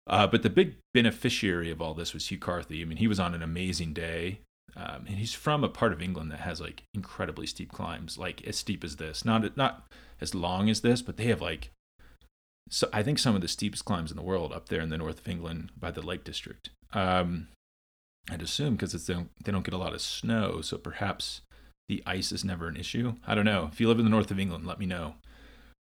Uh, 0.10 0.28
but 0.28 0.44
the 0.44 0.50
big 0.50 0.76
beneficiary 0.94 1.72
of 1.72 1.82
all 1.82 1.94
this 1.94 2.14
was 2.14 2.28
Hugh 2.28 2.40
Carthy. 2.40 2.82
I 2.82 2.86
mean, 2.86 2.98
he 2.98 3.08
was 3.08 3.20
on 3.20 3.34
an 3.34 3.44
amazing 3.44 3.94
day. 3.94 4.40
Um, 4.76 5.06
and 5.08 5.18
he's 5.18 5.34
from 5.34 5.64
a 5.64 5.70
part 5.70 5.94
of 5.94 6.02
England 6.02 6.32
that 6.32 6.42
has 6.42 6.62
like 6.62 6.84
incredibly 6.94 7.48
steep 7.48 7.72
climbs, 7.72 8.18
like 8.18 8.46
as 8.46 8.56
steep 8.56 8.84
as 8.84 8.98
this. 8.98 9.26
Not 9.26 9.58
not 9.58 9.88
as 10.22 10.36
long 10.36 10.70
as 10.70 10.82
this, 10.82 11.02
but 11.02 11.18
they 11.18 11.26
have 11.26 11.42
like 11.42 11.72
so 12.70 12.88
I 12.94 13.04
think 13.04 13.20
some 13.20 13.36
of 13.36 13.42
the 13.42 13.48
steepest 13.48 13.86
climbs 13.86 14.12
in 14.12 14.18
the 14.18 14.24
world 14.24 14.54
up 14.54 14.70
there 14.70 14.82
in 14.82 14.90
the 14.90 14.98
north 14.98 15.20
of 15.20 15.28
England 15.28 15.72
by 15.78 15.92
the 15.92 16.02
Lake 16.02 16.24
District. 16.24 16.70
Um, 16.94 17.48
I'd 18.30 18.42
assume 18.42 18.76
because 18.76 18.94
it's 18.94 19.06
they 19.06 19.16
don't, 19.16 19.32
they 19.44 19.52
don't 19.52 19.66
get 19.66 19.74
a 19.74 19.78
lot 19.78 19.94
of 19.94 20.02
snow, 20.02 20.62
so 20.62 20.78
perhaps 20.78 21.42
the 21.88 22.04
ice 22.06 22.32
is 22.32 22.46
never 22.46 22.68
an 22.68 22.78
issue. 22.78 23.16
I 23.26 23.34
don't 23.34 23.46
know. 23.46 23.70
If 23.72 23.82
you 23.82 23.88
live 23.88 23.98
in 23.98 24.06
the 24.06 24.12
north 24.12 24.30
of 24.30 24.40
England, 24.40 24.68
let 24.68 24.80
me 24.80 24.86
know. 24.86 25.16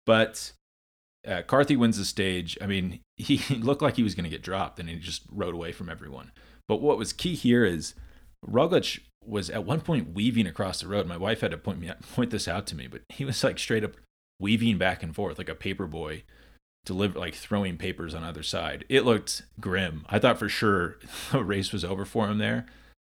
But 0.06 0.52
uh, 1.28 1.42
Carthy 1.44 1.76
wins 1.76 1.98
the 1.98 2.06
stage. 2.06 2.58
I 2.62 2.68
mean, 2.68 3.00
he 3.18 3.38
looked 3.56 3.82
like 3.82 3.96
he 3.96 4.04
was 4.04 4.16
going 4.16 4.26
to 4.26 4.30
get 4.30 4.42
dropped, 4.42 4.80
and 4.80 4.90
he 4.90 4.96
just 4.96 5.24
rode 5.32 5.54
away 5.54 5.72
from 5.72 5.90
everyone. 5.90 6.32
But 6.68 6.82
what 6.82 6.98
was 6.98 7.14
key 7.14 7.36
here 7.36 7.66
is 7.66 7.94
Roglic 8.46 9.00
was 9.26 9.50
at 9.50 9.66
one 9.66 9.82
point 9.82 10.14
weaving 10.14 10.48
across 10.48 10.82
the 10.82 10.88
road. 10.88 11.08
My 11.08 11.18
wife 11.18 11.42
had 11.42 11.52
to 11.52 11.58
point 11.58 11.80
me 11.80 11.92
point 12.14 12.32
this 12.32 12.48
out 12.48 12.68
to 12.68 12.76
me, 12.76 12.88
but 12.88 13.02
he 13.10 13.26
was 13.26 13.44
like 13.44 13.60
straight 13.60 13.84
up 13.84 13.96
weaving 14.40 14.78
back 14.78 15.04
and 15.04 15.16
forth 15.16 15.38
like 15.38 15.50
a 15.50 15.56
paper 15.56 15.88
boy, 15.88 16.24
deliver 16.86 17.20
like 17.20 17.36
throwing 17.36 17.78
papers 17.78 18.14
on 18.14 18.24
either 18.24 18.44
side. 18.44 18.86
It 18.90 19.06
looked 19.06 19.44
grim. 19.60 20.06
I 20.10 20.20
thought 20.20 20.40
for 20.40 20.50
sure 20.50 20.98
the 21.32 21.44
race 21.44 21.72
was 21.72 21.86
over 21.86 22.06
for 22.06 22.28
him 22.28 22.38
there. 22.38 22.66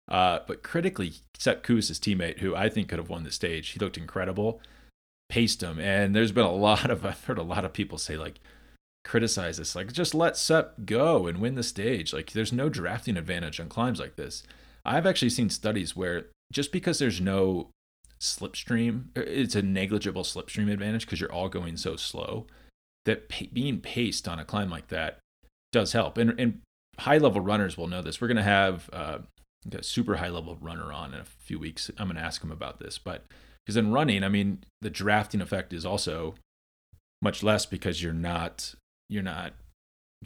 Uh, 0.08 0.40
but 0.48 0.64
critically, 0.64 1.14
Sepp 1.38 1.62
Kuss, 1.62 1.90
his 1.90 2.00
teammate, 2.00 2.40
who 2.40 2.56
I 2.56 2.68
think 2.68 2.90
could 2.90 2.98
have 2.98 3.10
won 3.10 3.24
the 3.24 3.32
stage, 3.32 3.70
he 3.70 3.80
looked 3.80 3.98
incredible 3.98 4.60
paced 5.30 5.62
them. 5.62 5.80
And 5.80 6.16
there's 6.16 6.32
been 6.32 6.46
a 6.46 6.52
lot 6.52 6.90
of 6.90 7.06
I've 7.06 7.24
heard 7.24 7.38
a 7.38 7.44
lot 7.44 7.66
of 7.66 7.74
people 7.74 7.98
say 7.98 8.18
like 8.18 8.40
criticize 9.06 9.58
this 9.58 9.76
like 9.76 9.94
just 9.94 10.14
let 10.14 10.36
Sepp 10.36 10.86
go 10.86 11.28
and 11.28 11.40
win 11.40 11.56
the 11.56 11.64
stage. 11.64 12.14
Like 12.14 12.32
there's 12.32 12.54
no 12.54 12.70
drafting 12.70 13.18
advantage 13.18 13.60
on 13.60 13.70
climbs 13.70 14.00
like 14.00 14.16
this. 14.16 14.44
I've 14.86 15.06
actually 15.06 15.30
seen 15.30 15.50
studies 15.50 15.96
where 15.96 16.28
just 16.52 16.72
because 16.72 17.00
there's 17.00 17.22
no 17.22 17.70
slipstream, 18.20 19.06
it's 19.16 19.56
a 19.56 19.62
negligible 19.62 20.24
slipstream 20.24 20.72
advantage 20.72 21.06
because 21.06 21.20
you're 21.20 21.32
all 21.32 21.50
going 21.50 21.78
so 21.78 21.96
slow 21.96 22.48
that 23.06 23.30
pa- 23.30 23.46
being 23.54 23.80
paced 23.80 24.28
on 24.28 24.40
a 24.40 24.46
climb 24.46 24.70
like 24.70 24.88
that 24.88 25.20
does 25.72 25.94
help. 25.94 26.18
And, 26.18 26.40
and 26.40 26.62
high 27.00 27.18
level 27.18 27.42
runners 27.42 27.78
will 27.78 27.88
know 27.88 28.02
this. 28.02 28.20
We're 28.20 28.28
going 28.28 28.38
to 28.38 28.44
have 28.44 28.90
uh, 28.92 29.20
a 29.72 29.84
super 29.84 30.18
high 30.18 30.30
level 30.30 30.58
runner 30.60 30.92
on 30.92 31.14
in 31.14 31.20
a 31.20 31.26
few 31.26 31.60
weeks. 31.60 31.90
I'm 31.98 32.08
going 32.08 32.18
to 32.18 32.24
ask 32.24 32.44
him 32.44 32.52
about 32.52 32.80
this, 32.80 32.98
but 32.98 33.26
because 33.70 33.78
in 33.78 33.92
running, 33.92 34.24
I 34.24 34.30
mean, 34.30 34.64
the 34.82 34.90
drafting 34.90 35.42
effect 35.42 35.74
is 35.74 35.86
also 35.86 36.34
much 37.22 37.44
less 37.44 37.68
because 37.68 38.02
you're 38.02 38.14
not 38.14 38.74
you're 39.10 39.22
not 39.22 39.54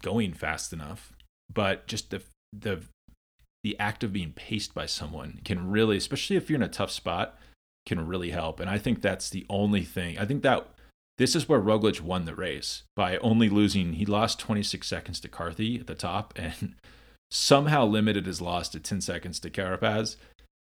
going 0.02 0.32
fast 0.32 0.72
enough. 0.72 1.12
But 1.54 1.86
just 1.86 2.10
the 2.10 2.22
the 2.54 2.84
the 3.62 3.78
act 3.78 4.02
of 4.02 4.14
being 4.14 4.32
paced 4.32 4.74
by 4.74 4.86
someone 4.86 5.42
can 5.44 5.70
really, 5.70 5.98
especially 5.98 6.38
if 6.38 6.50
you're 6.50 6.56
in 6.56 6.64
a 6.64 6.70
tough 6.70 6.90
spot, 6.90 7.38
can 7.86 8.08
really 8.08 8.30
help. 8.30 8.62
And 8.62 8.70
I 8.70 8.78
think 8.78 9.02
that's 9.02 9.30
the 9.30 9.46
only 9.50 9.84
thing. 9.84 10.18
I 10.18 10.24
think 10.24 10.42
that 10.44 10.70
this 11.18 11.36
is 11.36 11.50
where 11.50 11.60
Roglic 11.60 12.00
won 12.00 12.24
the 12.24 12.36
race 12.36 12.84
by 12.96 13.18
only 13.18 13.50
losing. 13.50 13.96
He 13.96 14.06
lost 14.06 14.40
26 14.40 14.88
seconds 14.88 15.20
to 15.20 15.28
Carthy 15.28 15.82
at 15.82 15.88
the 15.88 15.96
top 15.96 16.34
and 16.38 16.76
somehow 17.30 17.88
limited 17.88 18.26
his 18.26 18.40
loss 18.40 18.70
to 18.70 18.80
10 18.80 19.02
seconds 19.02 19.42
to 19.42 19.50
Carapaz 19.50 20.16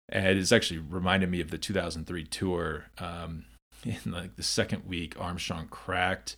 and 0.09 0.39
it's 0.39 0.53
actually 0.53 0.79
reminded 0.79 1.31
me 1.31 1.41
of 1.41 1.51
the 1.51 1.59
2003 1.59 2.25
tour. 2.25 2.87
Um, 2.99 3.45
in 3.85 4.13
like 4.13 4.37
the 4.37 4.43
second 4.43 4.87
week, 4.87 5.19
Armstrong 5.19 5.69
cracked 5.69 6.37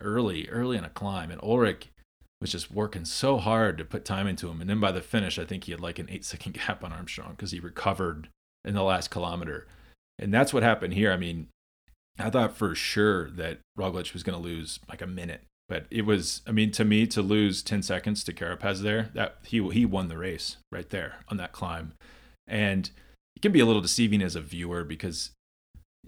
early, 0.00 0.48
early 0.48 0.76
in 0.76 0.84
a 0.84 0.90
climb, 0.90 1.30
and 1.30 1.40
Ullrich 1.40 1.84
was 2.40 2.52
just 2.52 2.70
working 2.70 3.04
so 3.04 3.38
hard 3.38 3.78
to 3.78 3.84
put 3.84 4.04
time 4.04 4.26
into 4.26 4.48
him. 4.48 4.60
And 4.60 4.68
then 4.68 4.80
by 4.80 4.92
the 4.92 5.00
finish, 5.00 5.38
I 5.38 5.44
think 5.44 5.64
he 5.64 5.72
had 5.72 5.80
like 5.80 5.98
an 5.98 6.08
eight 6.10 6.24
second 6.24 6.52
gap 6.66 6.84
on 6.84 6.92
Armstrong 6.92 7.32
because 7.32 7.52
he 7.52 7.60
recovered 7.60 8.28
in 8.64 8.74
the 8.74 8.82
last 8.82 9.10
kilometer. 9.10 9.66
And 10.18 10.32
that's 10.32 10.52
what 10.52 10.62
happened 10.62 10.94
here. 10.94 11.12
I 11.12 11.16
mean, 11.16 11.48
I 12.18 12.30
thought 12.30 12.56
for 12.56 12.74
sure 12.74 13.30
that 13.30 13.58
Roglic 13.78 14.12
was 14.12 14.22
going 14.22 14.40
to 14.40 14.44
lose 14.44 14.78
like 14.88 15.02
a 15.02 15.06
minute, 15.06 15.42
but 15.68 15.86
it 15.90 16.02
was. 16.02 16.42
I 16.46 16.52
mean, 16.52 16.70
to 16.72 16.84
me, 16.84 17.08
to 17.08 17.22
lose 17.22 17.62
ten 17.62 17.82
seconds 17.82 18.22
to 18.24 18.32
Carapaz 18.32 18.82
there, 18.82 19.10
that 19.14 19.38
he 19.42 19.66
he 19.70 19.84
won 19.84 20.06
the 20.08 20.18
race 20.18 20.58
right 20.70 20.88
there 20.88 21.16
on 21.28 21.38
that 21.38 21.50
climb, 21.50 21.94
and 22.46 22.90
it 23.36 23.40
can 23.40 23.52
be 23.52 23.60
a 23.60 23.66
little 23.66 23.82
deceiving 23.82 24.22
as 24.22 24.36
a 24.36 24.40
viewer 24.40 24.84
because 24.84 25.30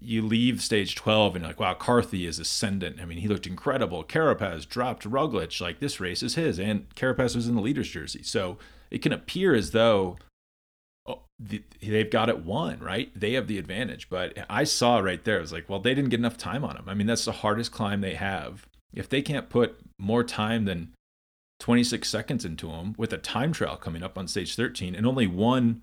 you 0.00 0.22
leave 0.22 0.62
stage 0.62 0.94
12 0.94 1.36
and 1.36 1.42
you're 1.42 1.50
like, 1.50 1.60
wow, 1.60 1.74
Carthy 1.74 2.26
is 2.26 2.38
ascendant. 2.38 3.00
I 3.00 3.04
mean, 3.04 3.18
he 3.18 3.28
looked 3.28 3.46
incredible. 3.46 4.04
Carapaz 4.04 4.68
dropped 4.68 5.08
Roglic. 5.08 5.60
Like, 5.60 5.80
this 5.80 6.00
race 6.00 6.22
is 6.22 6.34
his. 6.34 6.58
And 6.58 6.88
Carapaz 6.94 7.34
was 7.34 7.48
in 7.48 7.54
the 7.54 7.62
leader's 7.62 7.88
jersey. 7.88 8.22
So 8.22 8.58
it 8.90 9.02
can 9.02 9.12
appear 9.12 9.54
as 9.54 9.70
though 9.70 10.18
oh, 11.06 11.22
the, 11.38 11.62
they've 11.80 12.10
got 12.10 12.28
it 12.28 12.44
won, 12.44 12.78
right? 12.78 13.10
They 13.18 13.32
have 13.32 13.46
the 13.46 13.58
advantage. 13.58 14.08
But 14.08 14.36
I 14.50 14.64
saw 14.64 14.98
right 14.98 15.22
there, 15.24 15.38
I 15.38 15.40
was 15.40 15.52
like, 15.52 15.68
well, 15.68 15.80
they 15.80 15.94
didn't 15.94 16.10
get 16.10 16.20
enough 16.20 16.36
time 16.36 16.64
on 16.64 16.76
him. 16.76 16.88
I 16.88 16.94
mean, 16.94 17.06
that's 17.06 17.24
the 17.24 17.32
hardest 17.32 17.72
climb 17.72 18.00
they 18.00 18.14
have. 18.14 18.66
If 18.92 19.08
they 19.08 19.22
can't 19.22 19.48
put 19.48 19.78
more 19.98 20.24
time 20.24 20.64
than 20.64 20.92
26 21.60 22.08
seconds 22.08 22.44
into 22.44 22.70
him 22.70 22.94
with 22.98 23.12
a 23.12 23.18
time 23.18 23.52
trial 23.52 23.76
coming 23.76 24.02
up 24.02 24.18
on 24.18 24.28
stage 24.28 24.54
13 24.54 24.94
and 24.94 25.06
only 25.06 25.26
one 25.26 25.82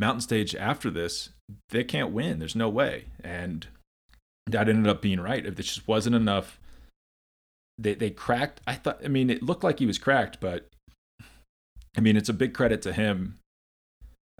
mountain 0.00 0.22
stage 0.22 0.54
after 0.54 0.90
this, 0.90 1.30
they 1.68 1.84
can't 1.84 2.10
win. 2.10 2.38
There's 2.38 2.56
no 2.56 2.68
way. 2.68 3.04
And 3.22 3.66
that 4.46 4.68
ended 4.68 4.88
up 4.88 5.02
being 5.02 5.20
right. 5.20 5.44
If 5.44 5.56
this 5.56 5.66
just 5.66 5.86
wasn't 5.86 6.16
enough, 6.16 6.58
they 7.78 7.94
they 7.94 8.10
cracked. 8.10 8.60
I 8.66 8.74
thought. 8.74 9.00
I 9.04 9.08
mean, 9.08 9.30
it 9.30 9.42
looked 9.42 9.62
like 9.62 9.78
he 9.78 9.86
was 9.86 9.98
cracked, 9.98 10.40
but 10.40 10.68
I 11.96 12.00
mean, 12.00 12.16
it's 12.16 12.28
a 12.28 12.34
big 12.34 12.54
credit 12.54 12.82
to 12.82 12.92
him 12.92 13.38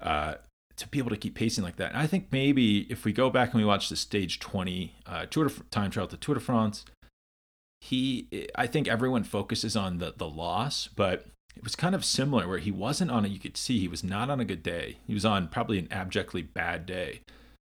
uh, 0.01 0.35
to 0.77 0.89
be 0.89 0.99
able 0.99 1.11
to 1.11 1.17
keep 1.17 1.35
pacing 1.35 1.65
like 1.65 1.77
that. 1.77 1.91
And 1.91 1.99
I 1.99 2.07
think 2.07 2.29
maybe 2.33 2.91
if 2.91 3.05
we 3.05 3.13
go 3.13 3.31
back 3.31 3.53
and 3.53 3.61
we 3.61 3.67
watch 3.67 3.89
the 3.89 3.97
stage 3.97 4.41
20 4.41 4.95
uh, 5.07 5.27
Tour 5.27 5.49
de, 5.49 5.55
time 5.71 5.91
trial 5.91 6.07
to 6.09 6.17
Tour 6.17 6.37
de 6.37 6.41
France, 6.41 6.85
he, 7.81 8.49
I 8.55 8.67
think 8.67 8.89
everyone 8.89 9.25
focuses 9.25 9.77
on 9.77 9.99
the 9.99 10.15
the 10.17 10.29
loss, 10.29 10.89
but 10.89 11.27
it 11.61 11.65
was 11.65 11.77
kind 11.77 11.95
of 11.95 12.07
similar 12.07 12.49
where 12.49 12.57
he 12.57 12.71
wasn't 12.71 13.11
on 13.11 13.27
it. 13.27 13.33
You 13.33 13.39
could 13.39 13.59
see 13.59 13.79
he 13.79 13.87
was 13.87 14.03
not 14.03 14.31
on 14.31 14.41
a 14.41 14.47
good 14.47 14.63
day. 14.63 14.97
He 15.07 15.13
was 15.13 15.27
on 15.27 15.49
probably 15.49 15.79
an 15.79 15.89
abjectly 15.91 16.41
bad 16.41 16.87
day, 16.87 17.21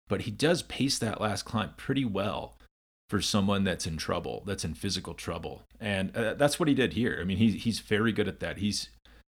but 0.08 0.22
he 0.22 0.32
does 0.32 0.64
pace 0.64 0.98
that 0.98 1.22
last 1.22 1.44
climb 1.44 1.70
pretty 1.78 2.04
well 2.04 2.58
for 3.12 3.22
someone 3.22 3.64
that's 3.64 3.86
in 3.86 3.98
trouble, 3.98 4.42
that's 4.44 4.66
in 4.66 4.74
physical 4.74 5.14
trouble, 5.14 5.62
and 5.80 6.18
uh, 6.18 6.34
that's 6.34 6.60
what 6.60 6.68
he 6.68 6.74
did 6.74 6.94
here. 6.94 7.20
I 7.22 7.26
mean, 7.26 7.38
he's 7.38 7.64
he's 7.64 7.80
very 7.80 8.12
good 8.12 8.28
at 8.28 8.40
that. 8.40 8.58
He's 8.58 8.90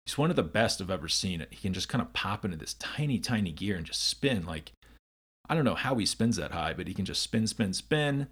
he's 0.06 0.16
one 0.16 0.30
of 0.30 0.36
the 0.36 0.44
best 0.44 0.80
I've 0.80 0.92
ever 0.92 1.08
seen. 1.08 1.42
It. 1.42 1.48
He 1.50 1.58
can 1.58 1.74
just 1.74 1.90
kind 1.90 2.04
of 2.04 2.14
pop 2.14 2.46
into 2.46 2.58
this 2.58 2.76
tiny, 2.76 3.18
tiny 3.18 3.52
gear 3.52 3.76
and 3.76 3.86
just 3.86 4.08
spin 4.08 4.46
like 4.46 4.74
I 5.50 5.56
don't 5.56 5.66
know 5.66 5.74
how 5.74 5.96
he 5.96 6.06
spins 6.06 6.36
that 6.36 6.52
high, 6.52 6.74
but 6.74 6.88
he 6.88 6.94
can 6.94 7.06
just 7.06 7.24
spin, 7.24 7.48
spin, 7.48 7.74
spin, 7.74 8.28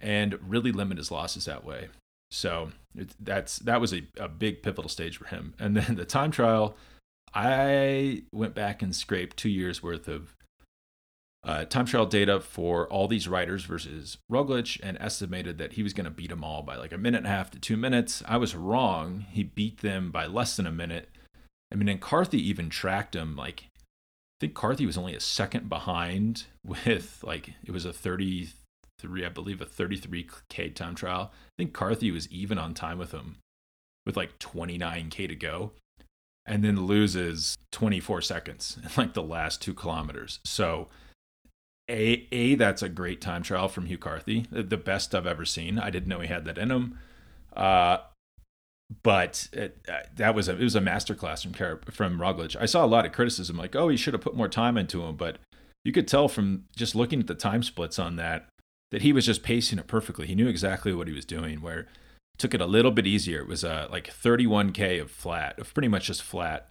and 0.00 0.38
really 0.40 0.70
limit 0.70 0.98
his 0.98 1.10
losses 1.10 1.46
that 1.46 1.64
way. 1.64 1.88
So 2.30 2.70
it, 2.96 3.14
that's 3.20 3.58
that 3.60 3.80
was 3.80 3.92
a, 3.92 4.02
a 4.18 4.28
big 4.28 4.62
pivotal 4.62 4.88
stage 4.88 5.16
for 5.16 5.26
him. 5.26 5.54
And 5.58 5.76
then 5.76 5.96
the 5.96 6.04
time 6.04 6.30
trial, 6.30 6.76
I 7.34 8.24
went 8.32 8.54
back 8.54 8.82
and 8.82 8.94
scraped 8.94 9.36
two 9.36 9.48
years 9.48 9.82
worth 9.82 10.08
of 10.08 10.34
uh, 11.44 11.64
time 11.64 11.86
trial 11.86 12.06
data 12.06 12.40
for 12.40 12.86
all 12.88 13.08
these 13.08 13.28
riders 13.28 13.64
versus 13.64 14.18
Roglic 14.30 14.78
and 14.82 14.98
estimated 15.00 15.58
that 15.58 15.74
he 15.74 15.82
was 15.82 15.94
going 15.94 16.04
to 16.04 16.10
beat 16.10 16.30
them 16.30 16.44
all 16.44 16.62
by 16.62 16.76
like 16.76 16.92
a 16.92 16.98
minute 16.98 17.18
and 17.18 17.26
a 17.26 17.30
half 17.30 17.50
to 17.52 17.58
two 17.58 17.76
minutes. 17.76 18.22
I 18.26 18.36
was 18.36 18.54
wrong. 18.54 19.24
He 19.30 19.44
beat 19.44 19.80
them 19.80 20.10
by 20.10 20.26
less 20.26 20.56
than 20.56 20.66
a 20.66 20.72
minute. 20.72 21.08
I 21.72 21.76
mean, 21.76 21.88
and 21.88 22.00
Carthy 22.00 22.46
even 22.48 22.70
tracked 22.70 23.14
him. 23.14 23.36
Like, 23.36 23.64
I 23.66 24.40
think 24.40 24.54
Carthy 24.54 24.86
was 24.86 24.98
only 24.98 25.14
a 25.14 25.20
second 25.20 25.68
behind 25.68 26.44
with 26.64 27.22
like, 27.22 27.54
it 27.64 27.70
was 27.70 27.84
a 27.84 27.92
30, 27.92 28.48
three, 28.98 29.24
I 29.24 29.28
believe, 29.28 29.60
a 29.60 29.66
33k 29.66 30.74
time 30.74 30.94
trial. 30.94 31.32
I 31.32 31.52
think 31.56 31.72
Carthy 31.72 32.10
was 32.10 32.28
even 32.30 32.58
on 32.58 32.74
time 32.74 32.98
with 32.98 33.12
him, 33.12 33.36
with 34.06 34.16
like 34.16 34.38
29k 34.38 35.28
to 35.28 35.34
go, 35.34 35.72
and 36.46 36.64
then 36.64 36.86
loses 36.86 37.56
24 37.72 38.22
seconds 38.22 38.78
in 38.82 38.90
like 38.96 39.14
the 39.14 39.22
last 39.22 39.62
two 39.62 39.74
kilometers. 39.74 40.40
So, 40.44 40.88
a 41.90 42.26
a 42.32 42.54
that's 42.54 42.82
a 42.82 42.88
great 42.88 43.20
time 43.20 43.42
trial 43.42 43.68
from 43.68 43.86
Hugh 43.86 43.98
Carthy, 43.98 44.46
the 44.50 44.76
best 44.76 45.14
I've 45.14 45.26
ever 45.26 45.44
seen. 45.44 45.78
I 45.78 45.90
didn't 45.90 46.08
know 46.08 46.20
he 46.20 46.28
had 46.28 46.44
that 46.44 46.58
in 46.58 46.70
him. 46.70 46.98
Uh, 47.54 47.98
but 49.02 49.48
it, 49.52 49.84
uh, 49.88 50.00
that 50.16 50.34
was 50.34 50.48
a 50.48 50.52
it 50.52 50.62
was 50.62 50.76
a 50.76 50.80
masterclass 50.80 51.42
from 51.42 51.54
Car- 51.54 51.80
from 51.90 52.18
Roglic. 52.18 52.56
I 52.60 52.66
saw 52.66 52.84
a 52.84 52.86
lot 52.86 53.06
of 53.06 53.12
criticism, 53.12 53.56
like, 53.56 53.76
oh, 53.76 53.88
he 53.88 53.96
should 53.96 54.14
have 54.14 54.22
put 54.22 54.36
more 54.36 54.48
time 54.48 54.76
into 54.76 55.02
him, 55.02 55.16
but 55.16 55.38
you 55.84 55.92
could 55.92 56.08
tell 56.08 56.28
from 56.28 56.64
just 56.76 56.94
looking 56.94 57.20
at 57.20 57.26
the 57.26 57.34
time 57.34 57.62
splits 57.62 57.98
on 57.98 58.16
that 58.16 58.48
that 58.90 59.02
he 59.02 59.12
was 59.12 59.26
just 59.26 59.42
pacing 59.42 59.78
it 59.78 59.86
perfectly. 59.86 60.26
He 60.26 60.34
knew 60.34 60.48
exactly 60.48 60.92
what 60.92 61.08
he 61.08 61.14
was 61.14 61.24
doing. 61.24 61.60
Where 61.60 61.86
took 62.38 62.54
it 62.54 62.60
a 62.60 62.66
little 62.66 62.92
bit 62.92 63.06
easier. 63.06 63.40
It 63.40 63.48
was 63.48 63.64
uh, 63.64 63.88
like 63.90 64.08
31k 64.08 65.00
of 65.00 65.10
flat, 65.10 65.58
of 65.58 65.74
pretty 65.74 65.88
much 65.88 66.06
just 66.06 66.22
flat, 66.22 66.70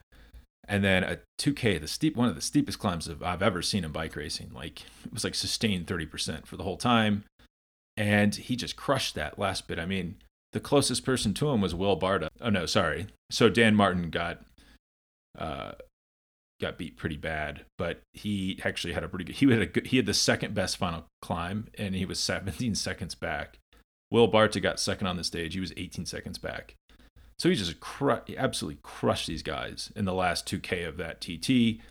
and 0.67 0.83
then 0.83 1.03
a 1.03 1.19
2k, 1.39 1.79
the 1.79 1.87
steep 1.87 2.15
one 2.15 2.29
of 2.29 2.35
the 2.35 2.41
steepest 2.41 2.79
climbs 2.79 3.09
I've 3.09 3.41
ever 3.41 3.61
seen 3.61 3.83
in 3.83 3.91
bike 3.91 4.15
racing. 4.15 4.51
Like 4.53 4.81
it 5.05 5.13
was 5.13 5.23
like 5.23 5.35
sustained 5.35 5.87
30% 5.87 6.45
for 6.45 6.57
the 6.57 6.63
whole 6.63 6.77
time, 6.77 7.25
and 7.95 8.33
he 8.35 8.55
just 8.55 8.75
crushed 8.75 9.15
that 9.15 9.37
last 9.37 9.67
bit. 9.67 9.79
I 9.79 9.85
mean, 9.85 10.15
the 10.53 10.59
closest 10.59 11.05
person 11.05 11.33
to 11.35 11.49
him 11.49 11.61
was 11.61 11.75
Will 11.75 11.99
Barta. 11.99 12.29
Oh 12.41 12.49
no, 12.49 12.65
sorry. 12.65 13.07
So 13.29 13.49
Dan 13.49 13.75
Martin 13.75 14.09
got 14.09 14.41
uh, 15.37 15.73
got 16.59 16.77
beat 16.77 16.97
pretty 16.97 17.17
bad, 17.17 17.65
but 17.77 18.01
he 18.13 18.59
actually 18.63 18.93
had 18.93 19.03
a 19.03 19.07
pretty 19.07 19.25
good. 19.25 19.35
He 19.35 19.49
had 19.49 19.61
a 19.61 19.65
good, 19.65 19.87
he 19.87 19.97
had 19.97 20.05
the 20.05 20.13
second 20.13 20.53
best 20.53 20.77
final 20.77 21.05
climb, 21.21 21.67
and 21.77 21.95
he 21.95 22.05
was 22.05 22.19
17 22.21 22.75
seconds 22.75 23.15
back. 23.15 23.57
Will 24.09 24.31
Barta 24.31 24.61
got 24.61 24.79
second 24.79 25.07
on 25.07 25.17
the 25.17 25.23
stage. 25.23 25.53
He 25.53 25.59
was 25.59 25.73
18 25.75 26.05
seconds 26.05 26.37
back. 26.37 26.75
So 27.39 27.49
he 27.49 27.55
just 27.55 27.79
cru- 27.79 28.21
he 28.25 28.37
absolutely 28.37 28.79
crushed 28.81 29.27
these 29.27 29.43
guys 29.43 29.91
in 29.95 30.05
the 30.05 30.13
last 30.13 30.47
2K 30.47 30.87
of 30.87 30.97
that 30.97 31.21
TT. 31.21 31.81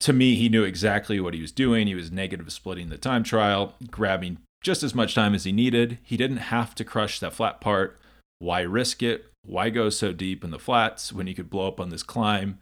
To 0.00 0.12
me, 0.12 0.34
he 0.34 0.48
knew 0.48 0.62
exactly 0.62 1.20
what 1.20 1.34
he 1.34 1.40
was 1.40 1.52
doing. 1.52 1.86
He 1.86 1.94
was 1.94 2.10
negative 2.12 2.50
splitting 2.52 2.88
the 2.88 2.98
time 2.98 3.22
trial, 3.22 3.74
grabbing 3.90 4.38
just 4.62 4.82
as 4.82 4.94
much 4.94 5.14
time 5.14 5.34
as 5.34 5.44
he 5.44 5.52
needed. 5.52 5.98
He 6.02 6.16
didn't 6.16 6.38
have 6.38 6.74
to 6.76 6.84
crush 6.84 7.20
that 7.20 7.32
flat 7.32 7.60
part. 7.60 7.98
Why 8.38 8.60
risk 8.60 9.02
it? 9.02 9.26
Why 9.44 9.70
go 9.70 9.90
so 9.90 10.12
deep 10.12 10.42
in 10.44 10.50
the 10.50 10.58
flats 10.58 11.12
when 11.12 11.26
he 11.26 11.34
could 11.34 11.50
blow 11.50 11.68
up 11.68 11.80
on 11.80 11.90
this 11.90 12.02
climb? 12.02 12.58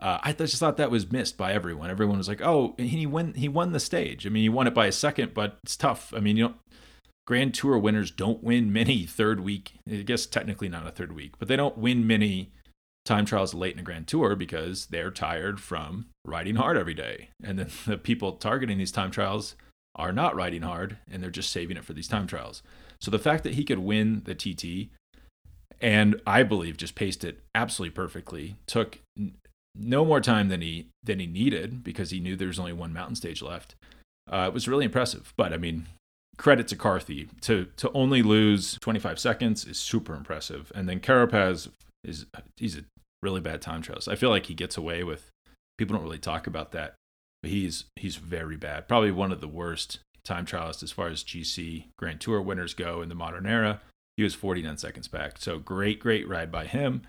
Uh, 0.00 0.18
I 0.22 0.32
just 0.32 0.58
thought 0.58 0.76
that 0.76 0.90
was 0.90 1.10
missed 1.10 1.38
by 1.38 1.52
everyone. 1.52 1.90
Everyone 1.90 2.18
was 2.18 2.28
like, 2.28 2.42
"Oh, 2.42 2.74
he 2.78 3.06
won. 3.06 3.34
He 3.34 3.48
won 3.48 3.72
the 3.72 3.80
stage. 3.80 4.26
I 4.26 4.30
mean, 4.30 4.42
he 4.42 4.48
won 4.48 4.66
it 4.66 4.74
by 4.74 4.86
a 4.86 4.92
second, 4.92 5.32
but 5.32 5.58
it's 5.64 5.76
tough. 5.76 6.12
I 6.14 6.20
mean, 6.20 6.36
you 6.36 6.48
know, 6.48 6.54
Grand 7.26 7.54
Tour 7.54 7.78
winners 7.78 8.10
don't 8.10 8.42
win 8.42 8.72
many 8.72 9.04
third 9.04 9.40
week. 9.40 9.74
I 9.90 9.96
guess 9.96 10.26
technically 10.26 10.68
not 10.68 10.86
a 10.86 10.90
third 10.90 11.12
week, 11.12 11.38
but 11.38 11.48
they 11.48 11.56
don't 11.56 11.78
win 11.78 12.06
many 12.06 12.52
time 13.06 13.24
trials 13.24 13.54
late 13.54 13.72
in 13.72 13.78
a 13.78 13.82
Grand 13.82 14.06
Tour 14.06 14.36
because 14.36 14.86
they're 14.86 15.10
tired 15.10 15.60
from 15.60 16.06
riding 16.24 16.56
hard 16.56 16.76
every 16.76 16.94
day. 16.94 17.30
And 17.42 17.58
then 17.58 17.70
the 17.86 17.96
people 17.96 18.32
targeting 18.32 18.78
these 18.78 18.92
time 18.92 19.10
trials 19.10 19.54
are 19.94 20.12
not 20.12 20.36
riding 20.36 20.62
hard, 20.62 20.98
and 21.10 21.22
they're 21.22 21.30
just 21.30 21.50
saving 21.50 21.78
it 21.78 21.84
for 21.84 21.94
these 21.94 22.08
time 22.08 22.26
trials. 22.26 22.62
So 23.00 23.10
the 23.10 23.18
fact 23.18 23.44
that 23.44 23.54
he 23.54 23.64
could 23.64 23.78
win 23.78 24.22
the 24.24 24.34
TT 24.34 24.90
and 25.80 26.20
I 26.26 26.42
believe 26.42 26.76
just 26.76 26.94
paced 26.94 27.24
it 27.24 27.40
absolutely 27.54 27.94
perfectly. 27.94 28.56
Took 28.66 28.98
no 29.78 30.04
more 30.04 30.20
time 30.20 30.48
than 30.48 30.60
he 30.60 30.88
than 31.02 31.18
he 31.18 31.26
needed 31.26 31.82
because 31.84 32.10
he 32.10 32.20
knew 32.20 32.36
there 32.36 32.48
was 32.48 32.58
only 32.58 32.72
one 32.72 32.92
mountain 32.92 33.16
stage 33.16 33.42
left. 33.42 33.74
Uh, 34.30 34.46
it 34.48 34.54
was 34.54 34.68
really 34.68 34.84
impressive. 34.84 35.32
But 35.36 35.52
I 35.52 35.56
mean, 35.56 35.86
credit 36.36 36.68
to 36.68 36.76
Carthy 36.76 37.28
to 37.42 37.66
to 37.76 37.90
only 37.92 38.22
lose 38.22 38.78
25 38.80 39.18
seconds 39.18 39.64
is 39.64 39.78
super 39.78 40.14
impressive. 40.14 40.72
And 40.74 40.88
then 40.88 41.00
Carapaz 41.00 41.68
is 42.04 42.26
he's 42.56 42.76
a 42.76 42.84
really 43.22 43.40
bad 43.40 43.62
time 43.62 43.82
trials. 43.82 44.08
I 44.08 44.16
feel 44.16 44.30
like 44.30 44.46
he 44.46 44.54
gets 44.54 44.76
away 44.76 45.02
with 45.02 45.30
people 45.78 45.96
don't 45.96 46.04
really 46.04 46.18
talk 46.18 46.46
about 46.46 46.72
that, 46.72 46.94
but 47.42 47.50
he's 47.50 47.84
he's 47.96 48.16
very 48.16 48.56
bad. 48.56 48.88
Probably 48.88 49.10
one 49.10 49.32
of 49.32 49.40
the 49.40 49.48
worst 49.48 50.00
time 50.24 50.46
trialists 50.46 50.82
as 50.82 50.92
far 50.92 51.08
as 51.08 51.22
GC 51.22 51.84
Grand 51.98 52.20
Tour 52.20 52.40
winners 52.40 52.74
go 52.74 53.02
in 53.02 53.08
the 53.08 53.14
modern 53.14 53.46
era. 53.46 53.80
He 54.16 54.22
was 54.22 54.34
49 54.34 54.78
seconds 54.78 55.08
back. 55.08 55.38
So 55.38 55.58
great, 55.58 56.00
great 56.00 56.26
ride 56.26 56.50
by 56.50 56.64
him. 56.64 57.02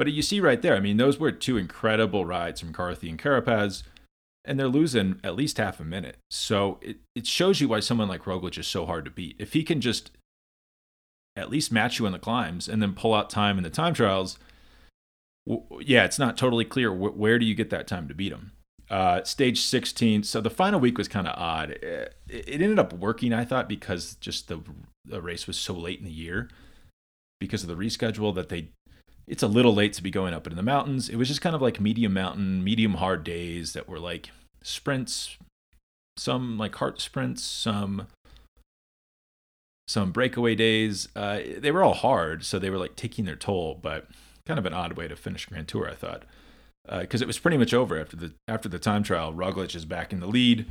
But 0.00 0.10
you 0.12 0.22
see 0.22 0.40
right 0.40 0.62
there, 0.62 0.74
I 0.74 0.80
mean, 0.80 0.96
those 0.96 1.20
were 1.20 1.30
two 1.30 1.58
incredible 1.58 2.24
rides 2.24 2.58
from 2.58 2.72
Carthy 2.72 3.10
and 3.10 3.18
Carapaz, 3.18 3.82
and 4.46 4.58
they're 4.58 4.66
losing 4.66 5.20
at 5.22 5.36
least 5.36 5.58
half 5.58 5.78
a 5.78 5.84
minute. 5.84 6.16
So 6.30 6.78
it, 6.80 7.00
it 7.14 7.26
shows 7.26 7.60
you 7.60 7.68
why 7.68 7.80
someone 7.80 8.08
like 8.08 8.22
Roglic 8.22 8.56
is 8.56 8.66
so 8.66 8.86
hard 8.86 9.04
to 9.04 9.10
beat. 9.10 9.36
If 9.38 9.52
he 9.52 9.62
can 9.62 9.82
just 9.82 10.10
at 11.36 11.50
least 11.50 11.70
match 11.70 11.98
you 11.98 12.06
in 12.06 12.12
the 12.12 12.18
climbs 12.18 12.66
and 12.66 12.80
then 12.80 12.94
pull 12.94 13.12
out 13.12 13.28
time 13.28 13.58
in 13.58 13.62
the 13.62 13.68
time 13.68 13.92
trials, 13.92 14.38
yeah, 15.82 16.06
it's 16.06 16.18
not 16.18 16.38
totally 16.38 16.64
clear 16.64 16.90
where 16.90 17.38
do 17.38 17.44
you 17.44 17.54
get 17.54 17.68
that 17.68 17.86
time 17.86 18.08
to 18.08 18.14
beat 18.14 18.32
him. 18.32 18.52
Uh, 18.88 19.22
stage 19.22 19.60
16. 19.60 20.22
So 20.22 20.40
the 20.40 20.48
final 20.48 20.80
week 20.80 20.96
was 20.96 21.08
kind 21.08 21.28
of 21.28 21.38
odd. 21.38 21.72
It, 21.72 22.14
it, 22.26 22.62
ended 22.62 22.78
up 22.78 22.94
working, 22.94 23.34
I 23.34 23.44
thought, 23.44 23.68
because 23.68 24.14
just 24.14 24.48
the, 24.48 24.62
the 25.04 25.20
race 25.20 25.46
was 25.46 25.58
so 25.58 25.74
late 25.74 25.98
in 25.98 26.06
the 26.06 26.10
year 26.10 26.48
because 27.38 27.62
of 27.62 27.68
the 27.68 27.76
reschedule 27.76 28.34
that 28.34 28.48
they 28.48 28.70
it's 29.26 29.42
a 29.42 29.48
little 29.48 29.74
late 29.74 29.92
to 29.94 30.02
be 30.02 30.10
going 30.10 30.34
up 30.34 30.46
in 30.46 30.56
the 30.56 30.62
mountains. 30.62 31.08
It 31.08 31.16
was 31.16 31.28
just 31.28 31.40
kind 31.40 31.54
of 31.54 31.62
like 31.62 31.80
medium 31.80 32.12
mountain, 32.12 32.64
medium 32.64 32.94
hard 32.94 33.24
days 33.24 33.72
that 33.72 33.88
were 33.88 33.98
like 33.98 34.30
sprints, 34.62 35.36
some 36.16 36.58
like 36.58 36.74
heart 36.76 37.00
sprints, 37.00 37.42
some 37.42 38.06
some 39.88 40.12
breakaway 40.12 40.54
days. 40.54 41.08
Uh, 41.16 41.40
they 41.58 41.72
were 41.72 41.82
all 41.82 41.94
hard, 41.94 42.44
so 42.44 42.58
they 42.58 42.70
were 42.70 42.78
like 42.78 42.96
taking 42.96 43.24
their 43.24 43.36
toll, 43.36 43.78
but 43.80 44.06
kind 44.46 44.58
of 44.58 44.66
an 44.66 44.74
odd 44.74 44.94
way 44.94 45.08
to 45.08 45.16
finish 45.16 45.46
Grand 45.46 45.68
Tour, 45.68 45.88
I 45.88 45.94
thought, 45.94 46.24
because 46.88 47.20
uh, 47.22 47.24
it 47.24 47.26
was 47.26 47.38
pretty 47.38 47.56
much 47.56 47.74
over 47.74 48.00
after 48.00 48.16
the 48.16 48.32
after 48.48 48.68
the 48.68 48.78
time 48.78 49.02
trial. 49.02 49.32
Roglic 49.32 49.74
is 49.74 49.84
back 49.84 50.12
in 50.12 50.20
the 50.20 50.26
lead. 50.26 50.66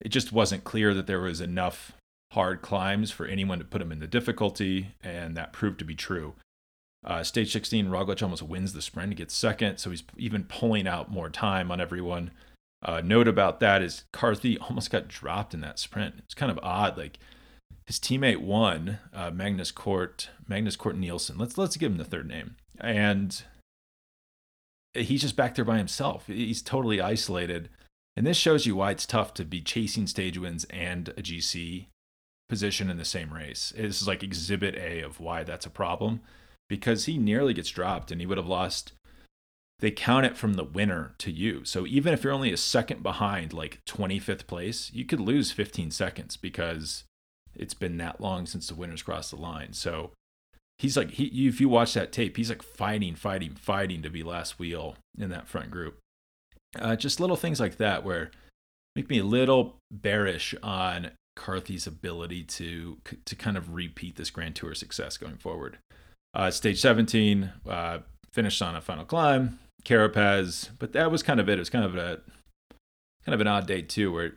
It 0.00 0.08
just 0.08 0.32
wasn't 0.32 0.64
clear 0.64 0.94
that 0.94 1.06
there 1.06 1.20
was 1.20 1.40
enough 1.40 1.92
hard 2.32 2.62
climbs 2.62 3.10
for 3.10 3.26
anyone 3.26 3.58
to 3.58 3.64
put 3.64 3.82
him 3.82 3.92
in 3.92 4.00
the 4.00 4.06
difficulty, 4.06 4.94
and 5.02 5.36
that 5.36 5.52
proved 5.52 5.78
to 5.78 5.84
be 5.84 5.94
true. 5.94 6.34
Uh, 7.04 7.22
stage 7.22 7.52
16, 7.52 7.88
Roglic 7.88 8.22
almost 8.22 8.42
wins 8.42 8.72
the 8.72 8.82
sprint. 8.82 9.10
He 9.10 9.16
gets 9.16 9.34
second, 9.34 9.78
so 9.78 9.90
he's 9.90 10.04
even 10.16 10.44
pulling 10.44 10.86
out 10.86 11.10
more 11.10 11.28
time 11.28 11.70
on 11.70 11.80
everyone. 11.80 12.30
Uh, 12.82 13.00
note 13.00 13.28
about 13.28 13.60
that 13.60 13.82
is 13.82 14.04
Carthy 14.12 14.58
almost 14.58 14.90
got 14.90 15.08
dropped 15.08 15.54
in 15.54 15.60
that 15.60 15.78
sprint. 15.78 16.16
It's 16.18 16.34
kind 16.34 16.50
of 16.50 16.58
odd. 16.62 16.96
Like 16.96 17.18
his 17.86 17.98
teammate 17.98 18.38
won, 18.38 18.98
uh, 19.12 19.30
Magnus 19.30 19.70
Cort, 19.70 20.30
Magnus 20.46 20.76
Cort 20.76 20.96
Nielsen. 20.96 21.38
Let's 21.38 21.58
let's 21.58 21.76
give 21.76 21.92
him 21.92 21.98
the 21.98 22.04
third 22.04 22.28
name, 22.28 22.56
and 22.80 23.42
he's 24.94 25.22
just 25.22 25.36
back 25.36 25.54
there 25.54 25.64
by 25.64 25.78
himself. 25.78 26.26
He's 26.26 26.62
totally 26.62 27.00
isolated, 27.00 27.68
and 28.16 28.26
this 28.26 28.36
shows 28.36 28.66
you 28.66 28.76
why 28.76 28.92
it's 28.92 29.06
tough 29.06 29.34
to 29.34 29.44
be 29.44 29.60
chasing 29.60 30.06
stage 30.06 30.38
wins 30.38 30.64
and 30.70 31.08
a 31.10 31.22
GC 31.22 31.86
position 32.48 32.90
in 32.90 32.98
the 32.98 33.04
same 33.04 33.32
race. 33.32 33.72
This 33.76 34.02
is 34.02 34.08
like 34.08 34.22
exhibit 34.22 34.74
A 34.76 35.00
of 35.00 35.20
why 35.20 35.44
that's 35.44 35.66
a 35.66 35.70
problem, 35.70 36.20
because 36.72 37.04
he 37.04 37.18
nearly 37.18 37.52
gets 37.52 37.68
dropped, 37.68 38.10
and 38.10 38.18
he 38.18 38.26
would 38.26 38.38
have 38.38 38.46
lost. 38.46 38.92
They 39.80 39.90
count 39.90 40.24
it 40.24 40.38
from 40.38 40.54
the 40.54 40.64
winner 40.64 41.14
to 41.18 41.30
you. 41.30 41.66
So 41.66 41.86
even 41.86 42.14
if 42.14 42.24
you're 42.24 42.32
only 42.32 42.50
a 42.50 42.56
second 42.56 43.02
behind, 43.02 43.52
like 43.52 43.80
25th 43.86 44.46
place, 44.46 44.90
you 44.94 45.04
could 45.04 45.20
lose 45.20 45.52
15 45.52 45.90
seconds 45.90 46.38
because 46.38 47.04
it's 47.54 47.74
been 47.74 47.98
that 47.98 48.22
long 48.22 48.46
since 48.46 48.68
the 48.68 48.74
winners 48.74 49.02
crossed 49.02 49.32
the 49.32 49.36
line. 49.36 49.74
So 49.74 50.12
he's 50.78 50.96
like, 50.96 51.10
he, 51.10 51.46
if 51.46 51.60
you 51.60 51.68
watch 51.68 51.92
that 51.92 52.10
tape, 52.10 52.38
he's 52.38 52.48
like 52.48 52.62
fighting, 52.62 53.16
fighting, 53.16 53.54
fighting 53.54 54.00
to 54.00 54.08
be 54.08 54.22
last 54.22 54.58
wheel 54.58 54.96
in 55.18 55.28
that 55.28 55.48
front 55.48 55.70
group. 55.70 55.98
Uh, 56.78 56.96
just 56.96 57.20
little 57.20 57.36
things 57.36 57.60
like 57.60 57.76
that 57.76 58.02
where 58.02 58.30
make 58.96 59.10
me 59.10 59.18
a 59.18 59.24
little 59.24 59.76
bearish 59.90 60.54
on 60.62 61.10
Carthy's 61.36 61.86
ability 61.86 62.44
to 62.44 62.96
to 63.26 63.36
kind 63.36 63.58
of 63.58 63.74
repeat 63.74 64.16
this 64.16 64.30
Grand 64.30 64.56
Tour 64.56 64.74
success 64.74 65.18
going 65.18 65.36
forward. 65.36 65.76
Uh, 66.34 66.50
stage 66.50 66.80
17 66.80 67.52
uh, 67.68 67.98
finished 68.32 68.62
on 68.62 68.74
a 68.74 68.80
final 68.80 69.04
climb, 69.04 69.58
Carapaz, 69.84 70.70
but 70.78 70.92
that 70.92 71.10
was 71.10 71.22
kind 71.22 71.40
of 71.40 71.48
it. 71.48 71.56
It 71.56 71.58
was 71.58 71.70
kind 71.70 71.84
of 71.84 71.96
a 71.96 72.20
kind 73.24 73.34
of 73.34 73.40
an 73.40 73.46
odd 73.46 73.66
day 73.66 73.82
too, 73.82 74.12
where 74.12 74.34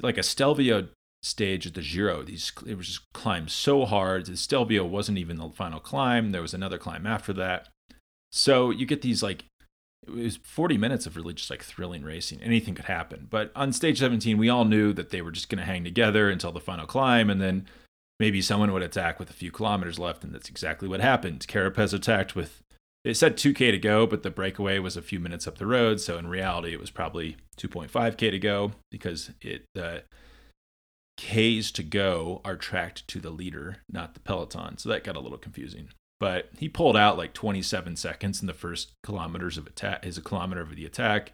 like 0.00 0.18
a 0.18 0.22
Stelvio 0.22 0.88
stage 1.22 1.66
at 1.66 1.74
the 1.74 1.82
Giro. 1.82 2.22
These 2.22 2.52
it 2.66 2.76
was 2.76 2.86
just 2.86 3.12
climbed 3.12 3.50
so 3.50 3.84
hard. 3.84 4.26
The 4.26 4.36
Stelvio 4.36 4.84
wasn't 4.84 5.18
even 5.18 5.36
the 5.36 5.48
final 5.50 5.80
climb. 5.80 6.30
There 6.30 6.42
was 6.42 6.54
another 6.54 6.78
climb 6.78 7.06
after 7.06 7.32
that. 7.34 7.68
So 8.30 8.70
you 8.70 8.86
get 8.86 9.02
these 9.02 9.22
like 9.22 9.44
it 10.06 10.10
was 10.10 10.36
40 10.36 10.78
minutes 10.78 11.06
of 11.06 11.16
really 11.16 11.34
just 11.34 11.50
like 11.50 11.62
thrilling 11.62 12.02
racing. 12.02 12.42
Anything 12.42 12.74
could 12.74 12.86
happen. 12.86 13.28
But 13.30 13.52
on 13.54 13.72
stage 13.72 14.00
17, 14.00 14.36
we 14.36 14.48
all 14.48 14.64
knew 14.64 14.92
that 14.92 15.10
they 15.10 15.22
were 15.22 15.30
just 15.30 15.48
going 15.48 15.60
to 15.60 15.64
hang 15.64 15.84
together 15.84 16.28
until 16.28 16.50
the 16.50 16.60
final 16.60 16.86
climb, 16.86 17.30
and 17.30 17.40
then 17.40 17.66
maybe 18.22 18.40
someone 18.40 18.72
would 18.72 18.84
attack 18.84 19.18
with 19.18 19.28
a 19.30 19.32
few 19.32 19.50
kilometers 19.50 19.98
left, 19.98 20.22
and 20.22 20.32
that's 20.32 20.48
exactly 20.48 20.86
what 20.86 21.00
happened. 21.00 21.44
Carapaz 21.48 21.92
attacked 21.92 22.36
with 22.36 22.62
it 23.04 23.16
said 23.16 23.36
2k 23.36 23.72
to 23.72 23.78
go, 23.78 24.06
but 24.06 24.22
the 24.22 24.30
breakaway 24.30 24.78
was 24.78 24.96
a 24.96 25.02
few 25.02 25.18
minutes 25.18 25.48
up 25.48 25.58
the 25.58 25.66
road. 25.66 26.00
So 26.00 26.18
in 26.18 26.28
reality, 26.28 26.72
it 26.72 26.78
was 26.78 26.92
probably 26.92 27.36
2.5k 27.56 28.30
to 28.30 28.38
go 28.38 28.70
because 28.92 29.32
it 29.40 29.64
uh, 29.76 29.98
Ks 31.16 31.72
to 31.72 31.82
go 31.82 32.40
are 32.44 32.54
tracked 32.54 33.08
to 33.08 33.18
the 33.18 33.30
leader, 33.30 33.78
not 33.90 34.14
the 34.14 34.20
peloton. 34.20 34.78
So 34.78 34.88
that 34.90 35.02
got 35.02 35.16
a 35.16 35.20
little 35.20 35.36
confusing. 35.36 35.88
But 36.20 36.48
he 36.56 36.68
pulled 36.68 36.96
out 36.96 37.18
like 37.18 37.32
27 37.32 37.96
seconds 37.96 38.40
in 38.40 38.46
the 38.46 38.54
first 38.54 38.92
kilometers 39.02 39.58
of 39.58 39.66
attack, 39.66 40.06
is 40.06 40.16
a 40.16 40.22
kilometer 40.22 40.60
of 40.60 40.76
the 40.76 40.86
attack, 40.86 41.32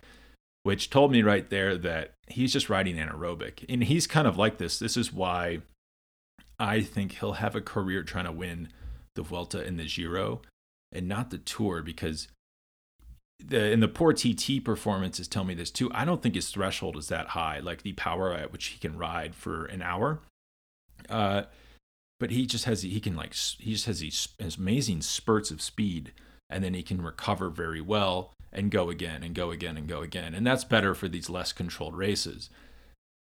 which 0.62 0.88
told 0.88 1.12
me 1.12 1.20
right 1.20 1.50
there 1.50 1.76
that 1.76 2.14
he's 2.28 2.54
just 2.54 2.70
riding 2.70 2.96
anaerobic. 2.96 3.66
And 3.68 3.84
he's 3.84 4.06
kind 4.06 4.26
of 4.26 4.38
like 4.38 4.56
this. 4.56 4.78
This 4.78 4.96
is 4.96 5.12
why 5.12 5.58
I 6.58 6.80
think 6.80 7.18
he'll 7.18 7.34
have 7.34 7.54
a 7.54 7.60
career 7.60 8.02
trying 8.02 8.24
to 8.24 8.32
win 8.32 8.68
the 9.14 9.22
Vuelta 9.22 9.64
and 9.64 9.78
the 9.78 9.86
Giro 9.86 10.42
and 10.92 11.08
not 11.08 11.30
the 11.30 11.38
Tour 11.38 11.82
because 11.82 12.28
the 13.44 13.72
and 13.72 13.82
the 13.82 13.88
poor 13.88 14.12
TT 14.12 14.64
performances 14.64 15.28
tell 15.28 15.44
me 15.44 15.54
this 15.54 15.70
too. 15.70 15.90
I 15.94 16.04
don't 16.04 16.22
think 16.22 16.34
his 16.34 16.50
threshold 16.50 16.96
is 16.96 17.08
that 17.08 17.28
high, 17.28 17.60
like 17.60 17.82
the 17.82 17.92
power 17.92 18.32
at 18.32 18.52
which 18.52 18.66
he 18.66 18.78
can 18.78 18.98
ride 18.98 19.34
for 19.34 19.66
an 19.66 19.82
hour. 19.82 20.20
Uh, 21.08 21.42
but 22.18 22.30
he 22.32 22.46
just 22.46 22.64
has 22.64 22.82
he 22.82 23.00
can 23.00 23.14
like 23.14 23.34
he 23.34 23.72
just 23.72 23.86
has 23.86 24.00
these 24.00 24.28
amazing 24.58 25.02
spurts 25.02 25.50
of 25.50 25.62
speed, 25.62 26.12
and 26.50 26.64
then 26.64 26.74
he 26.74 26.82
can 26.82 27.00
recover 27.00 27.48
very 27.48 27.80
well 27.80 28.32
and 28.52 28.70
go 28.70 28.90
again 28.90 29.22
and 29.22 29.34
go 29.34 29.50
again 29.50 29.76
and 29.76 29.86
go 29.86 30.02
again, 30.02 30.34
and 30.34 30.46
that's 30.46 30.64
better 30.64 30.94
for 30.94 31.06
these 31.08 31.30
less 31.30 31.52
controlled 31.52 31.96
races. 31.96 32.50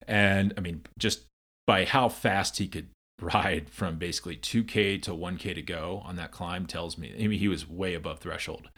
And 0.09 0.55
I 0.57 0.61
mean, 0.61 0.83
just 0.99 1.22
by 1.66 1.85
how 1.85 2.09
fast 2.09 2.59
he 2.59 2.68
could 2.68 2.88
ride 3.20 3.70
from 3.70 3.96
basically 3.96 4.37
2k 4.37 5.00
to 5.02 5.11
1k 5.12 5.55
to 5.55 5.62
go 5.62 6.02
on 6.05 6.16
that 6.16 6.31
climb 6.31 6.66
tells 6.66 6.98
me 6.98 7.14
I 7.18 7.26
mean 7.26 7.38
he 7.38 7.48
was 7.48 7.68
way 7.68 7.94
above 7.94 8.18
threshold. 8.18 8.68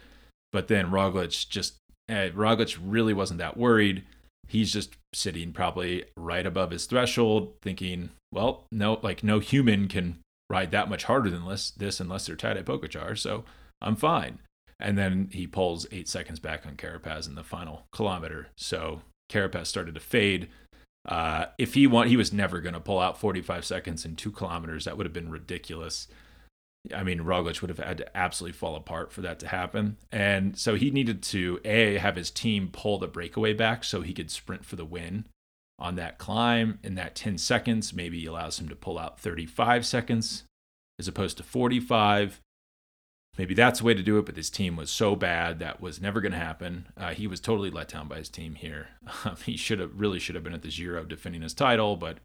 But 0.53 0.68
then 0.68 0.90
Roglic 0.90 1.48
just 1.48 1.77
uh, 2.09 2.31
Roglic 2.35 2.79
really 2.83 3.12
wasn't 3.12 3.38
that 3.38 3.57
worried. 3.57 4.05
He's 4.46 4.72
just 4.72 4.96
sitting 5.14 5.53
probably 5.53 6.05
right 6.16 6.46
above 6.46 6.70
his 6.70 6.87
threshold, 6.87 7.53
thinking, 7.61 8.11
well, 8.33 8.64
no, 8.72 8.98
like 9.03 9.22
no 9.22 9.40
human 9.40 9.88
can 9.88 10.18
ride 10.48 10.70
that 10.70 10.88
much 10.88 11.05
harder 11.05 11.29
than 11.29 11.46
this, 11.46 11.70
this 11.70 12.01
unless 12.01 12.27
they're 12.27 12.37
tied 12.37 12.57
Tadej 12.57 12.64
Pogacar, 12.64 13.18
so 13.18 13.44
I'm 13.83 13.96
fine. 13.96 14.38
And 14.81 14.96
then 14.96 15.29
he 15.33 15.46
pulls 15.46 15.87
eight 15.90 16.09
seconds 16.09 16.38
back 16.38 16.64
on 16.64 16.77
Carapaz 16.77 17.29
in 17.29 17.35
the 17.35 17.44
final 17.44 17.87
kilometer. 17.92 18.48
So 18.57 19.03
Carapaz 19.31 19.66
started 19.66 19.94
to 19.94 20.01
fade. 20.01 20.48
Uh, 21.09 21.47
if 21.57 21.73
he 21.73 21.87
want, 21.87 22.11
he 22.11 22.18
was 22.18 22.35
never 22.35 22.61
going 22.61 22.75
to 22.75 22.81
pull 22.81 23.01
out 23.01 23.18
45 23.18 23.64
seconds 23.64 24.05
in 24.05 24.14
two 24.14 24.31
kilometers. 24.31 24.85
That 24.85 24.99
would 24.99 25.07
have 25.07 25.12
been 25.14 25.31
ridiculous. 25.31 26.07
I 26.94 27.03
mean, 27.03 27.21
Roglic 27.21 27.61
would 27.62 27.71
have 27.71 27.79
had 27.79 27.99
to 27.99 28.16
absolutely 28.16 28.57
fall 28.57 28.77
apart 28.77 29.11
for 29.11 29.23
that 29.23 29.38
to 29.40 29.49
happen. 29.49 29.97
And 30.12 30.57
so 30.57 30.75
he 30.75 30.90
needed 30.90 31.23
to, 31.25 31.61
A, 31.64 31.97
have 31.97 32.16
his 32.16 32.31
team 32.31 32.68
pull 32.71 32.99
the 32.99 33.09
breakaway 33.09 33.55
back 33.55 33.85
so 33.85 34.03
he 34.03 34.12
could 34.12 34.31
sprint 34.31 34.66
for 34.66 34.77
the 34.77 34.85
win 34.85 35.27
on 35.79 35.97
that 35.97 36.18
climb. 36.18 36.79
In 36.83 36.94
that 36.97 37.14
10 37.14 37.38
seconds, 37.38 37.94
maybe 37.94 38.25
allows 38.27 38.61
him 38.61 38.68
to 38.68 38.77
pull 38.77 38.99
out 38.99 39.18
35 39.18 39.87
seconds 39.87 40.44
as 40.99 41.09
opposed 41.09 41.38
to 41.38 41.42
45. 41.42 42.40
Maybe 43.38 43.55
that's 43.55 43.79
the 43.79 43.85
way 43.85 43.94
to 43.94 44.03
do 44.03 44.18
it, 44.18 44.27
but 44.27 44.37
his 44.37 44.51
team 44.51 44.74
was 44.74 44.90
so 44.90 45.14
bad 45.14 45.61
that 45.61 45.81
was 45.81 46.01
never 46.01 46.20
going 46.20 46.33
to 46.33 46.38
happen. 46.38 46.88
Uh, 46.96 47.14
he 47.14 47.29
was 47.29 47.38
totally 47.38 47.70
let 47.70 47.88
down 47.88 48.09
by 48.09 48.16
his 48.16 48.29
team 48.29 48.57
here. 48.57 48.88
Um, 49.24 49.37
he 49.46 49.57
should 49.57 49.79
have 49.79 49.98
really 49.98 50.18
should 50.18 50.35
have 50.35 50.42
been 50.42 50.55
at 50.55 50.62
the 50.62 50.70
Giro 50.70 51.05
defending 51.05 51.42
his 51.42 51.55
title, 51.55 51.94
but 51.94 52.18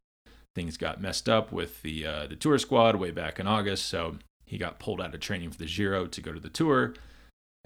things 0.56 0.76
got 0.76 1.00
messed 1.00 1.30
up 1.30 1.52
with 1.52 1.84
the 1.84 2.06
uh, 2.06 2.28
the 2.28 2.36
tour 2.36 2.58
squad 2.58 2.96
way 2.96 3.12
back 3.12 3.40
in 3.40 3.46
August. 3.46 3.86
So 3.86 4.18
he 4.44 4.58
got 4.58 4.80
pulled 4.80 5.00
out 5.00 5.14
of 5.14 5.20
training 5.20 5.52
for 5.52 5.60
the 5.60 5.68
Giro 5.68 6.08
to 6.08 6.22
go 6.22 6.34
to 6.34 6.40
the 6.40 6.50
Tour. 6.50 6.96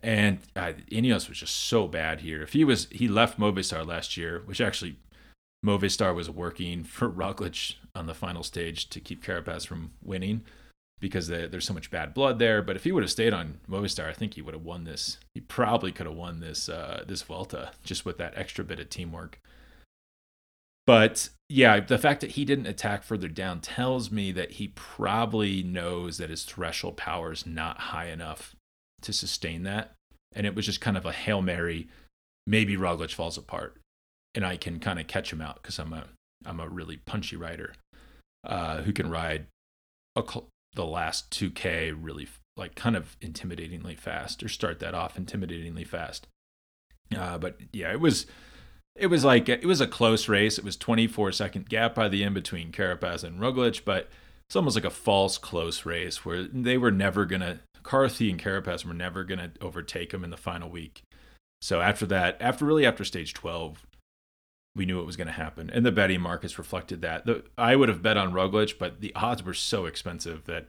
And 0.04 0.40
uh, 0.56 0.74
Ineos 0.92 1.28
was 1.28 1.40
just 1.40 1.56
so 1.56 1.88
bad 1.88 2.22
here. 2.22 2.44
If 2.44 2.54
he 2.54 2.64
was, 2.64 2.88
he 2.92 3.08
left 3.08 3.40
Movistar 3.40 3.86
last 3.86 4.16
year, 4.16 4.44
which 4.46 4.62
actually 4.62 4.98
Movistar 5.66 6.14
was 6.14 6.30
working 6.30 6.84
for 6.86 7.10
Roglic 7.10 7.76
on 7.96 8.08
the 8.08 8.14
final 8.14 8.44
stage 8.44 8.90
to 8.90 9.00
keep 9.00 9.24
Carapaz 9.24 9.66
from 9.66 9.92
winning 10.04 10.44
because 11.00 11.28
there's 11.28 11.66
so 11.66 11.74
much 11.74 11.92
bad 11.92 12.14
blood 12.14 12.40
there. 12.40 12.62
But 12.62 12.76
if 12.76 12.84
he 12.84 12.92
would 12.92 13.04
have 13.04 13.12
stayed 13.12 13.34
on 13.34 13.60
Movistar, 13.70 14.10
I 14.10 14.14
think 14.14 14.34
he 14.34 14.42
would 14.42 14.54
have 14.54 14.64
won 14.64 14.84
this. 14.84 15.18
He 15.34 15.42
probably 15.42 15.92
could 15.92 16.08
have 16.08 16.16
won 16.16 16.40
this 16.40 16.70
uh, 16.70 17.04
this 17.08 17.22
Vuelta 17.22 17.72
just 17.84 18.06
with 18.06 18.18
that 18.18 18.38
extra 18.38 18.64
bit 18.64 18.80
of 18.80 18.90
teamwork. 18.90 19.40
But 20.88 21.30
yeah, 21.50 21.82
the 21.82 21.98
fact 21.98 22.22
that 22.22 22.32
he 22.32 22.46
didn't 22.46 22.66
attack 22.66 23.04
further 23.04 23.28
down 23.28 23.60
tells 23.60 24.10
me 24.10 24.32
that 24.32 24.54
he 24.54 24.70
probably 24.70 25.62
knows 25.62 26.18
that 26.18 26.30
his 26.30 26.44
threshold 26.44 26.96
power 26.96 27.34
is 27.34 27.46
not 27.46 27.78
high 27.78 28.08
enough 28.08 28.56
to 29.02 29.12
sustain 29.12 29.64
that. 29.64 29.92
And 30.34 30.48
it 30.48 30.56
was 30.56 30.66
just 30.66 30.82
kind 30.82 30.98
of 30.98 31.06
a 31.06 31.12
Hail 31.12 31.42
Mary. 31.42 31.90
Maybe 32.46 32.78
Roglic 32.78 33.14
falls 33.14 33.38
apart 33.38 33.78
and 34.34 34.46
I 34.46 34.56
can 34.56 34.80
kind 34.80 34.98
of 34.98 35.08
catch 35.08 35.34
him 35.34 35.42
out 35.42 35.62
because 35.62 35.78
I'm 35.78 35.92
a, 35.92 36.06
I'm 36.46 36.62
a 36.62 36.70
really 36.70 36.98
punchy 36.98 37.36
rider 37.36 37.74
uh, 38.46 38.82
who 38.84 38.94
can 38.94 39.10
ride 39.10 39.48
a, 40.16 40.24
the 40.78 40.86
last 40.86 41.30
2K 41.32 41.94
really 42.00 42.30
like 42.56 42.76
kind 42.76 42.96
of 42.96 43.18
intimidatingly 43.20 43.98
fast 43.98 44.42
or 44.42 44.48
start 44.48 44.80
that 44.80 44.94
off 44.94 45.18
intimidatingly 45.18 45.86
fast. 45.86 46.28
Uh, 47.16 47.38
but 47.38 47.58
yeah, 47.74 47.92
it 47.92 48.00
was 48.00 48.26
it 48.96 49.08
was 49.08 49.26
like 49.26 49.50
it 49.50 49.66
was 49.66 49.82
a 49.82 49.88
close 49.88 50.30
race. 50.30 50.58
It 50.58 50.64
was 50.64 50.78
24 50.78 51.32
second 51.34 51.68
gap 51.68 51.96
by 51.96 52.08
the 52.08 52.24
end 52.24 52.36
between 52.36 52.72
Carapaz 52.72 53.24
and 53.24 53.40
Roglic, 53.40 53.82
but 53.84 54.10
it's 54.48 54.56
almost 54.56 54.76
like 54.76 54.86
a 54.86 54.90
false 54.90 55.38
close 55.38 55.86
race 55.86 56.24
where 56.24 56.44
they 56.44 56.78
were 56.78 56.92
never 56.92 57.26
gonna 57.26 57.60
Carthy 57.84 58.30
and 58.30 58.42
Carapaz 58.42 58.86
were 58.86 58.94
never 58.94 59.24
gonna 59.24 59.52
overtake 59.62 60.14
him 60.14 60.24
in 60.24 60.30
the 60.30 60.38
final 60.38 60.70
week. 60.70 61.02
So 61.62 61.82
after 61.82 62.06
that, 62.08 62.38
after 62.40 62.66
really 62.66 62.86
after 62.86 63.04
stage 63.04 63.34
12, 63.34 63.87
we 64.78 64.86
knew 64.86 65.00
it 65.00 65.06
was 65.06 65.18
going 65.18 65.28
to 65.28 65.34
happen, 65.34 65.70
and 65.70 65.86
the 65.86 65.92
betting 65.92 66.22
markets 66.22 66.58
reflected 66.58 67.02
that. 67.02 67.26
The, 67.26 67.44
I 67.58 67.76
would 67.76 67.90
have 67.90 68.04
bet 68.04 68.16
on 68.16 68.32
Roglic, 68.32 68.78
but 68.78 69.02
the 69.02 69.14
odds 69.16 69.44
were 69.44 69.54
so 69.54 69.86
expensive 69.86 70.46
that 70.46 70.68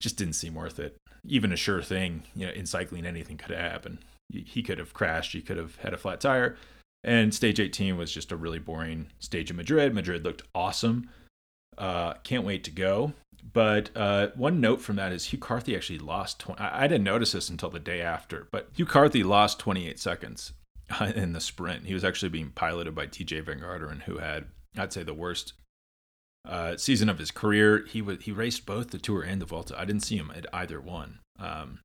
just 0.00 0.16
didn't 0.16 0.34
seem 0.34 0.54
worth 0.54 0.78
it. 0.78 0.96
Even 1.24 1.52
a 1.52 1.56
sure 1.56 1.82
thing, 1.82 2.24
you 2.34 2.46
know, 2.46 2.52
in 2.52 2.66
cycling, 2.66 3.06
anything 3.06 3.36
could 3.36 3.56
happen. 3.56 4.00
He 4.32 4.62
could 4.62 4.78
have 4.78 4.92
crashed. 4.92 5.32
He 5.32 5.40
could 5.40 5.56
have 5.56 5.76
had 5.76 5.94
a 5.94 5.96
flat 5.96 6.20
tire. 6.20 6.56
And 7.04 7.32
stage 7.32 7.60
18 7.60 7.96
was 7.96 8.12
just 8.12 8.32
a 8.32 8.36
really 8.36 8.58
boring 8.58 9.06
stage 9.20 9.50
in 9.50 9.56
Madrid. 9.56 9.94
Madrid 9.94 10.24
looked 10.24 10.42
awesome. 10.54 11.08
Uh, 11.78 12.14
can't 12.24 12.44
wait 12.44 12.64
to 12.64 12.70
go. 12.70 13.12
But 13.52 13.90
uh, 13.94 14.28
one 14.34 14.60
note 14.60 14.80
from 14.80 14.96
that 14.96 15.12
is 15.12 15.26
Hugh 15.26 15.38
Carthy 15.38 15.76
actually 15.76 16.00
lost. 16.00 16.40
20, 16.40 16.60
I 16.60 16.88
didn't 16.88 17.04
notice 17.04 17.32
this 17.32 17.48
until 17.48 17.70
the 17.70 17.78
day 17.78 18.00
after, 18.00 18.48
but 18.50 18.68
Hugh 18.74 18.86
Carthy 18.86 19.22
lost 19.22 19.60
28 19.60 20.00
seconds 20.00 20.52
in 21.14 21.32
the 21.32 21.40
sprint. 21.40 21.86
He 21.86 21.94
was 21.94 22.04
actually 22.04 22.28
being 22.28 22.50
piloted 22.50 22.94
by 22.94 23.06
Tejay 23.06 23.44
Van 23.44 23.60
Garderen, 23.60 24.02
who 24.02 24.18
had, 24.18 24.46
I'd 24.76 24.92
say, 24.92 25.02
the 25.02 25.14
worst 25.14 25.54
uh, 26.46 26.76
season 26.76 27.08
of 27.08 27.18
his 27.18 27.30
career. 27.30 27.84
He 27.88 28.00
was 28.00 28.18
he 28.22 28.32
raced 28.32 28.66
both 28.66 28.90
the 28.90 28.98
Tour 28.98 29.22
and 29.22 29.40
the 29.40 29.46
Vuelta. 29.46 29.78
I 29.78 29.84
didn't 29.84 30.04
see 30.04 30.16
him 30.16 30.32
at 30.34 30.46
either 30.52 30.80
one. 30.80 31.18
Um, 31.38 31.80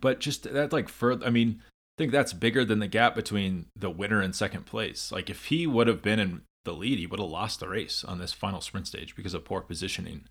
but 0.00 0.20
just 0.20 0.52
that, 0.52 0.72
like 0.72 0.88
further, 0.88 1.26
I 1.26 1.30
mean, 1.30 1.60
I 1.62 1.94
think 1.98 2.12
that's 2.12 2.32
bigger 2.32 2.64
than 2.64 2.80
the 2.80 2.88
gap 2.88 3.14
between 3.14 3.66
the 3.76 3.90
winner 3.90 4.20
and 4.20 4.34
second 4.34 4.66
place. 4.66 5.12
Like 5.12 5.30
if 5.30 5.46
he 5.46 5.66
would 5.66 5.86
have 5.86 6.02
been 6.02 6.18
in 6.18 6.42
the 6.64 6.72
lead, 6.72 6.98
he 6.98 7.06
would 7.06 7.20
have 7.20 7.28
lost 7.28 7.60
the 7.60 7.68
race 7.68 8.02
on 8.02 8.18
this 8.18 8.32
final 8.32 8.60
sprint 8.60 8.88
stage 8.88 9.14
because 9.14 9.34
of 9.34 9.44
poor 9.44 9.60
positioning. 9.60 10.24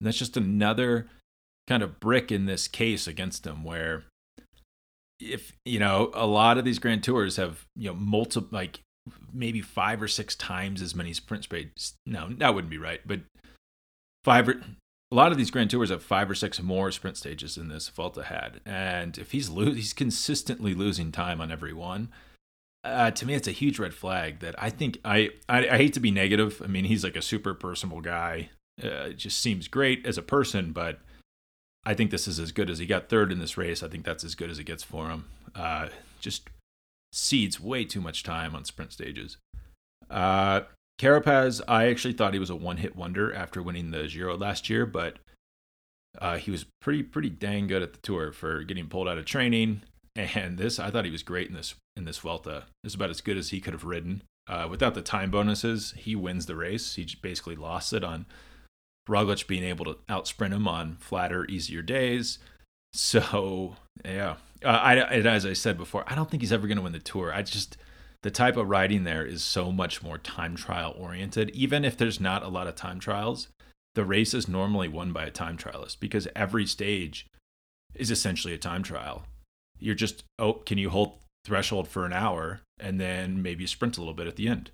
And 0.00 0.06
that's 0.06 0.18
just 0.18 0.36
another 0.36 1.08
kind 1.66 1.82
of 1.82 2.00
brick 2.00 2.32
in 2.32 2.46
this 2.46 2.68
case 2.68 3.06
against 3.06 3.46
him 3.46 3.64
where 3.64 4.04
if 5.20 5.52
you 5.64 5.78
know 5.78 6.10
a 6.14 6.26
lot 6.26 6.58
of 6.58 6.64
these 6.64 6.78
grand 6.78 7.02
tours 7.02 7.36
have 7.36 7.66
you 7.76 7.88
know 7.88 7.94
multiple 7.94 8.48
like 8.50 8.80
maybe 9.32 9.60
five 9.60 10.02
or 10.02 10.08
six 10.08 10.34
times 10.34 10.80
as 10.80 10.94
many 10.94 11.12
sprint 11.12 11.44
stages 11.44 11.94
no 12.06 12.28
that 12.38 12.54
wouldn't 12.54 12.70
be 12.70 12.78
right 12.78 13.00
but 13.06 13.20
five 14.24 14.48
or 14.48 14.60
a 15.12 15.14
lot 15.14 15.30
of 15.30 15.38
these 15.38 15.50
grand 15.50 15.70
tours 15.70 15.90
have 15.90 16.02
five 16.02 16.28
or 16.28 16.34
six 16.34 16.60
more 16.60 16.90
sprint 16.90 17.16
stages 17.16 17.54
than 17.54 17.68
this 17.68 17.88
Vuelta 17.88 18.24
had 18.24 18.60
and 18.66 19.18
if 19.18 19.32
he's 19.32 19.48
lo- 19.48 19.72
he's 19.72 19.92
consistently 19.92 20.74
losing 20.74 21.12
time 21.12 21.40
on 21.40 21.52
every 21.52 21.72
one 21.72 22.08
uh, 22.84 23.10
to 23.10 23.24
me 23.24 23.34
it's 23.34 23.48
a 23.48 23.52
huge 23.52 23.78
red 23.78 23.94
flag 23.94 24.40
that 24.40 24.54
I 24.58 24.70
think 24.70 24.98
I, 25.04 25.30
I, 25.48 25.68
I 25.68 25.76
hate 25.78 25.94
to 25.94 26.00
be 26.00 26.10
negative. 26.10 26.60
I 26.62 26.66
mean 26.66 26.84
he's 26.84 27.02
like 27.02 27.16
a 27.16 27.22
super 27.22 27.54
personable 27.54 28.02
guy. 28.02 28.50
Uh, 28.82 29.10
just 29.10 29.40
seems 29.40 29.68
great 29.68 30.04
as 30.04 30.18
a 30.18 30.22
person 30.22 30.72
but 30.72 30.98
I 31.86 31.94
think 31.94 32.10
this 32.10 32.26
is 32.26 32.38
as 32.38 32.52
good 32.52 32.70
as 32.70 32.78
he 32.78 32.86
got 32.86 33.08
third 33.08 33.30
in 33.30 33.38
this 33.38 33.56
race. 33.56 33.82
I 33.82 33.88
think 33.88 34.04
that's 34.04 34.24
as 34.24 34.34
good 34.34 34.50
as 34.50 34.58
it 34.58 34.64
gets 34.64 34.82
for 34.82 35.08
him. 35.10 35.26
Uh, 35.54 35.88
just 36.20 36.48
cedes 37.12 37.60
way 37.60 37.84
too 37.84 38.00
much 38.00 38.22
time 38.22 38.54
on 38.54 38.64
sprint 38.64 38.92
stages. 38.92 39.36
Uh, 40.10 40.62
Carapaz, 40.98 41.60
I 41.68 41.88
actually 41.88 42.14
thought 42.14 42.34
he 42.34 42.40
was 42.40 42.50
a 42.50 42.56
one-hit 42.56 42.96
wonder 42.96 43.34
after 43.34 43.62
winning 43.62 43.90
the 43.90 44.06
Giro 44.06 44.36
last 44.36 44.70
year, 44.70 44.86
but 44.86 45.18
uh, 46.20 46.36
he 46.36 46.50
was 46.50 46.66
pretty 46.80 47.02
pretty 47.02 47.30
dang 47.30 47.66
good 47.66 47.82
at 47.82 47.92
the 47.92 48.00
tour 48.00 48.32
for 48.32 48.62
getting 48.62 48.88
pulled 48.88 49.08
out 49.08 49.18
of 49.18 49.24
training. 49.24 49.82
And 50.16 50.58
this, 50.58 50.78
I 50.78 50.90
thought 50.90 51.04
he 51.04 51.10
was 51.10 51.24
great 51.24 51.48
in 51.48 51.54
this 51.54 51.74
in 51.96 52.04
this 52.04 52.18
Vuelta. 52.18 52.66
It's 52.84 52.94
about 52.94 53.10
as 53.10 53.20
good 53.20 53.36
as 53.36 53.50
he 53.50 53.60
could 53.60 53.72
have 53.72 53.84
ridden. 53.84 54.22
Uh, 54.46 54.68
without 54.70 54.94
the 54.94 55.02
time 55.02 55.30
bonuses, 55.30 55.94
he 55.96 56.14
wins 56.14 56.46
the 56.46 56.54
race. 56.54 56.94
He 56.94 57.08
basically 57.20 57.56
lost 57.56 57.92
it 57.92 58.04
on 58.04 58.26
Roglic 59.08 59.46
being 59.46 59.64
able 59.64 59.84
to 59.84 59.98
outsprint 60.08 60.52
him 60.52 60.66
on 60.68 60.96
flatter, 60.96 61.44
easier 61.46 61.82
days. 61.82 62.38
So 62.92 63.76
yeah, 64.04 64.36
uh, 64.64 64.68
I, 64.68 64.96
as 64.96 65.44
I 65.44 65.52
said 65.52 65.76
before, 65.76 66.04
I 66.06 66.14
don't 66.14 66.30
think 66.30 66.42
he's 66.42 66.52
ever 66.52 66.66
going 66.66 66.76
to 66.76 66.82
win 66.82 66.92
the 66.92 67.00
tour. 67.00 67.32
I 67.32 67.42
just 67.42 67.76
the 68.22 68.30
type 68.30 68.56
of 68.56 68.68
riding 68.68 69.04
there 69.04 69.26
is 69.26 69.42
so 69.42 69.70
much 69.70 70.02
more 70.02 70.16
time 70.16 70.56
trial 70.56 70.94
oriented. 70.96 71.50
Even 71.50 71.84
if 71.84 71.96
there's 71.96 72.20
not 72.20 72.42
a 72.42 72.48
lot 72.48 72.66
of 72.66 72.74
time 72.74 72.98
trials, 72.98 73.48
the 73.94 74.04
race 74.04 74.32
is 74.32 74.48
normally 74.48 74.88
won 74.88 75.12
by 75.12 75.24
a 75.24 75.30
time 75.30 75.58
trialist 75.58 76.00
because 76.00 76.28
every 76.34 76.66
stage 76.66 77.26
is 77.94 78.10
essentially 78.10 78.54
a 78.54 78.58
time 78.58 78.82
trial. 78.82 79.24
You're 79.78 79.94
just 79.94 80.24
oh, 80.38 80.54
can 80.54 80.78
you 80.78 80.90
hold 80.90 81.18
threshold 81.44 81.88
for 81.88 82.06
an 82.06 82.12
hour 82.12 82.60
and 82.80 83.00
then 83.00 83.42
maybe 83.42 83.66
sprint 83.66 83.96
a 83.96 84.00
little 84.00 84.14
bit 84.14 84.26
at 84.26 84.36
the 84.36 84.48
end. 84.48 84.70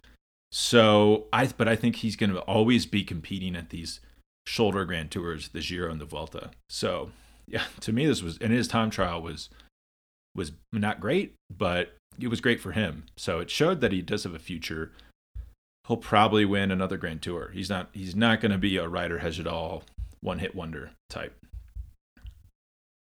So 0.53 1.27
I, 1.33 1.47
but 1.47 1.69
I 1.69 1.77
think 1.77 1.97
he's 1.97 2.17
going 2.17 2.31
to 2.31 2.41
always 2.41 2.87
be 2.87 3.05
competing 3.05 3.57
at 3.57 3.71
these 3.71 4.01
shoulder 4.47 4.85
grand 4.85 5.11
tours, 5.11 5.49
the 5.49 5.61
Giro 5.61 5.91
and 5.91 6.01
the 6.01 6.05
Vuelta. 6.05 6.51
So 6.69 7.11
yeah, 7.47 7.65
to 7.81 7.93
me 7.93 8.07
this 8.07 8.23
was 8.23 8.39
and 8.39 8.53
his 8.53 8.69
time 8.69 8.91
trial 8.91 9.21
was 9.21 9.51
was 10.35 10.53
not 10.73 11.01
great, 11.01 11.35
but 11.55 11.97
it 12.19 12.29
was 12.29 12.41
great 12.41 12.61
for 12.61 12.73
him. 12.73 13.05
So 13.17 13.41
it 13.41 13.51
showed 13.51 13.81
that 13.81 13.93
he 13.93 14.03
does 14.03 14.25
have 14.25 14.35
a 14.35 14.39
future. 14.39 14.93
He'll 15.87 15.97
probably 15.97 16.45
win 16.45 16.71
another 16.71 16.97
Grand 16.97 17.23
Tour. 17.23 17.51
He's 17.53 17.71
not 17.71 17.89
he's 17.93 18.15
not 18.15 18.41
going 18.41 18.53
to 18.53 18.59
be 18.59 18.77
a 18.77 18.89
rider 18.89 19.19
has 19.19 19.39
it 19.39 19.47
all 19.47 19.85
one 20.21 20.39
hit 20.39 20.55
wonder 20.55 20.93
type. 21.09 21.35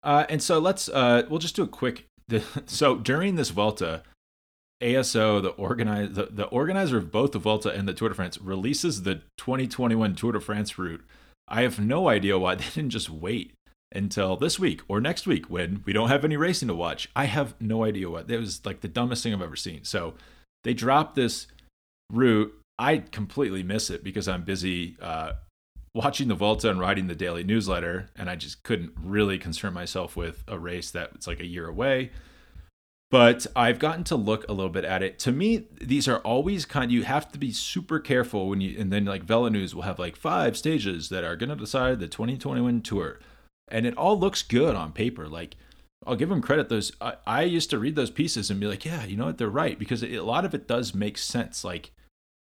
Uh, 0.03 0.25
and 0.29 0.43
so 0.43 0.59
let's 0.59 0.89
uh, 0.89 1.25
we'll 1.29 1.39
just 1.39 1.57
do 1.57 1.63
a 1.63 1.69
quick. 1.69 2.07
so 2.67 2.97
during 2.97 3.37
this 3.37 3.51
Vuelta, 3.51 4.03
ASO, 4.83 5.43
the 5.43 5.51
organize 5.51 6.13
the, 6.13 6.29
the 6.31 6.47
organizer 6.47 6.99
of 6.99 7.11
both 7.11 7.33
the 7.33 7.39
Vuelta 7.39 7.71
and 7.71 7.89
the 7.89 7.95
Tour 7.95 8.11
de 8.11 8.15
France, 8.15 8.41
releases 8.41 9.03
the 9.03 9.23
2021 9.39 10.15
Tour 10.15 10.33
de 10.33 10.41
France 10.41 10.79
route 10.79 11.05
I 11.49 11.63
have 11.63 11.79
no 11.79 12.09
idea 12.09 12.39
why 12.39 12.55
they 12.55 12.65
didn't 12.75 12.91
just 12.91 13.11
wait 13.11 13.53
until 13.93 14.37
this 14.37 14.59
week 14.59 14.83
or 14.89 15.01
next 15.01 15.27
week 15.27 15.47
when 15.49 15.83
we 15.87 15.93
don't 15.93 16.09
have 16.09 16.25
any 16.25 16.37
racing 16.37 16.69
to 16.69 16.75
watch. 16.75 17.09
I 17.17 17.25
have 17.25 17.55
no 17.61 17.85
idea 17.85 18.11
what. 18.11 18.31
It 18.31 18.39
was 18.39 18.65
like 18.65 18.81
the 18.81 18.89
dumbest 18.89 19.23
thing 19.23 19.33
I've 19.33 19.43
ever 19.43 19.57
seen. 19.57 19.85
So 19.85 20.15
they 20.65 20.75
dropped 20.75 21.15
this 21.15 21.47
route. 22.11 22.55
I 22.79 22.99
completely 22.99 23.63
miss 23.63 23.91
it 23.91 24.05
because 24.05 24.29
I'm 24.29 24.45
busy 24.45 24.97
uh, 25.01 25.33
watching 25.95 26.29
the 26.29 26.35
Vuelta 26.35 26.71
and 26.71 26.79
writing 26.79 27.09
the 27.09 27.15
daily 27.15 27.43
newsletter, 27.43 28.11
and 28.15 28.31
I 28.31 28.37
just 28.37 28.63
couldn't 28.63 28.93
really 28.97 29.39
concern 29.39 29.73
myself 29.73 30.17
with 30.17 30.45
a 30.47 30.59
race 30.59 30.91
that's 30.91 31.27
like 31.27 31.41
a 31.41 31.47
year 31.47 31.69
away 31.69 32.11
but 33.11 33.47
I've 33.57 33.79
gotten 33.79 34.05
to 34.05 34.17
look 34.17 34.47
a 34.49 34.53
little 34.53 34.71
bit 34.71 34.85
at 34.85 35.03
it. 35.03 35.19
To 35.21 35.33
me, 35.33 35.67
these 35.81 36.07
are 36.09 36.19
always 36.19 36.67
kind. 36.67 36.93
You 36.93 37.05
have 37.05 37.33
to 37.33 37.39
be 37.39 37.53
super 37.53 37.99
careful 37.99 38.49
when 38.49 38.61
you, 38.61 38.79
and 38.79 38.93
then 38.93 39.05
like 39.05 39.25
VeloNews 39.25 39.73
will 39.75 39.83
have 39.83 39.99
like 39.99 40.17
five 40.17 40.57
stages 40.57 41.09
that 41.09 41.25
are 41.25 41.37
going 41.37 41.49
to 41.49 41.57
decide 41.57 42.01
the 42.01 42.09
2021 42.09 42.83
tour, 42.83 43.19
and 43.69 43.87
it 43.87 43.97
all 43.97 44.19
looks 44.19 44.43
good 44.43 44.75
on 44.75 44.93
paper. 44.93 45.27
Like 45.27 45.57
I'll 46.07 46.17
give 46.17 46.29
them 46.29 46.43
credit. 46.43 46.69
Those 46.69 46.93
I, 47.01 47.15
I 47.27 47.43
used 47.43 47.71
to 47.71 47.79
read 47.79 47.97
those 47.97 48.11
pieces 48.11 48.51
and 48.51 48.61
be 48.61 48.67
like, 48.67 48.85
yeah, 48.85 49.05
you 49.05 49.17
know 49.17 49.27
what, 49.27 49.39
they're 49.39 49.49
right 49.49 49.79
because 49.79 50.03
it, 50.03 50.15
a 50.15 50.23
lot 50.23 50.45
of 50.45 50.55
it 50.55 50.69
does 50.69 50.95
make 50.95 51.17
sense. 51.17 51.65
Like, 51.65 51.93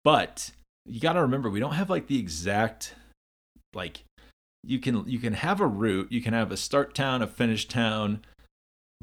but 0.03 0.51
you 0.85 1.01
got 1.01 1.13
to 1.13 1.21
remember 1.21 1.49
we 1.49 1.59
don't 1.59 1.73
have 1.73 1.89
like 1.89 2.07
the 2.07 2.19
exact 2.19 2.95
like 3.73 4.03
you 4.63 4.79
can 4.79 5.07
you 5.07 5.19
can 5.19 5.33
have 5.33 5.59
a 5.59 5.67
route, 5.67 6.09
you 6.09 6.21
can 6.21 6.33
have 6.33 6.51
a 6.53 6.57
start 6.57 6.95
town, 6.95 7.21
a 7.21 7.27
finish 7.27 7.67
town, 7.67 8.21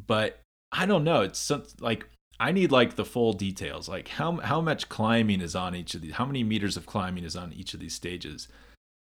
but 0.06 0.40
I 0.72 0.86
don't 0.86 1.04
know. 1.04 1.22
It's 1.22 1.38
some, 1.38 1.64
like 1.80 2.06
I 2.38 2.52
need 2.52 2.72
like 2.72 2.96
the 2.96 3.04
full 3.04 3.32
details. 3.32 3.88
Like 3.88 4.08
how 4.08 4.38
how 4.38 4.60
much 4.60 4.88
climbing 4.88 5.40
is 5.40 5.54
on 5.54 5.74
each 5.74 5.94
of 5.94 6.02
these? 6.02 6.12
How 6.12 6.24
many 6.24 6.42
meters 6.42 6.76
of 6.76 6.86
climbing 6.86 7.24
is 7.24 7.36
on 7.36 7.52
each 7.52 7.74
of 7.74 7.80
these 7.80 7.94
stages? 7.94 8.48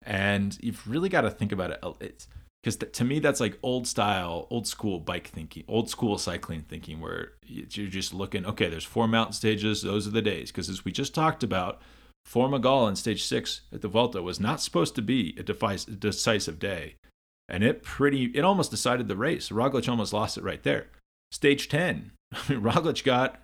And 0.03 0.57
you've 0.61 0.89
really 0.89 1.09
got 1.09 1.23
to 1.23 1.31
think 1.31 1.53
about 1.53 1.71
it. 1.71 1.85
It's 2.01 2.29
because 2.63 2.77
th- 2.77 2.93
to 2.93 3.05
me 3.05 3.19
that's 3.19 3.41
like 3.41 3.59
old 3.63 3.87
style, 3.87 4.47
old 4.51 4.67
school 4.67 4.99
bike 4.99 5.29
thinking, 5.29 5.65
old 5.69 5.89
school 5.89 6.19
cycling 6.19 6.63
thinking, 6.63 7.01
where 7.01 7.33
you're 7.47 7.89
just 7.89 8.13
looking. 8.13 8.45
Okay, 8.47 8.69
there's 8.69 8.85
four 8.85 9.07
mountain 9.07 9.33
stages. 9.33 9.83
Those 9.83 10.07
are 10.07 10.13
the 10.13 10.23
days. 10.23 10.51
Because 10.51 10.69
as 10.69 10.85
we 10.85 10.93
just 10.93 11.15
talked 11.15 11.43
about, 11.43 11.81
Formigal 12.27 12.89
in 12.89 12.97
stage 12.97 13.25
six 13.25 13.63
at 13.73 13.81
the 13.81 13.89
Vuelta 13.89 14.21
was 14.23 14.41
not 14.41 14.61
supposed 14.61 14.95
to 14.97 15.03
be 15.03 15.35
a, 15.39 15.43
defice, 15.43 15.87
a 15.89 15.93
decisive 15.93 16.59
day, 16.59 16.97
and 17.49 17.65
it 17.65 17.83
pretty 17.83 18.25
it 18.35 18.45
almost 18.45 18.71
decided 18.71 19.09
the 19.09 19.17
race. 19.17 19.49
Roglic 19.49 19.89
almost 19.89 20.13
lost 20.13 20.37
it 20.37 20.45
right 20.45 20.63
there. 20.63 20.89
Stage 21.31 21.69
10, 21.69 22.13
Roglic 22.35 23.05
got 23.05 23.41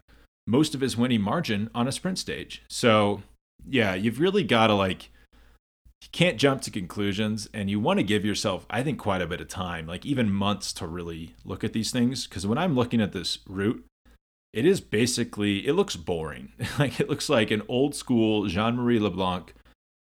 most 0.46 0.74
of 0.74 0.80
his 0.80 0.96
winning 0.96 1.22
margin 1.22 1.70
on 1.74 1.88
a 1.88 1.92
sprint 1.92 2.18
stage. 2.18 2.62
So, 2.68 3.22
yeah, 3.66 3.94
you've 3.94 4.20
really 4.20 4.44
got 4.44 4.68
to 4.68 4.74
like, 4.74 5.10
you 6.02 6.08
can't 6.12 6.38
jump 6.38 6.62
to 6.62 6.70
conclusions 6.70 7.48
and 7.54 7.70
you 7.70 7.80
want 7.80 7.98
to 7.98 8.04
give 8.04 8.24
yourself, 8.24 8.66
I 8.68 8.82
think, 8.82 8.98
quite 8.98 9.22
a 9.22 9.26
bit 9.26 9.40
of 9.40 9.48
time, 9.48 9.86
like 9.86 10.04
even 10.04 10.32
months 10.32 10.72
to 10.74 10.86
really 10.86 11.34
look 11.44 11.64
at 11.64 11.72
these 11.72 11.90
things. 11.90 12.26
Because 12.26 12.46
when 12.46 12.58
I'm 12.58 12.74
looking 12.74 13.00
at 13.00 13.12
this 13.12 13.38
route, 13.48 13.84
it 14.52 14.66
is 14.66 14.80
basically, 14.80 15.66
it 15.66 15.72
looks 15.72 15.96
boring. 15.96 16.52
like 16.78 17.00
it 17.00 17.08
looks 17.08 17.28
like 17.28 17.50
an 17.50 17.62
old 17.68 17.94
school 17.94 18.46
Jean 18.46 18.76
Marie 18.76 18.98
LeBlanc 18.98 19.54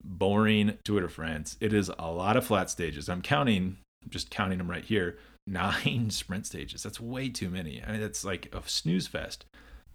boring 0.03 0.77
Tour 0.83 1.01
de 1.01 1.09
France. 1.09 1.57
It 1.59 1.73
is 1.73 1.91
a 1.99 2.11
lot 2.11 2.37
of 2.37 2.45
flat 2.45 2.69
stages. 2.69 3.09
I'm 3.09 3.21
counting, 3.21 3.77
I'm 4.03 4.09
just 4.09 4.31
counting 4.31 4.57
them 4.57 4.69
right 4.69 4.83
here 4.83 5.17
nine 5.51 6.09
sprint 6.11 6.45
stages. 6.45 6.83
That's 6.83 6.99
way 6.99 7.29
too 7.29 7.49
many. 7.49 7.83
I 7.85 7.91
mean, 7.91 8.01
that's 8.01 8.23
like 8.23 8.53
a 8.53 8.61
snooze 8.67 9.07
fest. 9.07 9.45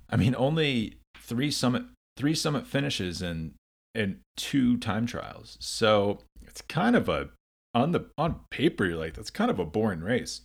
I 0.08 0.16
mean, 0.16 0.34
only 0.38 0.98
three 1.18 1.50
summit 1.50 1.84
three 2.16 2.34
summit 2.34 2.66
finishes 2.66 3.22
and 3.22 3.54
and 3.94 4.18
two 4.36 4.76
time 4.76 5.06
trials. 5.06 5.56
So 5.60 6.20
it's 6.42 6.60
kind 6.62 6.94
of 6.94 7.08
a 7.08 7.30
on 7.74 7.92
the 7.92 8.06
on 8.16 8.40
paper 8.50 8.84
you're 8.86 8.96
like 8.96 9.14
that's 9.14 9.30
kind 9.30 9.50
of 9.50 9.58
a 9.58 9.64
boring 9.64 10.00
race. 10.00 10.42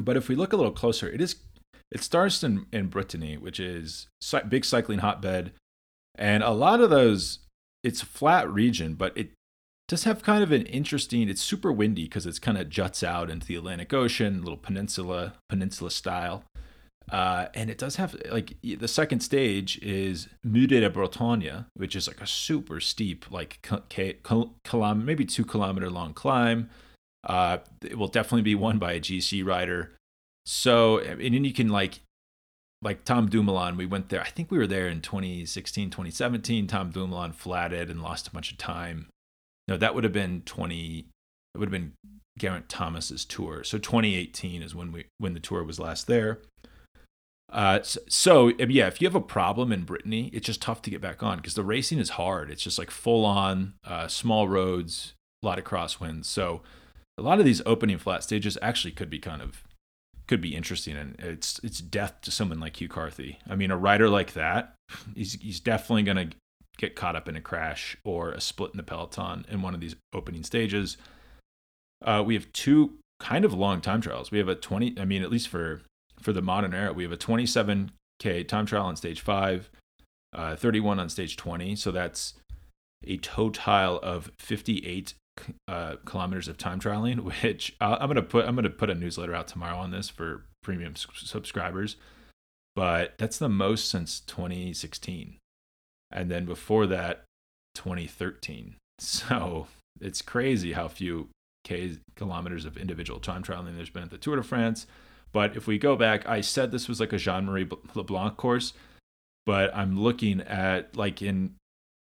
But 0.00 0.16
if 0.16 0.28
we 0.28 0.34
look 0.34 0.52
a 0.52 0.56
little 0.56 0.72
closer, 0.72 1.08
it 1.08 1.20
is 1.20 1.36
it 1.90 2.02
starts 2.02 2.42
in 2.42 2.66
in 2.72 2.88
Brittany, 2.88 3.36
which 3.36 3.60
is 3.60 4.08
big 4.48 4.64
cycling 4.64 4.98
hotbed, 4.98 5.52
And 6.16 6.42
a 6.42 6.50
lot 6.50 6.80
of 6.80 6.90
those, 6.90 7.38
it's 7.82 8.02
flat 8.02 8.50
region, 8.50 8.94
but 8.94 9.16
it 9.16 9.30
does 9.88 10.04
have 10.04 10.22
kind 10.22 10.42
of 10.42 10.52
an 10.52 10.66
interesting, 10.66 11.28
it's 11.28 11.40
super 11.40 11.72
windy 11.72 12.04
because 12.04 12.26
it's 12.26 12.38
kind 12.38 12.58
of 12.58 12.68
juts 12.68 13.02
out 13.02 13.30
into 13.30 13.46
the 13.46 13.56
Atlantic 13.56 13.92
Ocean, 13.94 14.42
little 14.42 14.58
peninsula, 14.58 15.32
peninsula 15.48 15.90
style. 15.90 16.44
Uh, 17.10 17.46
and 17.54 17.70
it 17.70 17.78
does 17.78 17.96
have 17.96 18.14
like 18.30 18.54
the 18.62 18.86
second 18.86 19.20
stage 19.20 19.78
is 19.78 20.28
Mur 20.44 20.66
de 20.66 20.90
Bretagne, 20.90 21.64
which 21.74 21.96
is 21.96 22.06
like 22.06 22.20
a 22.20 22.26
super 22.26 22.80
steep, 22.80 23.30
like 23.30 23.66
kilometer, 24.62 24.94
maybe 24.94 25.24
two 25.24 25.44
kilometer 25.44 25.88
long 25.88 26.12
climb. 26.12 26.68
Uh, 27.24 27.58
it 27.82 27.96
will 27.96 28.08
definitely 28.08 28.42
be 28.42 28.54
won 28.54 28.78
by 28.78 28.92
a 28.92 29.00
GC 29.00 29.44
rider. 29.44 29.92
So, 30.44 30.98
and 30.98 31.20
then 31.20 31.44
you 31.44 31.52
can 31.52 31.68
like, 31.68 32.00
like 32.82 33.04
Tom 33.04 33.28
Dumoulin, 33.28 33.76
we 33.76 33.86
went 33.86 34.10
there. 34.10 34.20
I 34.20 34.28
think 34.28 34.50
we 34.50 34.58
were 34.58 34.66
there 34.66 34.86
in 34.86 35.00
2016, 35.00 35.90
2017. 35.90 36.66
Tom 36.66 36.90
Dumoulin 36.90 37.32
flatted 37.32 37.90
and 37.90 38.02
lost 38.02 38.28
a 38.28 38.30
bunch 38.30 38.52
of 38.52 38.58
time. 38.58 39.08
No, 39.68 39.76
that 39.76 39.94
would 39.94 40.04
have 40.04 40.12
been 40.12 40.42
20. 40.46 41.06
It 41.54 41.58
would 41.58 41.66
have 41.66 41.72
been 41.72 41.92
Geraint 42.38 42.68
Thomas's 42.68 43.24
tour. 43.24 43.62
So 43.62 43.78
2018 43.78 44.62
is 44.62 44.74
when 44.74 44.90
we 44.90 45.04
when 45.18 45.34
the 45.34 45.40
tour 45.40 45.62
was 45.62 45.78
last 45.78 46.06
there. 46.06 46.40
Uh, 47.50 47.80
so, 47.82 48.00
so, 48.08 48.48
yeah, 48.58 48.88
if 48.88 49.00
you 49.00 49.06
have 49.06 49.14
a 49.14 49.20
problem 49.22 49.72
in 49.72 49.84
Brittany, 49.84 50.28
it's 50.34 50.46
just 50.46 50.60
tough 50.60 50.82
to 50.82 50.90
get 50.90 51.00
back 51.00 51.22
on 51.22 51.38
because 51.38 51.54
the 51.54 51.64
racing 51.64 51.98
is 51.98 52.10
hard. 52.10 52.50
It's 52.50 52.62
just 52.62 52.78
like 52.78 52.90
full 52.90 53.24
on, 53.24 53.72
uh, 53.86 54.06
small 54.06 54.46
roads, 54.48 55.14
a 55.42 55.46
lot 55.46 55.58
of 55.58 55.64
crosswinds. 55.64 56.26
So 56.26 56.60
a 57.16 57.22
lot 57.22 57.38
of 57.38 57.46
these 57.46 57.62
opening 57.64 57.96
flat 57.96 58.22
stages 58.22 58.58
actually 58.60 58.92
could 58.92 59.08
be 59.08 59.18
kind 59.18 59.40
of 59.40 59.64
could 60.26 60.40
be 60.42 60.54
interesting, 60.54 60.94
and 60.94 61.16
it's 61.18 61.58
it's 61.64 61.80
death 61.80 62.20
to 62.22 62.30
someone 62.30 62.60
like 62.60 62.80
Hugh 62.80 62.88
Carthy. 62.88 63.38
I 63.48 63.56
mean, 63.56 63.70
a 63.70 63.78
rider 63.78 64.10
like 64.10 64.34
that, 64.34 64.74
he's 65.14 65.34
he's 65.40 65.60
definitely 65.60 66.02
gonna 66.02 66.30
get 66.78 66.96
caught 66.96 67.16
up 67.16 67.28
in 67.28 67.36
a 67.36 67.40
crash 67.40 67.96
or 68.04 68.30
a 68.30 68.40
split 68.40 68.70
in 68.72 68.76
the 68.76 68.82
peloton 68.82 69.44
in 69.48 69.60
one 69.60 69.74
of 69.74 69.80
these 69.80 69.96
opening 70.14 70.44
stages. 70.44 70.96
Uh, 72.02 72.22
we 72.24 72.34
have 72.34 72.50
two 72.52 72.94
kind 73.20 73.44
of 73.44 73.52
long 73.52 73.80
time 73.80 74.00
trials. 74.00 74.30
We 74.30 74.38
have 74.38 74.48
a 74.48 74.54
20, 74.54 74.94
I 74.98 75.04
mean, 75.04 75.22
at 75.22 75.30
least 75.30 75.48
for 75.48 75.82
for 76.20 76.32
the 76.32 76.42
modern 76.42 76.74
era. 76.74 76.92
We 76.92 77.04
have 77.04 77.12
a 77.12 77.16
27K 77.16 78.46
time 78.48 78.66
trial 78.66 78.86
on 78.86 78.96
stage 78.96 79.20
five, 79.20 79.70
uh, 80.32 80.56
31 80.56 80.98
on 80.98 81.08
stage 81.08 81.36
20. 81.36 81.76
So 81.76 81.90
that's 81.90 82.34
a 83.04 83.16
total 83.18 84.00
of 84.00 84.30
58 84.38 85.14
uh, 85.68 85.96
kilometers 86.04 86.48
of 86.48 86.58
time 86.58 86.80
trialing, 86.80 87.20
which 87.42 87.76
I'm 87.80 88.08
gonna 88.08 88.22
put 88.22 88.46
I'm 88.46 88.54
gonna 88.54 88.70
put 88.70 88.90
a 88.90 88.94
newsletter 88.94 89.34
out 89.34 89.48
tomorrow 89.48 89.76
on 89.76 89.90
this 89.90 90.08
for 90.08 90.44
premium 90.62 90.94
subscribers. 90.96 91.96
But 92.74 93.14
that's 93.18 93.38
the 93.38 93.48
most 93.48 93.90
since 93.90 94.20
2016, 94.20 95.36
and 96.10 96.30
then 96.30 96.44
before 96.44 96.86
that, 96.86 97.24
2013. 97.74 98.76
So 99.00 99.68
it's 100.00 100.22
crazy 100.22 100.72
how 100.72 100.88
few 100.88 101.28
K 101.62 101.98
kilometers 102.16 102.64
of 102.64 102.76
individual 102.76 103.20
time 103.20 103.44
trialing 103.44 103.76
there's 103.76 103.90
been 103.90 104.02
at 104.02 104.10
the 104.10 104.18
Tour 104.18 104.36
de 104.36 104.42
France. 104.42 104.86
But 105.32 105.56
if 105.56 105.66
we 105.66 105.78
go 105.78 105.94
back, 105.94 106.26
I 106.26 106.40
said 106.40 106.72
this 106.72 106.88
was 106.88 106.98
like 106.98 107.12
a 107.12 107.18
Jean 107.18 107.46
Marie 107.46 107.68
LeBlanc 107.94 108.36
course, 108.36 108.72
but 109.46 109.74
I'm 109.76 110.00
looking 110.00 110.40
at 110.40 110.96
like 110.96 111.22
in 111.22 111.54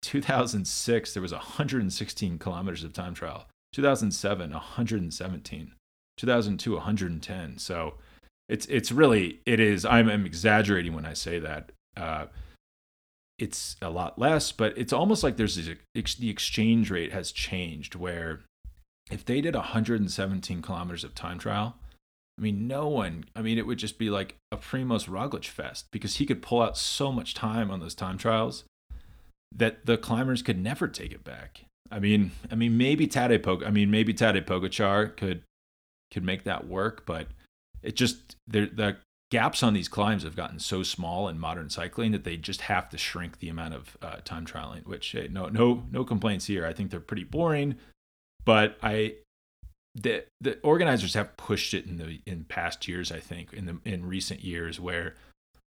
2006, 0.04 1.14
there 1.14 1.22
was 1.22 1.32
116 1.32 2.38
kilometers 2.38 2.84
of 2.84 2.94
time 2.94 3.14
trial. 3.16 3.48
2007, 3.74 4.52
117. 4.52 5.72
2002, 6.18 6.74
110. 6.74 7.58
So 7.58 7.96
it's 8.48 8.66
it's 8.68 8.92
really 8.92 9.42
it 9.46 9.60
is. 9.60 9.86
I'm, 9.86 10.10
I'm 10.10 10.26
exaggerating 10.26 10.94
when 10.94 11.06
I 11.06 11.14
say 11.14 11.40
that. 11.40 11.72
Uh, 11.98 12.26
it's 13.38 13.76
a 13.82 13.90
lot 13.90 14.18
less, 14.18 14.52
but 14.52 14.78
it's 14.78 14.94
almost 14.94 15.24
like 15.24 15.38
there's 15.38 15.56
this, 15.56 16.16
the 16.16 16.30
exchange 16.30 16.90
rate 16.90 17.12
has 17.12 17.32
changed 17.32 17.96
where 17.96 18.42
if 19.12 19.26
they 19.26 19.42
did 19.42 19.56
117 19.56 20.62
kilometers 20.62 21.04
of 21.04 21.14
time 21.14 21.38
trial, 21.38 21.76
I 22.38 22.42
mean, 22.42 22.68
no 22.68 22.88
one, 22.88 23.26
I 23.36 23.42
mean, 23.42 23.58
it 23.58 23.66
would 23.66 23.78
just 23.78 23.98
be 23.98 24.10
like 24.10 24.36
a 24.52 24.58
Primoz 24.58 25.08
Roglic 25.08 25.46
fest 25.46 25.86
because 25.92 26.18
he 26.18 26.26
could 26.26 26.42
pull 26.42 26.62
out 26.62 26.78
so 26.78 27.12
much 27.12 27.34
time 27.34 27.72
on 27.72 27.80
those 27.80 27.96
time 27.96 28.18
trials 28.18 28.66
that 29.56 29.86
the 29.86 29.98
climbers 29.98 30.42
could 30.42 30.62
never 30.62 30.88
take 30.88 31.12
it 31.12 31.24
back. 31.24 31.62
I 31.92 32.00
mean, 32.00 32.32
I 32.52 32.56
mean, 32.56 32.78
maybe 32.78 33.08
Tadej 33.08 33.40
Pog, 33.40 33.66
I 33.66 33.70
mean, 33.70 33.92
maybe 33.92 34.14
Tadej 34.14 34.46
Pogacar 34.46 35.16
could 35.16 35.44
could 36.12 36.24
make 36.24 36.44
that 36.44 36.68
work, 36.68 37.06
but 37.06 37.28
it 37.84 37.96
just 37.96 38.36
there 38.48 38.66
the 38.66 38.98
gaps 39.32 39.64
on 39.64 39.74
these 39.74 39.88
climbs 39.88 40.24
have 40.24 40.36
gotten 40.36 40.60
so 40.60 40.84
small 40.84 41.28
in 41.28 41.40
modern 41.40 41.70
cycling 41.70 42.12
that 42.12 42.24
they 42.24 42.38
just 42.38 42.62
have 42.62 42.90
to 42.90 42.98
shrink 42.98 43.40
the 43.40 43.50
amount 43.50 43.74
of 43.74 43.98
uh, 44.02 44.18
time 44.24 44.46
trialing. 44.46 44.86
Which 44.86 45.12
hey, 45.12 45.28
no, 45.32 45.48
no, 45.48 45.84
no 45.92 46.04
complaints 46.04 46.46
here. 46.46 46.66
I 46.66 46.74
think 46.74 46.92
they're 46.92 47.00
pretty 47.00 47.24
boring, 47.24 47.76
but 48.46 48.78
I 48.82 49.16
the 49.96 50.26
the 50.42 50.60
organizers 50.62 51.14
have 51.14 51.38
pushed 51.38 51.74
it 51.74 51.86
in 51.86 51.98
the 51.98 52.20
in 52.26 52.44
past 52.44 52.88
years. 52.88 53.12
I 53.12 53.20
think 53.20 53.54
in 53.54 53.66
the 53.66 53.80
in 53.86 54.06
recent 54.06 54.44
years 54.44 54.80
where 54.80 55.16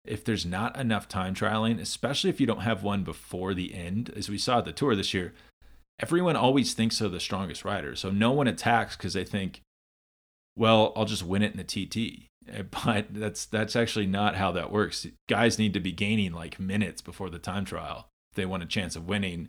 if 0.05 0.25
there's 0.25 0.47
not 0.47 0.79
enough 0.79 1.09
time 1.09 1.35
trialing, 1.35 1.81
especially 1.81 2.31
if 2.31 2.41
you 2.41 2.47
don't 2.47 2.61
have 2.61 2.83
one 2.83 3.03
before 3.03 3.55
the 3.55 3.75
end, 3.75 4.13
as 4.17 4.29
we 4.29 4.39
saw 4.39 4.59
at 4.59 4.65
the 4.65 4.73
tour 4.73 4.95
this 4.95 5.13
year, 5.13 5.35
everyone 6.01 6.37
always 6.37 6.75
thinks 6.75 6.99
they're 6.99 7.09
the 7.09 7.21
strongest 7.21 7.65
rider. 7.65 7.97
So 7.97 8.11
no 8.11 8.33
one 8.33 8.47
attacks 8.47 8.97
because 8.97 9.15
they 9.15 9.25
think, 9.25 9.63
well, 10.57 10.93
I'll 10.97 11.05
just 11.05 11.23
win 11.23 11.43
it 11.43 11.53
in 11.53 11.59
the 11.59 11.65
TT. 11.65 12.27
Eh, 12.51 12.63
but 12.63 13.07
that's 13.11 13.45
that's 13.47 13.77
actually 13.77 14.07
not 14.07 14.37
how 14.37 14.53
that 14.53 14.73
works. 14.73 15.07
Guys 15.29 15.59
need 15.59 15.75
to 15.75 15.81
be 15.81 15.93
gaining 15.93 16.33
like 16.33 16.59
minutes 16.59 17.03
before 17.03 17.31
the 17.31 17.39
time 17.39 17.65
trial 17.65 18.09
if 18.33 18.37
they 18.37 18.47
want 18.47 18.63
a 18.63 18.67
chance 18.67 18.97
of 18.97 19.09
winning, 19.09 19.49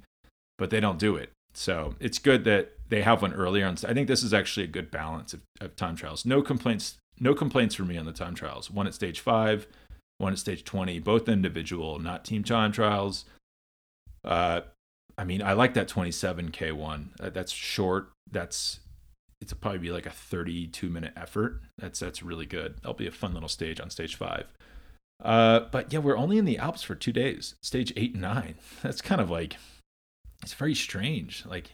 but 0.58 0.70
they 0.70 0.80
don't 0.80 1.00
do 1.00 1.16
it. 1.16 1.32
So 1.54 1.96
it's 2.00 2.20
good 2.20 2.44
that 2.44 2.74
they 2.90 3.02
have 3.02 3.22
one 3.22 3.34
earlier 3.34 3.66
on. 3.66 3.78
I 3.88 3.94
think 3.94 4.08
this 4.08 4.24
is 4.24 4.34
actually 4.34 4.66
a 4.66 4.68
good 4.68 4.92
balance 4.92 5.34
of, 5.34 5.42
of 5.60 5.76
time 5.76 5.96
trials. 5.96 6.26
No 6.26 6.42
complaints. 6.42 6.98
No 7.20 7.34
complaints 7.34 7.74
for 7.74 7.84
me 7.84 7.98
on 7.98 8.06
the 8.06 8.12
time 8.12 8.36
trials. 8.36 8.70
One 8.70 8.86
at 8.86 8.94
stage 8.94 9.20
five, 9.20 9.66
one 10.20 10.34
at 10.34 10.40
stage 10.40 10.64
20, 10.64 11.00
both 11.00 11.28
individual, 11.28 11.98
not 11.98 12.24
team 12.24 12.44
time 12.44 12.72
trials. 12.72 13.26
Uh, 14.24 14.62
I 15.18 15.24
mean, 15.24 15.42
I 15.42 15.54
like 15.54 15.74
that 15.74 15.88
27K 15.88 16.74
one. 16.74 17.12
Uh, 17.20 17.32
that's 17.32 17.52
short. 17.52 18.12
That's 18.32 18.82
it's 19.42 19.54
probably 19.54 19.80
be 19.80 19.92
like 19.92 20.06
a 20.06 20.12
32 20.12 20.90
minute 20.90 21.14
effort. 21.16 21.62
That's 21.78 22.00
that's 22.00 22.24
really 22.24 22.46
good. 22.46 22.76
That'll 22.78 22.94
be 22.94 23.08
a 23.08 23.12
fun 23.12 23.34
little 23.34 23.50
stage 23.50 23.80
on 23.80 23.90
stage 23.90 24.16
five. 24.16 24.46
Uh, 25.24 25.62
but 25.72 25.92
yeah, 25.92 26.00
we're 26.00 26.18
only 26.18 26.38
in 26.38 26.46
the 26.46 26.58
Alps 26.58 26.84
for 26.84 26.96
two 26.96 27.12
days, 27.12 27.56
stage 27.62 27.92
eight 27.96 28.14
and 28.14 28.22
nine. 28.22 28.56
That's 28.82 29.02
kind 29.02 29.22
of 29.22 29.30
like 29.30 29.58
it's 30.44 30.54
very 30.54 30.76
strange. 30.76 31.46
Like 31.46 31.72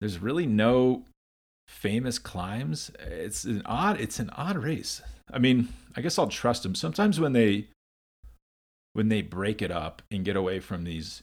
there's 0.00 0.18
really 0.18 0.46
no 0.46 1.04
famous 1.68 2.18
climbs. 2.18 2.90
It's 3.00 3.44
an 3.44 3.62
odd 3.64 4.00
it's 4.00 4.18
an 4.18 4.30
odd 4.30 4.56
race. 4.56 5.02
I 5.32 5.38
mean, 5.38 5.68
I 5.96 6.00
guess 6.00 6.18
I'll 6.18 6.28
trust 6.28 6.62
them. 6.62 6.74
Sometimes 6.74 7.20
when 7.20 7.32
they 7.32 7.68
when 8.92 9.08
they 9.08 9.22
break 9.22 9.62
it 9.62 9.70
up 9.70 10.02
and 10.10 10.24
get 10.24 10.36
away 10.36 10.60
from 10.60 10.84
these 10.84 11.22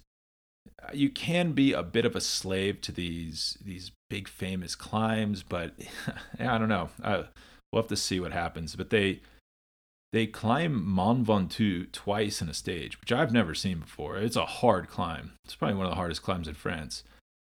you 0.93 1.09
can 1.09 1.51
be 1.51 1.73
a 1.73 1.84
bit 1.84 2.05
of 2.05 2.15
a 2.15 2.21
slave 2.21 2.82
to 2.82 2.91
these 2.91 3.57
these 3.63 3.91
big 4.09 4.27
famous 4.27 4.75
climbs 4.75 5.43
but 5.43 5.73
i 6.39 6.57
don't 6.57 6.69
know 6.69 6.89
uh, 7.03 7.23
we'll 7.71 7.82
have 7.82 7.89
to 7.89 7.97
see 7.97 8.19
what 8.19 8.32
happens 8.32 8.75
but 8.75 8.89
they 8.89 9.19
they 10.11 10.25
climb 10.25 10.84
Mont 10.84 11.25
Ventoux 11.25 11.91
twice 11.91 12.41
in 12.41 12.49
a 12.49 12.53
stage, 12.53 12.99
which 12.99 13.11
I've 13.11 13.32
never 13.32 13.53
seen 13.53 13.80
before. 13.80 14.17
It's 14.17 14.36
a 14.36 14.45
hard 14.45 14.88
climb. 14.88 15.34
It's 15.45 15.55
probably 15.55 15.77
one 15.77 15.86
of 15.86 15.91
the 15.91 15.97
hardest 15.97 16.23
climbs 16.23 16.47
in 16.47 16.55
France. 16.55 17.03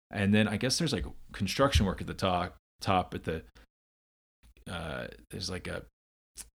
And 0.09 0.33
then 0.33 0.47
I 0.47 0.57
guess 0.57 0.77
there's 0.77 0.93
like 0.93 1.05
construction 1.31 1.85
work 1.85 2.01
at 2.01 2.07
the 2.07 2.13
top. 2.13 2.55
Top 2.81 3.13
at 3.13 3.23
the 3.23 3.43
uh, 4.69 5.07
there's 5.29 5.49
like 5.49 5.67
a 5.67 5.83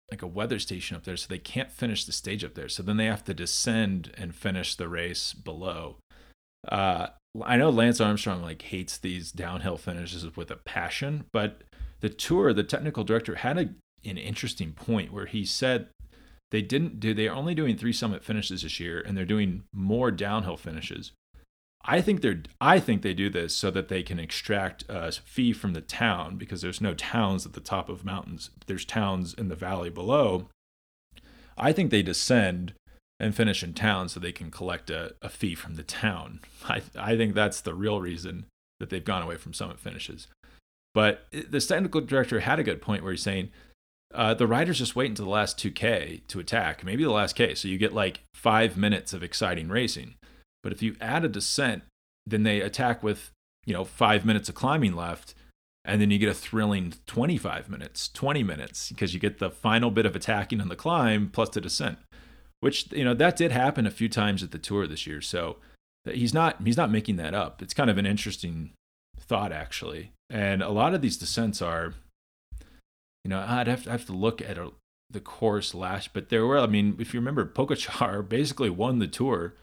like 0.09 0.21
a 0.21 0.27
weather 0.27 0.59
station 0.59 0.95
up 0.95 1.03
there, 1.03 1.17
so 1.17 1.27
they 1.27 1.37
can't 1.37 1.71
finish 1.71 2.05
the 2.05 2.13
stage 2.13 2.43
up 2.43 2.53
there. 2.53 2.69
So 2.69 2.81
then 2.81 2.97
they 2.97 3.05
have 3.05 3.25
to 3.25 3.33
descend 3.33 4.11
and 4.17 4.33
finish 4.33 4.75
the 4.75 4.87
race 4.87 5.33
below. 5.33 5.97
Uh, 6.67 7.07
I 7.43 7.57
know 7.57 7.69
Lance 7.69 8.01
Armstrong 8.01 8.41
like 8.41 8.61
hates 8.63 8.97
these 8.97 9.31
downhill 9.31 9.77
finishes 9.77 10.35
with 10.35 10.49
a 10.51 10.55
passion, 10.55 11.25
but 11.31 11.61
the 11.99 12.09
tour, 12.09 12.53
the 12.53 12.63
technical 12.63 13.03
director 13.03 13.35
had 13.35 13.57
a, 13.57 13.69
an 14.09 14.17
interesting 14.17 14.71
point 14.71 15.11
where 15.11 15.25
he 15.25 15.45
said 15.45 15.89
they 16.51 16.61
didn't 16.61 16.99
do 16.99 17.13
they're 17.13 17.33
only 17.33 17.53
doing 17.53 17.75
three 17.75 17.93
summit 17.93 18.23
finishes 18.23 18.61
this 18.61 18.79
year 18.79 19.01
and 19.01 19.17
they're 19.17 19.25
doing 19.25 19.63
more 19.73 20.11
downhill 20.11 20.57
finishes. 20.57 21.11
I 21.89 22.01
think 22.01 22.21
they're 22.21 22.43
i 22.59 22.79
think 22.79 23.01
they 23.01 23.13
do 23.13 23.29
this 23.29 23.55
so 23.55 23.71
that 23.71 23.87
they 23.87 24.03
can 24.03 24.19
extract 24.19 24.83
a 24.89 25.11
fee 25.11 25.53
from 25.53 25.73
the 25.73 25.81
town 25.81 26.37
because 26.37 26.61
there's 26.61 26.81
no 26.81 26.93
towns 26.93 27.45
at 27.45 27.53
the 27.53 27.61
top 27.61 27.89
of 27.89 28.05
mountains. 28.05 28.49
There's 28.65 28.85
towns 28.85 29.33
in 29.33 29.47
the 29.49 29.55
valley 29.55 29.89
below. 29.89 30.49
I 31.57 31.71
think 31.71 31.91
they 31.91 32.03
descend 32.03 32.73
and 33.19 33.35
finish 33.35 33.63
in 33.63 33.73
town 33.73 34.09
so 34.09 34.19
they 34.19 34.31
can 34.31 34.51
collect 34.51 34.89
a, 34.89 35.15
a 35.21 35.29
fee 35.29 35.55
from 35.55 35.75
the 35.75 35.83
town 35.83 36.39
I, 36.65 36.81
I 36.97 37.17
think 37.17 37.33
that's 37.33 37.61
the 37.61 37.73
real 37.73 37.99
reason 38.01 38.45
that 38.79 38.89
they've 38.89 39.03
gone 39.03 39.23
away 39.23 39.37
from 39.37 39.53
summit 39.53 39.79
finishes 39.79 40.27
but 40.93 41.25
the 41.31 41.59
technical 41.59 42.01
director 42.01 42.39
had 42.39 42.59
a 42.59 42.63
good 42.63 42.81
point 42.81 43.03
where 43.03 43.11
he's 43.11 43.21
saying 43.21 43.51
uh, 44.13 44.33
the 44.33 44.47
riders 44.47 44.79
just 44.79 44.95
wait 44.95 45.09
until 45.09 45.25
the 45.25 45.31
last 45.31 45.57
2K 45.57 46.25
to 46.27 46.39
attack, 46.39 46.83
maybe 46.83 47.03
the 47.03 47.11
last 47.11 47.35
K. 47.35 47.53
So 47.55 47.67
you 47.67 47.77
get 47.77 47.93
like 47.93 48.21
five 48.33 48.77
minutes 48.77 49.13
of 49.13 49.21
exciting 49.21 49.67
racing. 49.67 50.15
But 50.63 50.71
if 50.71 50.81
you 50.81 50.95
add 51.01 51.25
a 51.25 51.29
descent, 51.29 51.83
then 52.25 52.43
they 52.43 52.61
attack 52.61 53.03
with, 53.03 53.31
you 53.65 53.73
know, 53.73 53.83
five 53.83 54.25
minutes 54.25 54.49
of 54.49 54.55
climbing 54.55 54.95
left. 54.95 55.33
And 55.85 56.01
then 56.01 56.11
you 56.11 56.17
get 56.17 56.29
a 56.29 56.33
thrilling 56.33 56.93
25 57.05 57.69
minutes, 57.69 58.09
20 58.09 58.43
minutes, 58.43 58.89
because 58.89 59.13
you 59.13 59.19
get 59.19 59.39
the 59.39 59.49
final 59.49 59.89
bit 59.89 60.05
of 60.05 60.15
attacking 60.15 60.59
on 60.59 60.67
the 60.67 60.75
climb 60.75 61.29
plus 61.31 61.49
the 61.49 61.61
descent, 61.61 61.97
which, 62.59 62.91
you 62.91 63.03
know, 63.03 63.13
that 63.13 63.35
did 63.35 63.51
happen 63.51 63.85
a 63.85 63.91
few 63.91 64.09
times 64.09 64.43
at 64.43 64.51
the 64.51 64.57
tour 64.57 64.87
this 64.87 65.05
year. 65.05 65.21
So 65.21 65.57
uh, 66.07 66.11
he's 66.11 66.33
not, 66.33 66.61
he's 66.63 66.77
not 66.77 66.91
making 66.91 67.17
that 67.17 67.33
up. 67.33 67.61
It's 67.61 67.73
kind 67.73 67.89
of 67.89 67.97
an 67.97 68.05
interesting 68.05 68.71
thought, 69.19 69.51
actually. 69.51 70.11
And 70.29 70.61
a 70.61 70.69
lot 70.69 70.93
of 70.93 71.01
these 71.01 71.17
descents 71.17 71.61
are, 71.61 71.93
you 73.23 73.29
know, 73.29 73.43
I'd 73.47 73.67
have 73.67 73.83
to, 73.83 73.91
have 73.91 74.05
to 74.05 74.13
look 74.13 74.41
at 74.41 74.57
a, 74.57 74.71
the 75.09 75.19
course 75.19 75.73
last, 75.73 76.13
but 76.13 76.29
there 76.29 76.45
were, 76.45 76.57
I 76.57 76.67
mean, 76.67 76.97
if 76.99 77.13
you 77.13 77.19
remember, 77.19 77.45
Pogacar 77.45 78.27
basically 78.29 78.69
won 78.69 78.99
the 78.99 79.07
tour 79.07 79.53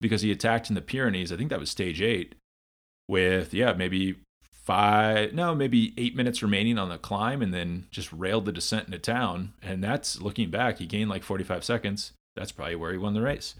because 0.00 0.22
he 0.22 0.30
attacked 0.30 0.68
in 0.68 0.74
the 0.74 0.82
Pyrenees. 0.82 1.32
I 1.32 1.36
think 1.36 1.50
that 1.50 1.60
was 1.60 1.70
stage 1.70 2.02
eight 2.02 2.34
with, 3.08 3.54
yeah, 3.54 3.72
maybe 3.72 4.16
five, 4.66 5.32
no, 5.32 5.54
maybe 5.54 5.94
eight 5.96 6.16
minutes 6.16 6.42
remaining 6.42 6.76
on 6.78 6.88
the 6.88 6.98
climb 6.98 7.40
and 7.40 7.54
then 7.54 7.86
just 7.90 8.12
railed 8.12 8.44
the 8.44 8.52
descent 8.52 8.86
into 8.86 8.98
town. 8.98 9.54
And 9.62 9.82
that's 9.82 10.20
looking 10.20 10.50
back, 10.50 10.78
he 10.78 10.86
gained 10.86 11.08
like 11.08 11.22
45 11.22 11.64
seconds. 11.64 12.12
That's 12.36 12.52
probably 12.52 12.76
where 12.76 12.92
he 12.92 12.98
won 12.98 13.14
the 13.14 13.22
race. 13.22 13.54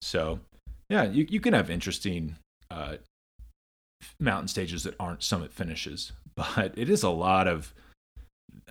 So, 0.00 0.40
yeah, 0.88 1.04
you, 1.04 1.26
you 1.28 1.40
can 1.40 1.54
have 1.54 1.70
interesting 1.70 2.36
uh, 2.70 2.96
mountain 4.18 4.48
stages 4.48 4.82
that 4.84 4.96
aren't 4.98 5.22
summit 5.22 5.52
finishes, 5.52 6.12
but 6.34 6.72
it 6.76 6.90
is 6.90 7.02
a 7.02 7.10
lot 7.10 7.46
of. 7.46 7.74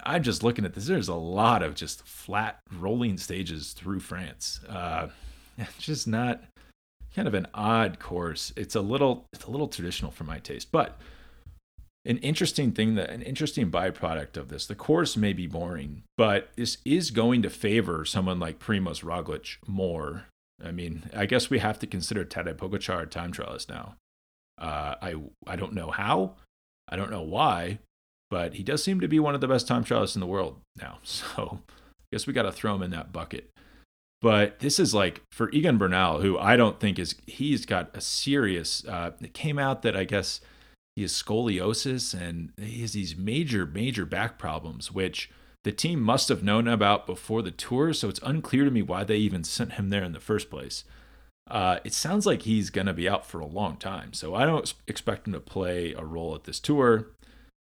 I'm 0.04 0.24
just 0.24 0.44
looking 0.44 0.66
at 0.66 0.74
this. 0.74 0.86
There's 0.86 1.08
a 1.08 1.16
lot 1.16 1.64
of 1.64 1.76
just 1.76 2.06
flat 2.06 2.60
rolling 2.72 3.18
stages 3.18 3.74
through 3.74 4.00
France. 4.00 4.60
Uh, 4.68 5.10
just 5.80 6.08
not 6.08 6.44
kind 7.16 7.28
of 7.28 7.34
an 7.34 7.48
odd 7.54 8.00
course. 8.00 8.54
It's 8.56 8.76
a 8.76 8.82
little 8.82 9.26
it's 9.34 9.46
a 9.46 9.52
little 9.52 9.68
traditional 9.68 10.12
for 10.12 10.24
my 10.24 10.40
taste, 10.40 10.72
but 10.72 11.00
an 12.06 12.18
interesting 12.18 12.72
thing 12.72 12.96
that 12.96 13.10
an 13.10 13.22
interesting 13.22 13.70
byproduct 13.70 14.38
of 14.38 14.50
this. 14.50 14.66
The 14.66 14.76
course 14.76 15.16
may 15.16 15.34
be 15.34 15.48
boring, 15.48 16.04
but 16.18 16.50
this 16.56 16.78
is 16.84 17.12
going 17.12 17.42
to 17.44 17.50
favor 17.50 18.06
someone 18.06 18.40
like 18.40 18.60
Primoz 18.60 19.04
Roglic 19.04 19.58
more. 19.68 20.26
I 20.64 20.72
mean, 20.72 21.10
I 21.16 21.26
guess 21.26 21.50
we 21.50 21.60
have 21.60 21.80
to 21.80 21.88
consider 21.88 22.26
Tadej 22.26 22.56
Pogacar 22.56 23.10
time 23.10 23.32
trialist 23.32 23.70
now. 23.70 23.96
Uh, 24.58 24.96
I 25.02 25.16
I 25.48 25.56
don't 25.56 25.74
know 25.74 25.92
how, 25.92 26.36
I 26.90 26.96
don't 26.96 27.12
know 27.12 27.22
why, 27.22 27.80
but 28.30 28.56
he 28.56 28.64
does 28.64 28.84
seem 28.84 29.00
to 29.00 29.08
be 29.08 29.20
one 29.20 29.36
of 29.36 29.42
the 29.42 29.48
best 29.48 29.68
time 29.68 29.84
trialists 29.84 30.16
in 30.16 30.22
the 30.22 30.28
world 30.28 30.58
now. 30.80 31.00
So 31.04 31.60
I 31.62 32.16
guess 32.16 32.28
we 32.28 32.34
got 32.34 32.44
to 32.44 32.52
throw 32.52 32.76
him 32.76 32.84
in 32.84 32.92
that 32.92 33.14
bucket. 33.14 33.50
But 34.22 34.60
this 34.60 34.80
is 34.80 34.94
like 34.94 35.22
for 35.32 35.50
Egan 35.52 35.78
Bernal, 35.78 36.22
who 36.22 36.38
I 36.38 36.56
don't 36.56 36.80
think 36.80 37.00
is 37.00 37.16
he's 37.26 37.66
got 37.66 37.96
a 37.96 38.02
serious. 38.02 38.86
Uh, 38.86 39.12
it 39.22 39.34
came 39.34 39.58
out 39.58 39.82
that 39.84 39.96
I 39.96 40.04
guess 40.04 40.42
he 40.96 41.04
has 41.04 41.12
scoliosis 41.12 42.14
and 42.14 42.52
he 42.58 42.82
has 42.82 42.94
these 42.94 43.16
major 43.16 43.66
major 43.66 44.06
back 44.06 44.38
problems, 44.38 44.92
which 44.92 45.30
the 45.64 45.72
team 45.72 46.02
must 46.02 46.30
have 46.30 46.44
known 46.44 46.68
about 46.68 47.06
before 47.06 47.42
the 47.42 47.52
tour. 47.52 47.94
So 47.94 48.10
it's 48.10 48.20
unclear 48.24 48.66
to 48.66 48.72
me 48.72 48.82
why 48.82 49.04
they 49.04 49.18
even 49.18 49.44
sent 49.44 49.74
him 49.74 49.90
there 49.90 50.04
in 50.04 50.12
the 50.12 50.20
first 50.20 50.50
place. 50.50 50.84
Uh, 51.50 51.80
it 51.84 51.94
sounds 51.94 52.26
like 52.26 52.44
he's 52.44 52.70
going 52.70 52.88
to 52.88 52.94
be 52.94 53.10
out 53.10 53.26
for 53.26 53.40
a 53.40 53.46
long 53.46 53.78
time. 53.78 54.14
So 54.14 54.36
I 54.36 54.46
don't 54.46 54.74
expect 54.88 55.28
him 55.28 55.34
to 55.34 55.40
play 55.40 55.94
a 55.94 56.04
role 56.04 56.34
at 56.36 56.46
this 56.46 56.60
tour. 56.60 57.08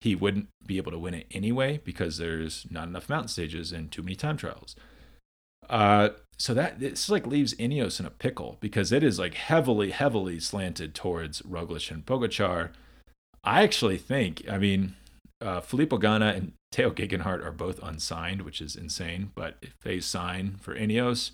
He 0.02 0.16
wouldn't 0.16 0.50
be 0.66 0.78
able 0.78 0.92
to 0.92 1.00
win 1.00 1.14
it 1.14 1.28
anyway 1.32 1.82
because 1.84 2.18
there's 2.18 2.66
not 2.70 2.88
enough 2.88 3.10
mountain 3.10 3.30
stages 3.30 3.72
and 3.72 3.92
too 3.92 4.04
many 4.04 4.16
time 4.16 4.38
trials. 4.38 4.76
Uh, 5.70 6.10
so 6.38 6.54
that 6.54 6.80
this 6.80 7.10
like 7.10 7.26
leaves 7.26 7.54
Ineos 7.56 8.00
in 8.00 8.06
a 8.06 8.10
pickle 8.10 8.58
because 8.60 8.92
it 8.92 9.04
is 9.04 9.18
like 9.20 9.36
heavily, 9.36 9.92
heavily 9.92 10.40
slanted 10.40 10.94
towards 10.94 11.42
Roglic 11.44 11.90
and 11.92 12.06
Pogacar. 12.06 12.72
I 13.44 13.64
actually 13.64 13.98
think, 13.98 14.44
I 14.50 14.58
mean, 14.58 14.96
uh, 15.42 15.60
Filippo 15.60 15.98
Ganna 15.98 16.36
and 16.36 16.54
Tao 16.72 16.90
Geoghegan 16.90 17.26
are 17.26 17.52
both 17.52 17.82
unsigned, 17.84 18.44
which 18.44 18.62
is 18.62 18.76
insane. 18.76 19.32
But 19.36 19.58
if 19.62 19.74
they 19.84 20.00
sign 20.00 20.56
for 20.62 20.76
Ineos, 20.76 21.32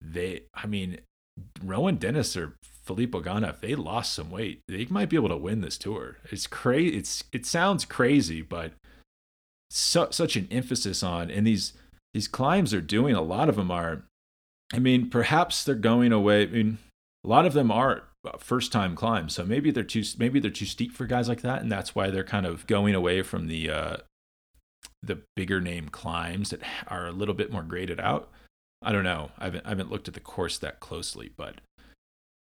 they, 0.00 0.42
I 0.54 0.66
mean, 0.66 0.98
Rohan 1.62 1.96
Dennis 1.96 2.36
or 2.36 2.54
Filippo 2.84 3.20
Ganna, 3.20 3.50
if 3.50 3.60
they 3.60 3.74
lost 3.74 4.14
some 4.14 4.30
weight, 4.30 4.60
they 4.66 4.86
might 4.88 5.08
be 5.08 5.16
able 5.16 5.28
to 5.28 5.36
win 5.36 5.60
this 5.60 5.78
tour. 5.78 6.16
It's 6.30 6.46
crazy. 6.46 6.96
It's 6.96 7.24
it 7.32 7.46
sounds 7.46 7.84
crazy, 7.84 8.42
but 8.42 8.72
such 9.70 10.34
an 10.34 10.48
emphasis 10.50 11.02
on 11.02 11.30
and 11.30 11.46
these 11.46 11.74
these 12.12 12.26
climbs 12.26 12.74
are 12.74 12.80
doing. 12.80 13.14
A 13.14 13.22
lot 13.22 13.48
of 13.48 13.56
them 13.56 13.70
are. 13.70 14.02
I 14.72 14.78
mean, 14.78 15.10
perhaps 15.10 15.64
they're 15.64 15.74
going 15.74 16.12
away. 16.12 16.42
I 16.42 16.46
mean, 16.46 16.78
a 17.24 17.28
lot 17.28 17.46
of 17.46 17.52
them 17.52 17.70
are 17.70 18.04
first 18.38 18.72
time 18.72 18.94
climbs, 18.94 19.34
so 19.34 19.44
maybe 19.44 19.70
they're 19.70 19.82
too 19.82 20.04
maybe 20.18 20.40
they're 20.40 20.50
too 20.50 20.66
steep 20.66 20.92
for 20.92 21.06
guys 21.06 21.28
like 21.28 21.42
that, 21.42 21.62
and 21.62 21.70
that's 21.70 21.94
why 21.94 22.10
they're 22.10 22.24
kind 22.24 22.46
of 22.46 22.66
going 22.66 22.94
away 22.94 23.22
from 23.22 23.46
the 23.46 23.70
uh, 23.70 23.96
the 25.02 25.22
bigger 25.36 25.60
name 25.60 25.88
climbs 25.88 26.50
that 26.50 26.60
are 26.88 27.06
a 27.06 27.12
little 27.12 27.34
bit 27.34 27.52
more 27.52 27.62
graded 27.62 28.00
out. 28.00 28.30
I 28.82 28.92
don't 28.92 29.04
know. 29.04 29.30
I 29.38 29.44
haven't, 29.44 29.66
I 29.66 29.70
haven't 29.70 29.90
looked 29.90 30.08
at 30.08 30.14
the 30.14 30.20
course 30.20 30.58
that 30.58 30.80
closely, 30.80 31.30
but 31.36 31.56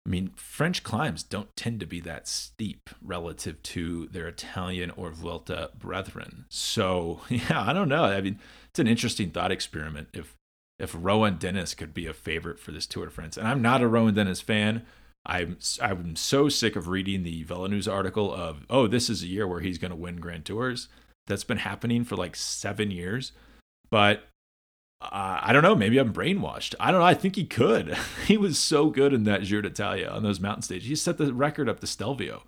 I 0.06 0.08
mean, 0.08 0.32
French 0.36 0.82
climbs 0.82 1.22
don't 1.22 1.54
tend 1.56 1.80
to 1.80 1.86
be 1.86 2.00
that 2.00 2.26
steep 2.26 2.88
relative 3.02 3.62
to 3.64 4.06
their 4.06 4.28
Italian 4.28 4.90
or 4.92 5.10
Vuelta 5.10 5.70
brethren. 5.78 6.46
So, 6.48 7.20
yeah, 7.28 7.64
I 7.66 7.72
don't 7.72 7.88
know. 7.88 8.04
I 8.04 8.20
mean, 8.20 8.38
it's 8.70 8.78
an 8.78 8.86
interesting 8.86 9.30
thought 9.30 9.52
experiment 9.52 10.08
if 10.12 10.36
if 10.78 10.96
Rohan 10.98 11.36
Dennis 11.36 11.74
could 11.74 11.92
be 11.92 12.06
a 12.06 12.14
favorite 12.14 12.58
for 12.58 12.72
this 12.72 12.86
Tour 12.86 13.04
de 13.04 13.10
France. 13.10 13.36
And 13.36 13.46
I'm 13.46 13.60
not 13.60 13.82
a 13.82 13.88
Rohan 13.88 14.14
Dennis 14.14 14.40
fan. 14.40 14.86
I'm 15.26 15.58
I'm 15.80 16.16
so 16.16 16.48
sick 16.48 16.76
of 16.76 16.88
reading 16.88 17.22
the 17.22 17.44
VeloNews 17.44 17.90
article 17.90 18.32
of 18.32 18.64
oh 18.70 18.86
this 18.86 19.10
is 19.10 19.22
a 19.22 19.26
year 19.26 19.46
where 19.46 19.60
he's 19.60 19.78
going 19.78 19.90
to 19.90 19.96
win 19.96 20.16
Grand 20.16 20.44
Tours. 20.44 20.88
That's 21.26 21.44
been 21.44 21.58
happening 21.58 22.04
for 22.04 22.16
like 22.16 22.34
seven 22.34 22.90
years. 22.90 23.32
But 23.90 24.24
uh, 25.02 25.40
I 25.42 25.52
don't 25.52 25.62
know. 25.62 25.74
Maybe 25.74 25.98
I'm 25.98 26.12
brainwashed. 26.12 26.74
I 26.78 26.90
don't 26.90 27.00
know. 27.00 27.06
I 27.06 27.14
think 27.14 27.36
he 27.36 27.44
could. 27.44 27.96
he 28.26 28.36
was 28.36 28.58
so 28.58 28.90
good 28.90 29.12
in 29.12 29.24
that 29.24 29.44
Giro 29.44 29.62
d'Italia 29.62 30.08
on 30.08 30.22
those 30.22 30.40
mountain 30.40 30.62
stages. 30.62 30.88
He 30.88 30.96
set 30.96 31.18
the 31.18 31.32
record 31.32 31.68
up 31.68 31.80
to 31.80 31.86
Stelvio. 31.86 32.42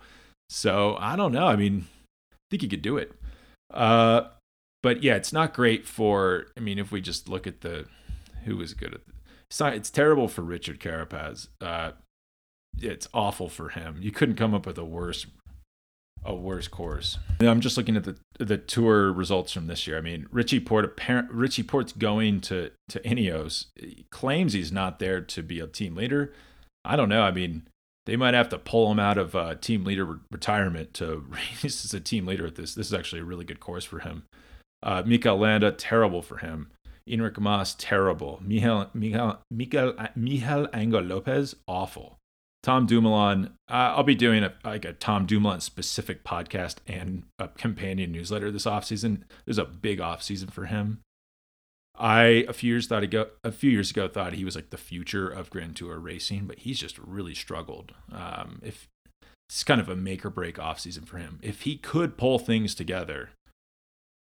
So 0.49 0.95
I 0.99 1.15
don't 1.15 1.31
know. 1.31 1.47
I 1.47 1.55
mean, 1.55 1.87
I 2.31 2.37
think 2.51 2.61
he 2.61 2.67
could 2.67 2.81
do 2.81 2.97
it. 2.97 3.11
Uh, 3.73 4.27
but 4.81 5.01
yeah, 5.01 5.15
it's 5.15 5.33
not 5.33 5.53
great 5.53 5.87
for. 5.87 6.47
I 6.57 6.59
mean, 6.59 6.77
if 6.77 6.91
we 6.91 7.01
just 7.01 7.27
look 7.27 7.47
at 7.47 7.61
the 7.61 7.85
who 8.45 8.57
was 8.57 8.73
good 8.73 8.93
at 8.93 9.05
the, 9.05 9.13
it's 9.49 9.59
not. 9.59 9.73
It's 9.73 9.89
terrible 9.89 10.27
for 10.27 10.41
Richard 10.41 10.79
Carapaz. 10.79 11.47
Uh, 11.59 11.91
it's 12.79 13.07
awful 13.13 13.49
for 13.49 13.69
him. 13.69 13.97
You 14.01 14.11
couldn't 14.11 14.35
come 14.35 14.53
up 14.53 14.65
with 14.65 14.77
a 14.77 14.85
worse 14.85 15.25
a 16.25 16.33
worse 16.33 16.67
course. 16.69 17.17
I'm 17.41 17.59
just 17.59 17.77
looking 17.77 17.97
at 17.97 18.05
the 18.05 18.15
the 18.39 18.57
tour 18.57 19.11
results 19.11 19.51
from 19.51 19.67
this 19.67 19.87
year. 19.87 19.97
I 19.97 20.01
mean, 20.01 20.27
Richie 20.31 20.59
Porte 20.59 20.85
apparent 20.85 21.31
Richie 21.31 21.63
Porte's 21.63 21.91
going 21.91 22.41
to 22.41 22.71
to 22.89 22.99
Ineos. 23.01 23.65
He 23.75 24.05
claims 24.09 24.53
he's 24.53 24.71
not 24.71 24.99
there 24.99 25.21
to 25.21 25.43
be 25.43 25.59
a 25.59 25.67
team 25.67 25.95
leader. 25.95 26.33
I 26.85 26.95
don't 26.95 27.09
know. 27.09 27.23
I 27.23 27.31
mean, 27.31 27.67
they 28.05 28.15
might 28.15 28.33
have 28.33 28.49
to 28.49 28.57
pull 28.57 28.91
him 28.91 28.99
out 28.99 29.17
of 29.17 29.35
uh, 29.35 29.55
team 29.55 29.83
leader 29.83 30.05
re- 30.05 30.19
retirement 30.31 30.93
to 30.95 31.25
race 31.63 31.85
as 31.85 31.93
a 31.93 31.99
team 31.99 32.25
leader 32.25 32.47
at 32.47 32.55
this. 32.55 32.75
This 32.75 32.87
is 32.87 32.93
actually 32.93 33.21
a 33.21 33.25
really 33.25 33.45
good 33.45 33.59
course 33.59 33.85
for 33.85 33.99
him. 33.99 34.23
Uh, 34.81 35.03
Landa, 35.05 35.71
terrible 35.71 36.21
for 36.21 36.37
him. 36.37 36.69
Enric 37.07 37.39
Mas, 37.39 37.73
terrible. 37.75 38.41
Miguel, 38.45 38.89
Miguel, 38.93 39.41
Miguel, 39.51 39.93
Miguel 40.15 40.67
Angel 40.73 41.01
Lopez, 41.01 41.55
awful. 41.67 42.17
Tom 42.63 42.85
Dumoulin. 42.85 43.51
Uh, 43.69 43.93
I'll 43.95 44.03
be 44.03 44.15
doing 44.15 44.43
a, 44.43 44.53
like 44.63 44.85
a 44.85 44.93
Tom 44.93 45.25
Dumoulin 45.25 45.59
specific 45.59 46.23
podcast 46.23 46.77
and 46.87 47.23
a 47.37 47.49
companion 47.49 48.11
newsletter 48.11 48.49
this 48.49 48.65
offseason. 48.65 49.23
There's 49.45 49.57
a 49.57 49.65
big 49.65 49.99
offseason 49.99 50.51
for 50.51 50.65
him. 50.65 51.01
I 51.95 52.45
a 52.47 52.53
few 52.53 52.71
years 52.71 52.87
thought 52.87 53.03
ago, 53.03 53.27
a 53.43 53.51
few 53.51 53.69
years 53.69 53.91
ago 53.91 54.07
thought 54.07 54.33
he 54.33 54.45
was 54.45 54.55
like 54.55 54.71
the 54.71 54.77
future 54.77 55.29
of 55.29 55.51
Grand 55.51 55.75
Tour 55.75 55.99
racing, 55.99 56.47
but 56.47 56.59
he's 56.59 56.79
just 56.79 56.97
really 56.97 57.35
struggled. 57.35 57.93
Um, 58.11 58.59
if 58.63 58.87
it's 59.49 59.63
kind 59.63 59.79
of 59.79 59.89
a 59.89 59.95
make 59.95 60.25
or 60.25 60.31
break 60.31 60.55
offseason 60.55 61.05
for 61.05 61.17
him. 61.17 61.39
If 61.43 61.61
he 61.61 61.75
could 61.75 62.17
pull 62.17 62.39
things 62.39 62.73
together, 62.73 63.29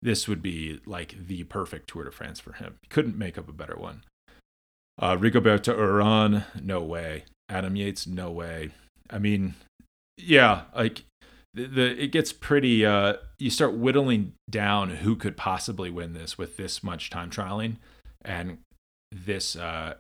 this 0.03 0.29
would 0.29 0.43
be 0.43 0.81
like 0.85 1.14
the 1.27 1.45
perfect 1.45 1.89
Tour 1.89 2.05
de 2.05 2.11
France 2.11 2.39
for 2.39 2.53
him. 2.53 2.77
He 2.83 2.89
couldn't 2.89 3.16
make 3.16 3.39
up 3.39 3.49
a 3.49 3.53
better 3.53 3.77
one. 3.77 4.03
Uh, 4.99 5.16
Rigoberto 5.16 5.74
Uran, 5.74 6.45
no 6.62 6.83
way. 6.83 7.24
Adam 7.49 7.76
Yates, 7.76 8.07
no 8.07 8.30
way. 8.30 8.70
I 9.11 9.18
mean, 9.18 9.55
yeah, 10.16 10.62
like 10.74 11.05
the, 11.55 11.66
the 11.66 12.03
it 12.03 12.12
gets 12.12 12.32
pretty. 12.32 12.84
Uh, 12.84 13.14
you 13.38 13.51
start 13.51 13.74
whittling 13.74 14.32
down 14.51 14.90
who 14.90 15.16
could 15.16 15.36
possibly 15.36 15.90
win 15.90 16.12
this 16.12 16.36
with 16.36 16.57
this 16.57 16.82
much 16.82 17.11
time 17.11 17.30
trialing, 17.30 17.76
and 18.24 18.59
this 19.12 19.57
uh, 19.57 19.94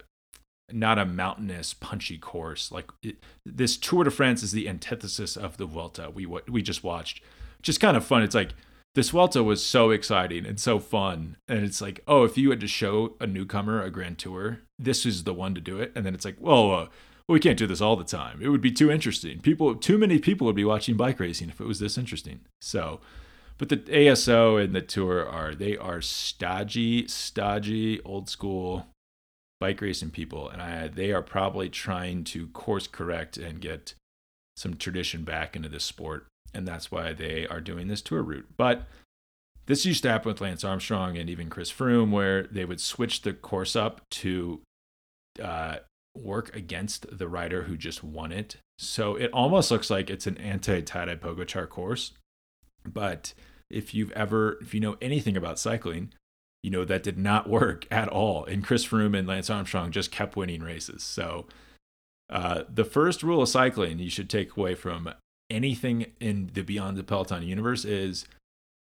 not 0.72 0.98
a 0.98 1.04
mountainous, 1.04 1.74
punchy 1.74 2.18
course. 2.18 2.72
Like 2.72 2.90
it, 3.02 3.16
this 3.44 3.76
Tour 3.76 4.04
de 4.04 4.10
France 4.10 4.42
is 4.42 4.52
the 4.52 4.68
antithesis 4.68 5.36
of 5.36 5.56
the 5.56 5.66
Vuelta 5.66 6.10
we 6.10 6.26
we 6.26 6.62
just 6.62 6.82
watched. 6.82 7.22
Just 7.62 7.80
kind 7.80 7.96
of 7.96 8.04
fun. 8.04 8.22
It's 8.22 8.34
like 8.34 8.52
this 8.96 9.10
Vuelta 9.10 9.42
was 9.42 9.64
so 9.64 9.90
exciting 9.90 10.46
and 10.46 10.58
so 10.58 10.78
fun. 10.78 11.36
And 11.46 11.62
it's 11.64 11.82
like, 11.82 12.00
oh, 12.08 12.24
if 12.24 12.38
you 12.38 12.48
had 12.48 12.60
to 12.60 12.66
show 12.66 13.14
a 13.20 13.26
newcomer 13.26 13.82
a 13.82 13.90
Grand 13.90 14.18
Tour, 14.18 14.60
this 14.78 15.04
is 15.04 15.24
the 15.24 15.34
one 15.34 15.54
to 15.54 15.60
do 15.60 15.78
it. 15.78 15.92
And 15.94 16.04
then 16.06 16.14
it's 16.14 16.24
like, 16.24 16.38
uh, 16.42 16.86
well, 17.28 17.34
we 17.34 17.40
can't 17.40 17.58
do 17.58 17.66
this 17.66 17.80
all 17.80 17.96
the 17.96 18.04
time. 18.04 18.40
It 18.40 18.48
would 18.48 18.60
be 18.60 18.70
too 18.70 18.90
interesting. 18.90 19.40
People, 19.40 19.74
too 19.74 19.98
many 19.98 20.18
people 20.18 20.46
would 20.46 20.56
be 20.56 20.64
watching 20.64 20.96
bike 20.96 21.18
racing 21.18 21.48
if 21.48 21.60
it 21.60 21.66
was 21.66 21.80
this 21.80 21.98
interesting. 21.98 22.40
So, 22.60 23.00
but 23.58 23.68
the 23.68 23.78
ASO 23.78 24.62
and 24.62 24.74
the 24.74 24.82
tour 24.82 25.26
are 25.26 25.54
they 25.54 25.76
are 25.76 26.00
stodgy, 26.00 27.08
stodgy, 27.08 28.00
old 28.02 28.28
school 28.28 28.86
bike 29.58 29.80
racing 29.80 30.10
people, 30.10 30.48
and 30.48 30.60
I, 30.60 30.88
they 30.88 31.12
are 31.12 31.22
probably 31.22 31.68
trying 31.68 32.24
to 32.24 32.48
course 32.48 32.86
correct 32.86 33.36
and 33.38 33.60
get 33.60 33.94
some 34.56 34.76
tradition 34.76 35.24
back 35.24 35.56
into 35.56 35.68
this 35.68 35.84
sport, 35.84 36.26
and 36.54 36.68
that's 36.68 36.92
why 36.92 37.12
they 37.12 37.46
are 37.46 37.60
doing 37.60 37.88
this 37.88 38.02
tour 38.02 38.22
route. 38.22 38.48
But 38.56 38.86
this 39.66 39.86
used 39.86 40.02
to 40.02 40.10
happen 40.10 40.30
with 40.30 40.40
Lance 40.40 40.62
Armstrong 40.62 41.16
and 41.16 41.28
even 41.28 41.50
Chris 41.50 41.72
Froome, 41.72 42.10
where 42.10 42.44
they 42.44 42.64
would 42.64 42.80
switch 42.80 43.22
the 43.22 43.32
course 43.32 43.74
up 43.74 44.02
to 44.10 44.60
uh, 45.42 45.78
work 46.18 46.54
against 46.54 47.18
the 47.18 47.28
rider 47.28 47.64
who 47.64 47.76
just 47.76 48.02
won 48.02 48.32
it. 48.32 48.56
So 48.78 49.16
it 49.16 49.30
almost 49.32 49.70
looks 49.70 49.90
like 49.90 50.10
it's 50.10 50.26
an 50.26 50.38
anti 50.38 50.82
Tadej 50.82 51.20
Pogacar 51.20 51.68
course. 51.68 52.12
But 52.84 53.34
if 53.70 53.94
you've 53.94 54.12
ever, 54.12 54.58
if 54.60 54.74
you 54.74 54.80
know 54.80 54.96
anything 55.00 55.36
about 55.36 55.58
cycling, 55.58 56.12
you 56.62 56.70
know 56.70 56.84
that 56.84 57.02
did 57.02 57.18
not 57.18 57.48
work 57.48 57.86
at 57.90 58.08
all. 58.08 58.44
And 58.44 58.64
Chris 58.64 58.86
Froome 58.86 59.16
and 59.18 59.26
Lance 59.26 59.50
Armstrong 59.50 59.90
just 59.90 60.10
kept 60.10 60.36
winning 60.36 60.62
races. 60.62 61.02
So 61.02 61.46
uh, 62.28 62.62
the 62.72 62.84
first 62.84 63.22
rule 63.22 63.42
of 63.42 63.48
cycling 63.48 63.98
you 63.98 64.10
should 64.10 64.28
take 64.28 64.56
away 64.56 64.74
from 64.74 65.12
anything 65.48 66.06
in 66.20 66.50
the 66.52 66.62
Beyond 66.62 66.96
the 66.96 67.04
Peloton 67.04 67.42
universe 67.42 67.84
is 67.84 68.26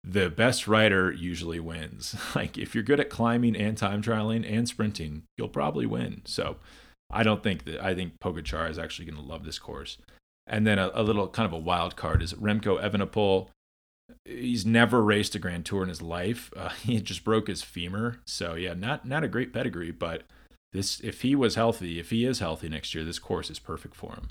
the 0.03 0.29
best 0.29 0.67
rider 0.67 1.11
usually 1.11 1.59
wins. 1.59 2.15
like 2.35 2.57
if 2.57 2.73
you're 2.73 2.83
good 2.83 2.99
at 2.99 3.09
climbing 3.09 3.55
and 3.55 3.77
time 3.77 4.01
trialing 4.01 4.49
and 4.49 4.67
sprinting, 4.67 5.23
you'll 5.37 5.49
probably 5.49 5.85
win. 5.85 6.21
So 6.25 6.57
I 7.09 7.23
don't 7.23 7.43
think 7.43 7.65
that 7.65 7.83
I 7.83 7.95
think 7.95 8.19
Pogacar 8.19 8.69
is 8.69 8.79
actually 8.79 9.05
going 9.05 9.21
to 9.21 9.27
love 9.27 9.45
this 9.45 9.59
course. 9.59 9.97
And 10.47 10.65
then 10.65 10.77
a, 10.77 10.91
a, 10.93 11.03
little 11.03 11.27
kind 11.27 11.45
of 11.45 11.53
a 11.53 11.57
wild 11.57 11.95
card 11.95 12.21
is 12.21 12.33
Remco 12.33 12.81
Evenepoel. 12.81 13.47
He's 14.23 14.65
never 14.65 15.01
raced 15.01 15.33
a 15.33 15.39
Grand 15.39 15.65
Tour 15.65 15.83
in 15.83 15.89
his 15.89 16.01
life. 16.01 16.51
Uh, 16.57 16.69
he 16.69 17.01
just 17.01 17.23
broke 17.23 17.47
his 17.47 17.61
femur, 17.61 18.19
so 18.25 18.55
yeah, 18.55 18.73
not 18.73 19.05
not 19.05 19.23
a 19.23 19.27
great 19.27 19.53
pedigree. 19.53 19.91
But 19.91 20.23
this, 20.73 20.99
if 21.01 21.21
he 21.21 21.35
was 21.35 21.55
healthy, 21.55 21.99
if 21.99 22.09
he 22.09 22.25
is 22.25 22.39
healthy 22.39 22.69
next 22.69 22.93
year, 22.93 23.03
this 23.03 23.19
course 23.19 23.49
is 23.49 23.59
perfect 23.59 23.95
for 23.95 24.13
him. 24.13 24.29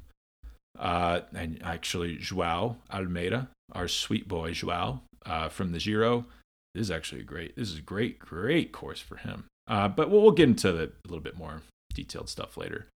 Uh, 0.78 1.20
and 1.34 1.60
actually, 1.62 2.16
Joao 2.16 2.76
Almeida, 2.92 3.48
our 3.72 3.88
sweet 3.88 4.26
boy 4.28 4.52
Joao, 4.52 5.02
uh, 5.26 5.48
from 5.48 5.72
the 5.72 5.78
Giro. 5.78 6.26
This 6.74 6.82
is 6.82 6.90
actually 6.90 7.20
a 7.20 7.24
great. 7.24 7.56
This 7.56 7.70
is 7.70 7.78
a 7.78 7.82
great, 7.82 8.18
great 8.18 8.72
course 8.72 9.00
for 9.00 9.16
him. 9.16 9.44
Uh, 9.66 9.88
but 9.88 10.10
we'll, 10.10 10.22
we'll 10.22 10.32
get 10.32 10.48
into 10.48 10.72
the, 10.72 10.84
a 10.84 11.08
little 11.08 11.22
bit 11.22 11.38
more 11.38 11.62
detailed 11.94 12.28
stuff 12.28 12.56
later. 12.56 12.88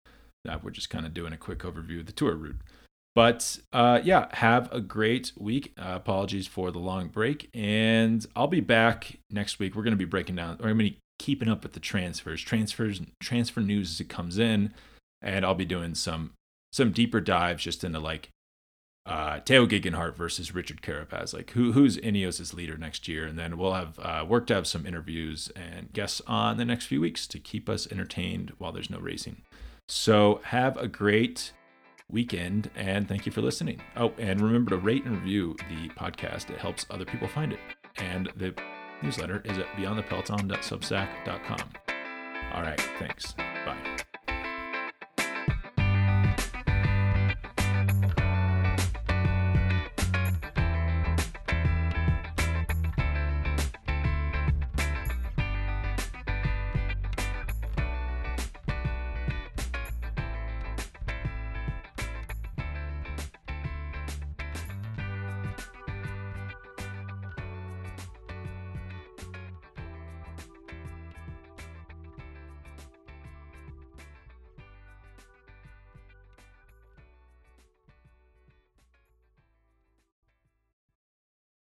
Uh, 0.49 0.59
we're 0.63 0.71
just 0.71 0.91
kind 0.91 1.07
of 1.07 1.15
doing 1.15 1.33
a 1.33 1.37
quick 1.37 1.61
overview 1.61 2.01
of 2.01 2.07
the 2.07 2.13
tour 2.13 2.35
route. 2.35 2.61
But 3.15 3.59
uh, 3.73 4.01
yeah, 4.05 4.29
have 4.37 4.73
a 4.73 4.81
great 4.81 5.33
week. 5.37 5.73
Uh, 5.77 5.95
apologies 5.95 6.47
for 6.47 6.71
the 6.71 6.79
long 6.79 7.09
break, 7.09 7.51
and 7.53 8.25
I'll 8.37 8.47
be 8.47 8.61
back 8.61 9.19
next 9.31 9.59
week. 9.59 9.75
We're 9.75 9.83
going 9.83 9.93
to 9.93 9.97
be 9.97 10.05
breaking 10.05 10.37
down, 10.37 10.59
or 10.61 10.69
I'm 10.69 10.79
going 10.79 10.91
to 10.91 10.95
be 10.95 10.99
keeping 11.19 11.49
up 11.49 11.65
with 11.65 11.73
the 11.73 11.81
transfers, 11.81 12.43
transfers, 12.43 13.01
transfer 13.21 13.61
news 13.61 13.91
as 13.91 14.01
it 14.01 14.09
comes 14.09 14.39
in, 14.39 14.73
and 15.21 15.45
I'll 15.45 15.55
be 15.55 15.65
doing 15.65 15.95
some 15.95 16.33
some 16.73 16.93
deeper 16.93 17.21
dives 17.21 17.65
just 17.65 17.83
into 17.83 17.99
like 17.99 18.29
uh, 19.09 19.41
Tao 19.41 19.67
Geoghegan 19.67 20.15
versus 20.15 20.55
Richard 20.55 20.83
Carapaz. 20.83 21.33
Like 21.33 21.51
who 21.51 21.73
who's 21.73 21.97
Ineos's 21.97 22.55
leader 22.55 22.77
next 22.77 23.09
year, 23.09 23.27
and 23.27 23.39
then 23.39 23.57
we'll 23.57 23.75
have 23.75 23.99
uh, 23.99 24.25
work 24.29 24.47
to 24.49 24.55
have 24.55 24.67
some 24.67 24.87
interviews 24.87 25.51
and 25.57 25.93
guests 25.93 26.21
on 26.27 26.59
the 26.59 26.65
next 26.65 26.87
few 26.87 27.01
weeks 27.01 27.27
to 27.29 27.39
keep 27.39 27.69
us 27.69 27.91
entertained 27.91 28.53
while 28.59 28.73
there's 28.73 28.91
no 28.91 28.99
racing. 28.99 29.43
So 29.87 30.41
have 30.45 30.77
a 30.77 30.87
great 30.87 31.53
weekend 32.11 32.71
and 32.75 33.09
thank 33.09 33.27
you 33.27 33.33
for 33.33 33.41
listening. 33.43 33.81
Oh, 33.97 34.13
and 34.19 34.41
remember 34.41 34.71
to 34.71 34.77
rate 34.77 35.05
and 35.05 35.17
review 35.17 35.57
the 35.69 35.89
podcast. 35.91 36.51
It 36.51 36.59
helps 36.59 36.87
other 36.91 37.05
people 37.05 37.29
find 37.29 37.53
it. 37.53 37.61
And 37.97 38.31
the 38.37 38.55
newsletter 39.03 39.43
is 39.45 39.59
at 39.59 39.67
beyondthepeloton.substack.com. 39.77 41.71
All 42.55 42.63
right, 42.63 42.81
thanks. 42.99 43.35